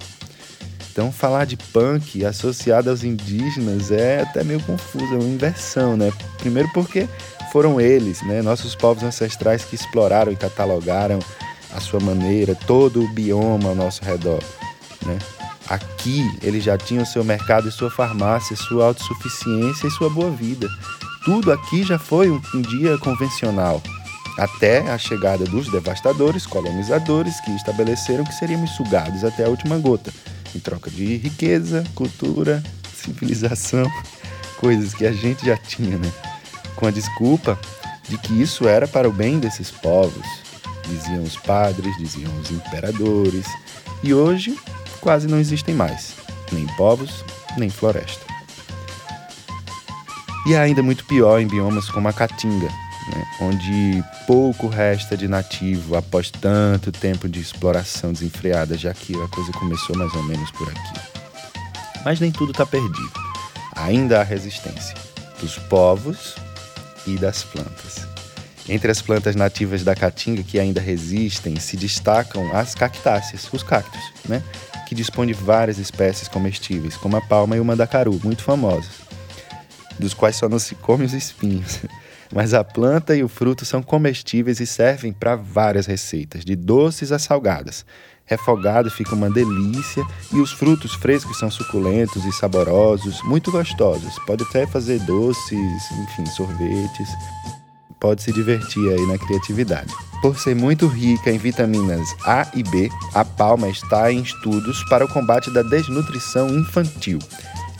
Então, 0.92 1.12
falar 1.12 1.46
de 1.46 1.56
punk 1.56 2.26
associado 2.26 2.90
aos 2.90 3.04
indígenas 3.04 3.92
é 3.92 4.22
até 4.22 4.44
meio 4.44 4.60
confuso, 4.62 5.06
é 5.14 5.18
uma 5.18 5.24
inversão, 5.24 5.96
né? 5.96 6.12
Primeiro 6.40 6.68
porque 6.74 7.08
foram 7.52 7.80
eles, 7.80 8.24
né, 8.24 8.42
nossos 8.42 8.74
povos 8.74 9.04
ancestrais 9.04 9.64
que 9.64 9.76
exploraram 9.76 10.32
e 10.32 10.36
catalogaram 10.36 11.20
a 11.76 11.80
sua 11.80 12.00
maneira 12.00 12.56
todo 12.56 13.04
o 13.04 13.08
bioma 13.10 13.70
ao 13.70 13.76
nosso 13.76 14.04
redor, 14.04 14.44
né? 15.06 15.18
Aqui 15.72 16.30
eles 16.44 16.66
já 16.66 16.78
tinham 16.78 17.06
seu 17.06 17.24
mercado 17.24 17.70
e 17.70 17.72
sua 17.72 17.90
farmácia, 17.90 18.58
sua 18.58 18.88
autossuficiência 18.88 19.88
e 19.88 19.92
sua 19.92 20.10
boa 20.10 20.30
vida. 20.30 20.68
Tudo 21.24 21.50
aqui 21.50 21.82
já 21.82 21.98
foi 21.98 22.30
um, 22.30 22.42
um 22.54 22.62
dia 22.62 22.98
convencional, 22.98 23.82
até 24.38 24.80
a 24.92 24.98
chegada 24.98 25.46
dos 25.46 25.72
devastadores 25.72 26.46
colonizadores 26.46 27.40
que 27.40 27.52
estabeleceram 27.52 28.26
que 28.26 28.36
seríamos 28.36 28.72
sugados 28.72 29.24
até 29.24 29.46
a 29.46 29.48
última 29.48 29.78
gota 29.78 30.12
em 30.54 30.60
troca 30.60 30.92
de 30.92 31.16
riqueza, 31.16 31.86
cultura, 31.96 32.62
civilização, 32.94 33.90
coisas 34.60 34.94
que 34.94 35.06
a 35.06 35.14
gente 35.14 35.46
já 35.46 35.56
tinha, 35.56 35.98
né? 35.98 36.12
Com 36.76 36.88
a 36.88 36.92
desculpa 36.92 37.58
de 38.10 38.18
que 38.18 38.42
isso 38.42 38.68
era 38.68 38.90
para 38.90 39.08
o 39.08 39.14
bem 39.14 39.40
desses 39.40 39.72
povos, 39.72 40.28
diziam 40.86 41.24
os 41.24 41.38
padres, 41.38 41.96
diziam 41.96 42.38
os 42.42 42.52
imperadores, 42.52 43.46
e 44.04 44.14
hoje 44.14 44.58
quase 45.02 45.28
não 45.28 45.40
existem 45.40 45.76
mais, 45.76 46.14
nem 46.52 46.66
povos, 46.78 47.26
nem 47.58 47.70
floresta. 47.70 48.24
E 50.48 50.54
é 50.54 50.60
ainda 50.60 50.82
muito 50.82 51.04
pior 51.06 51.40
em 51.40 51.48
biomas 51.48 51.90
como 51.90 52.08
a 52.08 52.14
Caatinga, 52.14 52.68
né, 52.68 53.26
onde 53.42 54.04
pouco 54.26 54.68
resta 54.68 55.18
de 55.18 55.28
nativo 55.28 55.96
após 55.96 56.32
tanto 56.32 56.92
tempo 56.92 57.28
de 57.28 57.40
exploração 57.40 58.14
desenfreada, 58.14 58.78
já 58.78 58.94
que 58.94 59.14
a 59.22 59.28
coisa 59.28 59.52
começou 59.52 59.98
mais 59.98 60.14
ou 60.14 60.24
menos 60.24 60.50
por 60.52 60.70
aqui. 60.70 61.22
Mas 62.06 62.20
nem 62.20 62.32
tudo 62.32 62.52
está 62.52 62.66
perdido. 62.66 63.12
Ainda 63.76 64.22
há 64.22 64.24
resistência 64.24 64.96
dos 65.40 65.58
povos 65.58 66.36
e 67.06 67.18
das 67.18 67.44
plantas. 67.44 68.08
Entre 68.70 68.92
as 68.92 69.02
plantas 69.02 69.36
nativas 69.36 69.84
da 69.84 69.96
Caatinga 69.96 70.44
que 70.44 70.60
ainda 70.60 70.80
resistem, 70.80 71.60
se 71.60 71.76
destacam 71.76 72.56
as 72.56 72.76
cactáceas, 72.76 73.48
os 73.52 73.64
cactos, 73.64 74.02
né? 74.28 74.44
Que 74.92 74.96
dispõem 74.96 75.28
de 75.28 75.34
várias 75.34 75.78
espécies 75.78 76.28
comestíveis, 76.28 76.98
como 76.98 77.16
a 77.16 77.22
palma 77.22 77.56
e 77.56 77.62
o 77.62 77.64
mandacaru, 77.64 78.20
muito 78.22 78.44
famosos, 78.44 78.92
dos 79.98 80.14
quais 80.14 80.36
só 80.36 80.50
não 80.50 80.60
se 80.60 80.76
come 80.76 81.06
os 81.06 81.14
espinhos. 81.14 81.80
Mas 82.36 82.54
a 82.54 82.62
planta 82.62 83.16
e 83.16 83.24
o 83.24 83.30
fruto 83.30 83.64
são 83.64 83.82
comestíveis 83.82 84.60
e 84.60 84.68
servem 84.68 85.14
para 85.14 85.38
várias 85.38 85.86
receitas, 85.86 86.44
de 86.44 86.58
doces 86.58 87.14
a 87.14 87.18
salgadas. 87.18 87.86
Refogado 88.26 88.92
fica 88.92 89.16
uma 89.16 89.30
delícia 89.30 90.06
e 90.34 90.40
os 90.40 90.52
frutos 90.52 90.94
frescos 90.96 91.40
são 91.40 91.50
suculentos 91.50 92.26
e 92.26 92.34
saborosos, 92.34 93.24
muito 93.24 93.50
gostosos. 93.50 94.20
Pode 94.28 94.44
até 94.44 94.68
fazer 94.68 95.00
doces, 95.00 95.92
enfim, 96.02 96.26
sorvetes. 96.26 97.08
Pode 98.02 98.24
se 98.24 98.34
divertir 98.34 98.90
aí 98.90 99.06
na 99.06 99.18
criatividade. 99.18 99.94
Por 100.22 100.38
ser 100.38 100.56
muito 100.56 100.88
rica 100.88 101.32
em 101.32 101.38
vitaminas 101.38 102.10
A 102.26 102.46
e 102.54 102.64
B, 102.64 102.90
a 103.14 103.24
palma 103.24 103.70
está 103.70 104.12
em 104.12 104.22
estudos 104.22 104.84
para 104.90 105.06
o 105.06 105.08
combate 105.08 105.50
da 105.52 105.62
desnutrição 105.62 106.50
infantil 106.50 107.20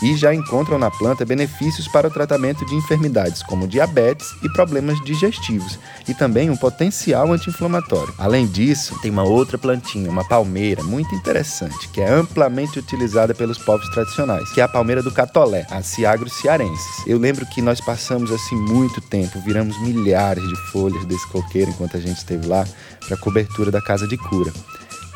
e 0.02 0.16
já 0.16 0.34
encontram 0.34 0.78
na 0.78 0.90
planta 0.90 1.26
benefícios 1.26 1.88
para 1.88 2.08
o 2.08 2.12
tratamento 2.12 2.66
de 2.66 2.76
enfermidades 2.76 3.44
como 3.44 3.68
diabetes 3.68 4.28
e 4.44 4.50
problemas 4.50 5.00
digestivos, 5.04 5.78
e 6.08 6.14
também 6.14 6.50
um 6.50 6.58
potencial 6.58 7.32
anti-inflamatório. 7.32 8.14
Além 8.18 8.48
disso, 8.48 8.98
tem 9.02 9.12
uma 9.12 9.24
outra 9.24 9.58
plantinha, 9.58 10.10
uma 10.10 10.28
palmeira 10.28 10.84
muito 10.84 11.14
interessante, 11.14 11.88
que 11.90 12.02
é 12.02 12.10
amplamente 12.10 12.80
utilizada 12.80 13.34
pelos 13.34 13.58
povos 13.58 13.88
tradicionais, 13.90 14.50
que 14.52 14.62
é 14.62 14.64
a 14.64 14.68
palmeira 14.68 15.04
do 15.04 15.12
catolé, 15.12 15.66
a 15.70 15.82
Ciagro 15.82 16.30
ciarensis. 16.30 17.06
Eu 17.06 17.18
lembro 17.18 17.46
que 17.46 17.62
nós 17.62 17.80
passamos 17.80 18.32
assim 18.32 18.56
muito 18.56 19.02
tempo, 19.02 19.40
viramos 19.42 19.80
milhares 19.82 20.44
de 20.48 20.56
folhas 20.72 21.06
desse 21.06 21.28
coqueiro 21.28 21.72
enquanto 21.72 21.98
a 21.98 22.00
gente 22.00 22.18
esteve 22.18 22.48
lá 22.48 22.66
para 23.08 23.18
cobertura 23.18 23.72
da 23.72 23.82
casa 23.82 24.08
de 24.08 24.18
cura. 24.18 24.52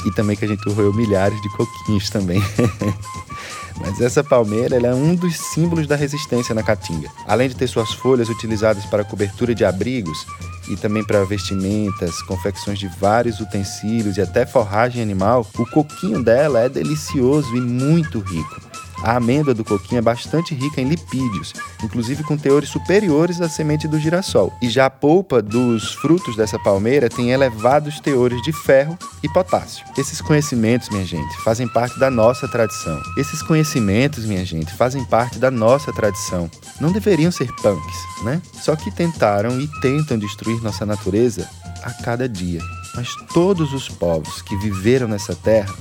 E 0.05 0.11
também 0.11 0.35
que 0.35 0.45
a 0.45 0.47
gente 0.47 0.67
roeu 0.69 0.93
milhares 0.93 1.39
de 1.41 1.49
coquinhos 1.49 2.09
também. 2.09 2.41
Mas 3.79 3.99
essa 3.99 4.23
palmeira 4.23 4.77
é 4.77 4.93
um 4.93 5.15
dos 5.15 5.35
símbolos 5.35 5.85
da 5.85 5.95
resistência 5.95 6.55
na 6.55 6.63
caatinga. 6.63 7.09
Além 7.27 7.49
de 7.49 7.55
ter 7.55 7.67
suas 7.67 7.93
folhas 7.93 8.29
utilizadas 8.29 8.85
para 8.85 9.03
cobertura 9.03 9.53
de 9.53 9.65
abrigos 9.65 10.25
e 10.69 10.75
também 10.77 11.03
para 11.03 11.25
vestimentas, 11.25 12.21
confecções 12.23 12.79
de 12.79 12.87
vários 12.87 13.39
utensílios 13.39 14.17
e 14.17 14.21
até 14.21 14.45
forragem 14.45 15.01
animal, 15.01 15.45
o 15.57 15.65
coquinho 15.65 16.23
dela 16.23 16.61
é 16.61 16.69
delicioso 16.69 17.55
e 17.55 17.61
muito 17.61 18.19
rico. 18.19 18.64
A 19.05 19.17
amêndoa 19.17 19.53
do 19.53 19.63
coquinho 19.63 19.99
é 19.99 20.01
bastante 20.01 20.55
rica 20.55 20.81
em 20.81 20.89
lipídios, 20.89 21.53
inclusive 21.83 22.23
com 22.23 22.35
teores 22.35 22.69
superiores 22.69 23.39
à 23.39 23.47
semente 23.47 23.87
do 23.87 23.99
girassol. 23.99 24.51
E 24.59 24.67
já 24.67 24.87
a 24.87 24.89
polpa 24.89 25.43
dos 25.43 25.93
frutos 25.93 26.35
dessa 26.35 26.57
palmeira 26.57 27.07
tem 27.07 27.29
elevados 27.29 27.99
teores 27.99 28.41
de 28.41 28.51
ferro 28.51 28.97
e 29.21 29.29
potássio. 29.29 29.85
Esses 29.95 30.21
conhecimentos, 30.21 30.89
minha 30.89 31.05
gente, 31.05 31.37
fazem 31.43 31.67
parte 31.67 31.99
da 31.99 32.09
nossa 32.09 32.47
tradição. 32.47 32.99
Esses 33.15 33.43
conhecimentos, 33.43 34.25
minha 34.25 34.43
gente, 34.43 34.73
fazem 34.73 35.05
parte 35.05 35.37
da 35.37 35.51
nossa 35.51 35.93
tradição. 35.93 36.49
Não 36.81 36.91
deveriam 36.91 37.31
ser 37.31 37.53
punks, 37.61 38.23
né? 38.23 38.41
Só 38.53 38.75
que 38.75 38.89
tentaram 38.89 39.61
e 39.61 39.67
tentam 39.81 40.17
destruir 40.17 40.59
nossa 40.63 40.83
natureza 40.83 41.47
a 41.83 41.93
cada 41.93 42.27
dia. 42.27 42.61
Mas 42.95 43.09
todos 43.31 43.71
os 43.71 43.87
povos 43.87 44.41
que 44.41 44.57
viveram 44.57 45.07
nessa 45.07 45.35
terra 45.35 45.75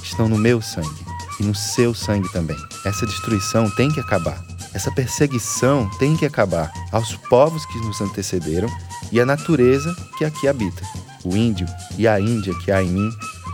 estão 0.00 0.28
no 0.28 0.38
meu 0.38 0.62
sangue 0.62 1.17
e 1.38 1.42
no 1.42 1.54
seu 1.54 1.94
sangue 1.94 2.30
também. 2.32 2.56
Essa 2.84 3.06
destruição 3.06 3.70
tem 3.70 3.90
que 3.90 4.00
acabar. 4.00 4.42
Essa 4.74 4.90
perseguição 4.90 5.90
tem 5.98 6.16
que 6.16 6.26
acabar 6.26 6.70
aos 6.92 7.14
povos 7.14 7.64
que 7.66 7.78
nos 7.78 8.00
antecederam 8.00 8.68
e 9.10 9.20
à 9.20 9.26
natureza 9.26 9.94
que 10.16 10.24
aqui 10.24 10.46
habita. 10.46 10.82
O 11.24 11.36
índio 11.36 11.66
e 11.96 12.06
a 12.06 12.20
índia 12.20 12.54
que 12.64 12.70
há 12.70 12.82
em 12.82 12.90
mim 12.90 13.10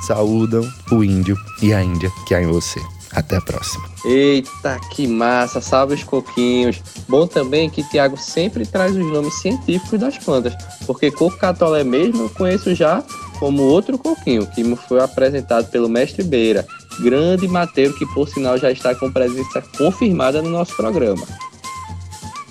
saúdam 0.06 0.68
o 0.90 1.02
índio 1.02 1.36
e 1.62 1.72
a 1.72 1.82
índia 1.82 2.10
que 2.26 2.34
há 2.34 2.42
em 2.42 2.46
você. 2.46 2.80
Até 3.12 3.36
a 3.36 3.40
próxima. 3.40 3.84
Eita, 4.04 4.80
que 4.90 5.06
massa! 5.06 5.60
Salve 5.60 5.94
os 5.94 6.02
coquinhos! 6.02 6.82
Bom 7.08 7.28
também 7.28 7.70
que 7.70 7.88
Tiago 7.88 8.16
sempre 8.16 8.66
traz 8.66 8.94
os 8.96 9.06
nomes 9.06 9.34
científicos 9.34 10.00
das 10.00 10.18
plantas, 10.18 10.52
porque 10.84 11.12
coco 11.12 11.36
catolé 11.36 11.84
mesmo 11.84 12.24
eu 12.24 12.30
conheço 12.30 12.74
já 12.74 13.04
como 13.38 13.62
outro 13.62 13.96
coquinho, 13.96 14.46
que 14.46 14.64
me 14.64 14.76
foi 14.76 15.00
apresentado 15.00 15.68
pelo 15.70 15.88
mestre 15.88 16.24
Beira, 16.24 16.66
grande 17.00 17.48
mateiro 17.48 17.94
que 17.94 18.06
por 18.06 18.28
sinal 18.28 18.58
já 18.58 18.70
está 18.70 18.94
com 18.94 19.10
presença 19.10 19.62
confirmada 19.76 20.40
no 20.42 20.50
nosso 20.50 20.76
programa. 20.76 21.26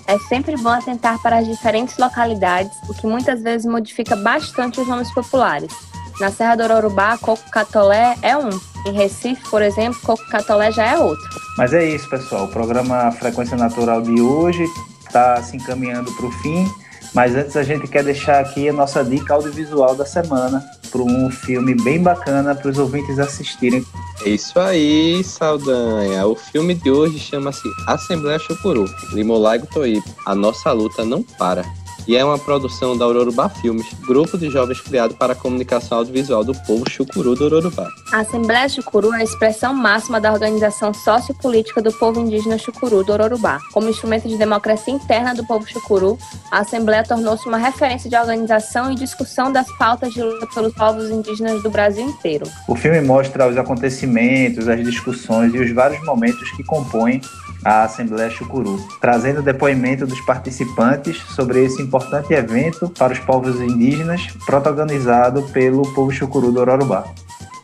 É 0.06 0.18
sempre 0.18 0.56
bom 0.56 0.68
atentar 0.68 1.20
para 1.22 1.38
as 1.38 1.46
diferentes 1.46 1.96
localidades, 1.96 2.72
o 2.88 2.94
que 2.94 3.06
muitas 3.06 3.42
vezes 3.42 3.66
modifica 3.66 4.14
bastante 4.14 4.80
os 4.80 4.86
nomes 4.86 5.10
populares. 5.12 5.72
Na 6.20 6.30
Serra 6.30 6.56
do 6.56 6.62
Ororubá, 6.62 7.18
coco 7.18 7.50
catolé 7.50 8.16
é 8.22 8.36
um. 8.36 8.50
Em 8.86 8.92
Recife, 8.92 9.42
por 9.48 9.62
exemplo, 9.62 9.98
coco 10.02 10.24
catolé 10.28 10.70
já 10.70 10.84
é 10.84 10.98
outro. 10.98 11.24
Mas 11.56 11.72
é 11.72 11.84
isso, 11.84 12.08
pessoal. 12.08 12.44
O 12.44 12.48
programa 12.48 13.10
Frequência 13.12 13.56
Natural 13.56 14.02
de 14.02 14.20
hoje 14.20 14.64
está 15.06 15.42
se 15.42 15.56
encaminhando 15.56 16.12
para 16.12 16.26
o 16.26 16.32
fim. 16.32 16.70
Mas 17.14 17.34
antes 17.36 17.56
a 17.56 17.62
gente 17.62 17.86
quer 17.86 18.02
deixar 18.02 18.40
aqui 18.40 18.68
a 18.68 18.72
nossa 18.72 19.04
dica 19.04 19.34
audiovisual 19.34 19.94
da 19.94 20.04
semana 20.04 20.64
para 20.90 21.00
um 21.00 21.30
filme 21.30 21.74
bem 21.82 22.02
bacana 22.02 22.54
para 22.54 22.70
os 22.70 22.78
ouvintes 22.78 23.18
assistirem. 23.18 23.84
É 24.24 24.30
isso 24.30 24.58
aí, 24.58 25.22
Saldanha. 25.22 26.26
O 26.26 26.34
filme 26.34 26.74
de 26.74 26.90
hoje 26.90 27.18
chama-se 27.18 27.62
Assembleia 27.86 28.38
Chucuru, 28.38 28.84
Limolaigo 29.12 29.66
Toípe. 29.66 30.08
A 30.26 30.34
nossa 30.34 30.72
luta 30.72 31.04
não 31.04 31.22
para 31.22 31.64
e 32.06 32.16
é 32.16 32.24
uma 32.24 32.38
produção 32.38 32.96
da 32.96 33.06
Ororubá 33.06 33.48
Filmes, 33.48 33.86
grupo 34.06 34.36
de 34.36 34.50
jovens 34.50 34.80
criado 34.80 35.14
para 35.14 35.32
a 35.32 35.36
comunicação 35.36 35.98
audiovisual 35.98 36.44
do 36.44 36.54
povo 36.54 36.88
chucuru 36.88 37.34
do 37.34 37.44
Ororubá. 37.44 37.88
A 38.12 38.20
Assembleia 38.20 38.68
Chucuru 38.68 39.12
é 39.12 39.18
a 39.20 39.24
expressão 39.24 39.74
máxima 39.74 40.20
da 40.20 40.32
organização 40.32 40.92
sociopolítica 40.92 41.82
do 41.82 41.92
povo 41.92 42.20
indígena 42.20 42.58
chucuru 42.58 43.02
do 43.04 43.12
Ororubá. 43.12 43.58
Como 43.72 43.88
instrumento 43.88 44.28
de 44.28 44.36
democracia 44.36 44.94
interna 44.94 45.34
do 45.34 45.44
povo 45.46 45.66
chucuru, 45.66 46.18
a 46.50 46.60
Assembleia 46.60 47.04
tornou-se 47.04 47.46
uma 47.48 47.58
referência 47.58 48.08
de 48.08 48.16
organização 48.16 48.92
e 48.92 48.94
discussão 48.94 49.52
das 49.52 49.66
pautas 49.76 50.12
de 50.12 50.22
luta 50.22 50.46
pelos 50.54 50.72
povos 50.74 51.10
indígenas 51.10 51.62
do 51.62 51.70
Brasil 51.70 52.04
inteiro. 52.04 52.46
O 52.68 52.74
filme 52.74 53.00
mostra 53.00 53.48
os 53.48 53.56
acontecimentos, 53.56 54.68
as 54.68 54.82
discussões 54.84 55.54
e 55.54 55.58
os 55.58 55.70
vários 55.72 56.04
momentos 56.04 56.50
que 56.52 56.62
compõem 56.62 57.20
a 57.64 57.84
Assembleia 57.84 58.30
Chucuru, 58.30 58.78
trazendo 59.00 59.42
depoimento 59.42 60.06
dos 60.06 60.20
participantes 60.20 61.16
sobre 61.34 61.64
esse 61.64 61.80
importante 61.80 62.32
evento 62.34 62.88
para 62.90 63.12
os 63.12 63.18
povos 63.18 63.60
indígenas, 63.60 64.26
protagonizado 64.44 65.42
pelo 65.44 65.82
povo 65.94 66.10
Chucuru 66.10 66.52
do 66.52 66.60
Ororubá. 66.60 67.04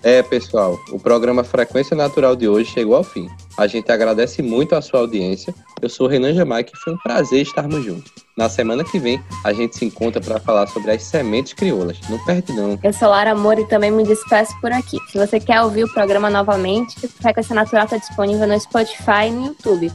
É, 0.02 0.22
pessoal, 0.22 0.80
o 0.90 0.98
programa 0.98 1.44
Frequência 1.44 1.94
Natural 1.94 2.34
de 2.34 2.48
hoje 2.48 2.70
chegou 2.70 2.96
ao 2.96 3.04
fim. 3.04 3.28
A 3.58 3.66
gente 3.66 3.92
agradece 3.92 4.42
muito 4.42 4.74
a 4.74 4.80
sua 4.80 5.00
audiência. 5.00 5.54
Eu 5.82 5.90
sou 5.90 6.06
Renan 6.06 6.32
Jamaica 6.32 6.72
e 6.74 6.78
foi 6.78 6.94
um 6.94 6.98
prazer 6.98 7.42
estarmos 7.42 7.84
juntos. 7.84 8.10
Na 8.34 8.48
semana 8.48 8.82
que 8.82 8.98
vem, 8.98 9.22
a 9.44 9.52
gente 9.52 9.76
se 9.76 9.84
encontra 9.84 10.18
para 10.18 10.40
falar 10.40 10.66
sobre 10.68 10.90
as 10.90 11.02
sementes 11.02 11.52
crioulas. 11.52 11.98
Não 12.08 12.18
perde 12.24 12.54
não. 12.54 12.78
Eu 12.82 12.94
sou 12.94 13.10
Lara 13.10 13.32
Amor 13.32 13.58
e 13.58 13.66
também 13.66 13.90
me 13.90 14.02
despeço 14.02 14.58
por 14.60 14.72
aqui. 14.72 14.96
Se 15.10 15.18
você 15.18 15.38
quer 15.38 15.60
ouvir 15.60 15.84
o 15.84 15.92
programa 15.92 16.30
novamente, 16.30 17.06
Frequência 17.06 17.54
Natural 17.54 17.84
está 17.84 17.98
disponível 17.98 18.46
no 18.46 18.58
Spotify 18.58 19.26
e 19.28 19.30
no 19.30 19.48
YouTube. 19.48 19.92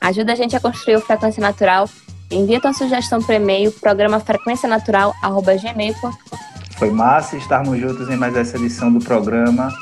Ajuda 0.00 0.32
a 0.32 0.36
gente 0.36 0.56
a 0.56 0.60
construir 0.60 0.96
o 0.96 1.02
Frequência 1.02 1.42
Natural. 1.42 1.86
Envia 2.30 2.58
tua 2.58 2.72
sugestão 2.72 3.22
por 3.22 3.34
e-mail, 3.34 3.70
programa 3.70 4.18
frequencianatural.gmail.com 4.18 6.51
Foi 6.82 6.90
massa 6.90 7.36
estarmos 7.36 7.78
juntos 7.78 8.10
em 8.10 8.16
mais 8.16 8.34
essa 8.34 8.56
edição 8.56 8.92
do 8.92 8.98
programa. 8.98 9.72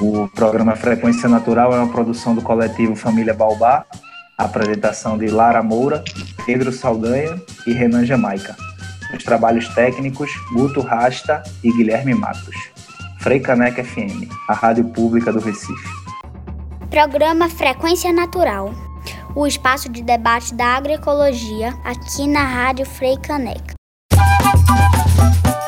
O 0.00 0.28
programa 0.28 0.76
Frequência 0.76 1.28
Natural 1.28 1.74
é 1.74 1.80
uma 1.80 1.90
produção 1.90 2.32
do 2.32 2.40
coletivo 2.40 2.94
Família 2.94 3.34
Baobá, 3.34 3.84
a 4.38 4.44
apresentação 4.44 5.18
de 5.18 5.26
Lara 5.26 5.64
Moura, 5.64 6.04
Pedro 6.46 6.70
Saldanha 6.70 7.42
e 7.66 7.72
Renan 7.72 8.06
Jamaica. 8.06 8.54
Os 9.12 9.24
trabalhos 9.24 9.66
técnicos, 9.74 10.30
Guto 10.52 10.80
Rasta 10.80 11.42
e 11.64 11.72
Guilherme 11.72 12.14
Matos. 12.14 12.54
Frei 13.18 13.40
Caneca 13.40 13.82
FM, 13.82 14.30
a 14.48 14.54
rádio 14.54 14.84
pública 14.84 15.32
do 15.32 15.40
Recife. 15.40 15.88
Programa 16.88 17.48
Frequência 17.48 18.12
Natural, 18.12 18.72
o 19.34 19.44
espaço 19.44 19.88
de 19.88 20.04
debate 20.04 20.54
da 20.54 20.76
agroecologia 20.76 21.74
aqui 21.84 22.28
na 22.28 22.44
Rádio 22.44 22.86
Frei 22.86 23.16
Caneca. 23.16 23.76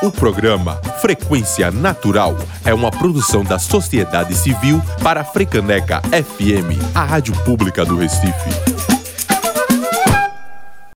O 0.01 0.09
programa 0.09 0.77
Frequência 0.99 1.69
Natural 1.69 2.35
é 2.65 2.73
uma 2.73 2.89
produção 2.89 3.43
da 3.43 3.59
sociedade 3.59 4.33
civil 4.33 4.81
para 5.03 5.21
a 5.21 5.23
Frecaneca 5.23 6.01
FM, 6.01 6.81
a 6.95 7.03
rádio 7.03 7.35
pública 7.43 7.85
do 7.85 7.95
Recife. 7.97 8.90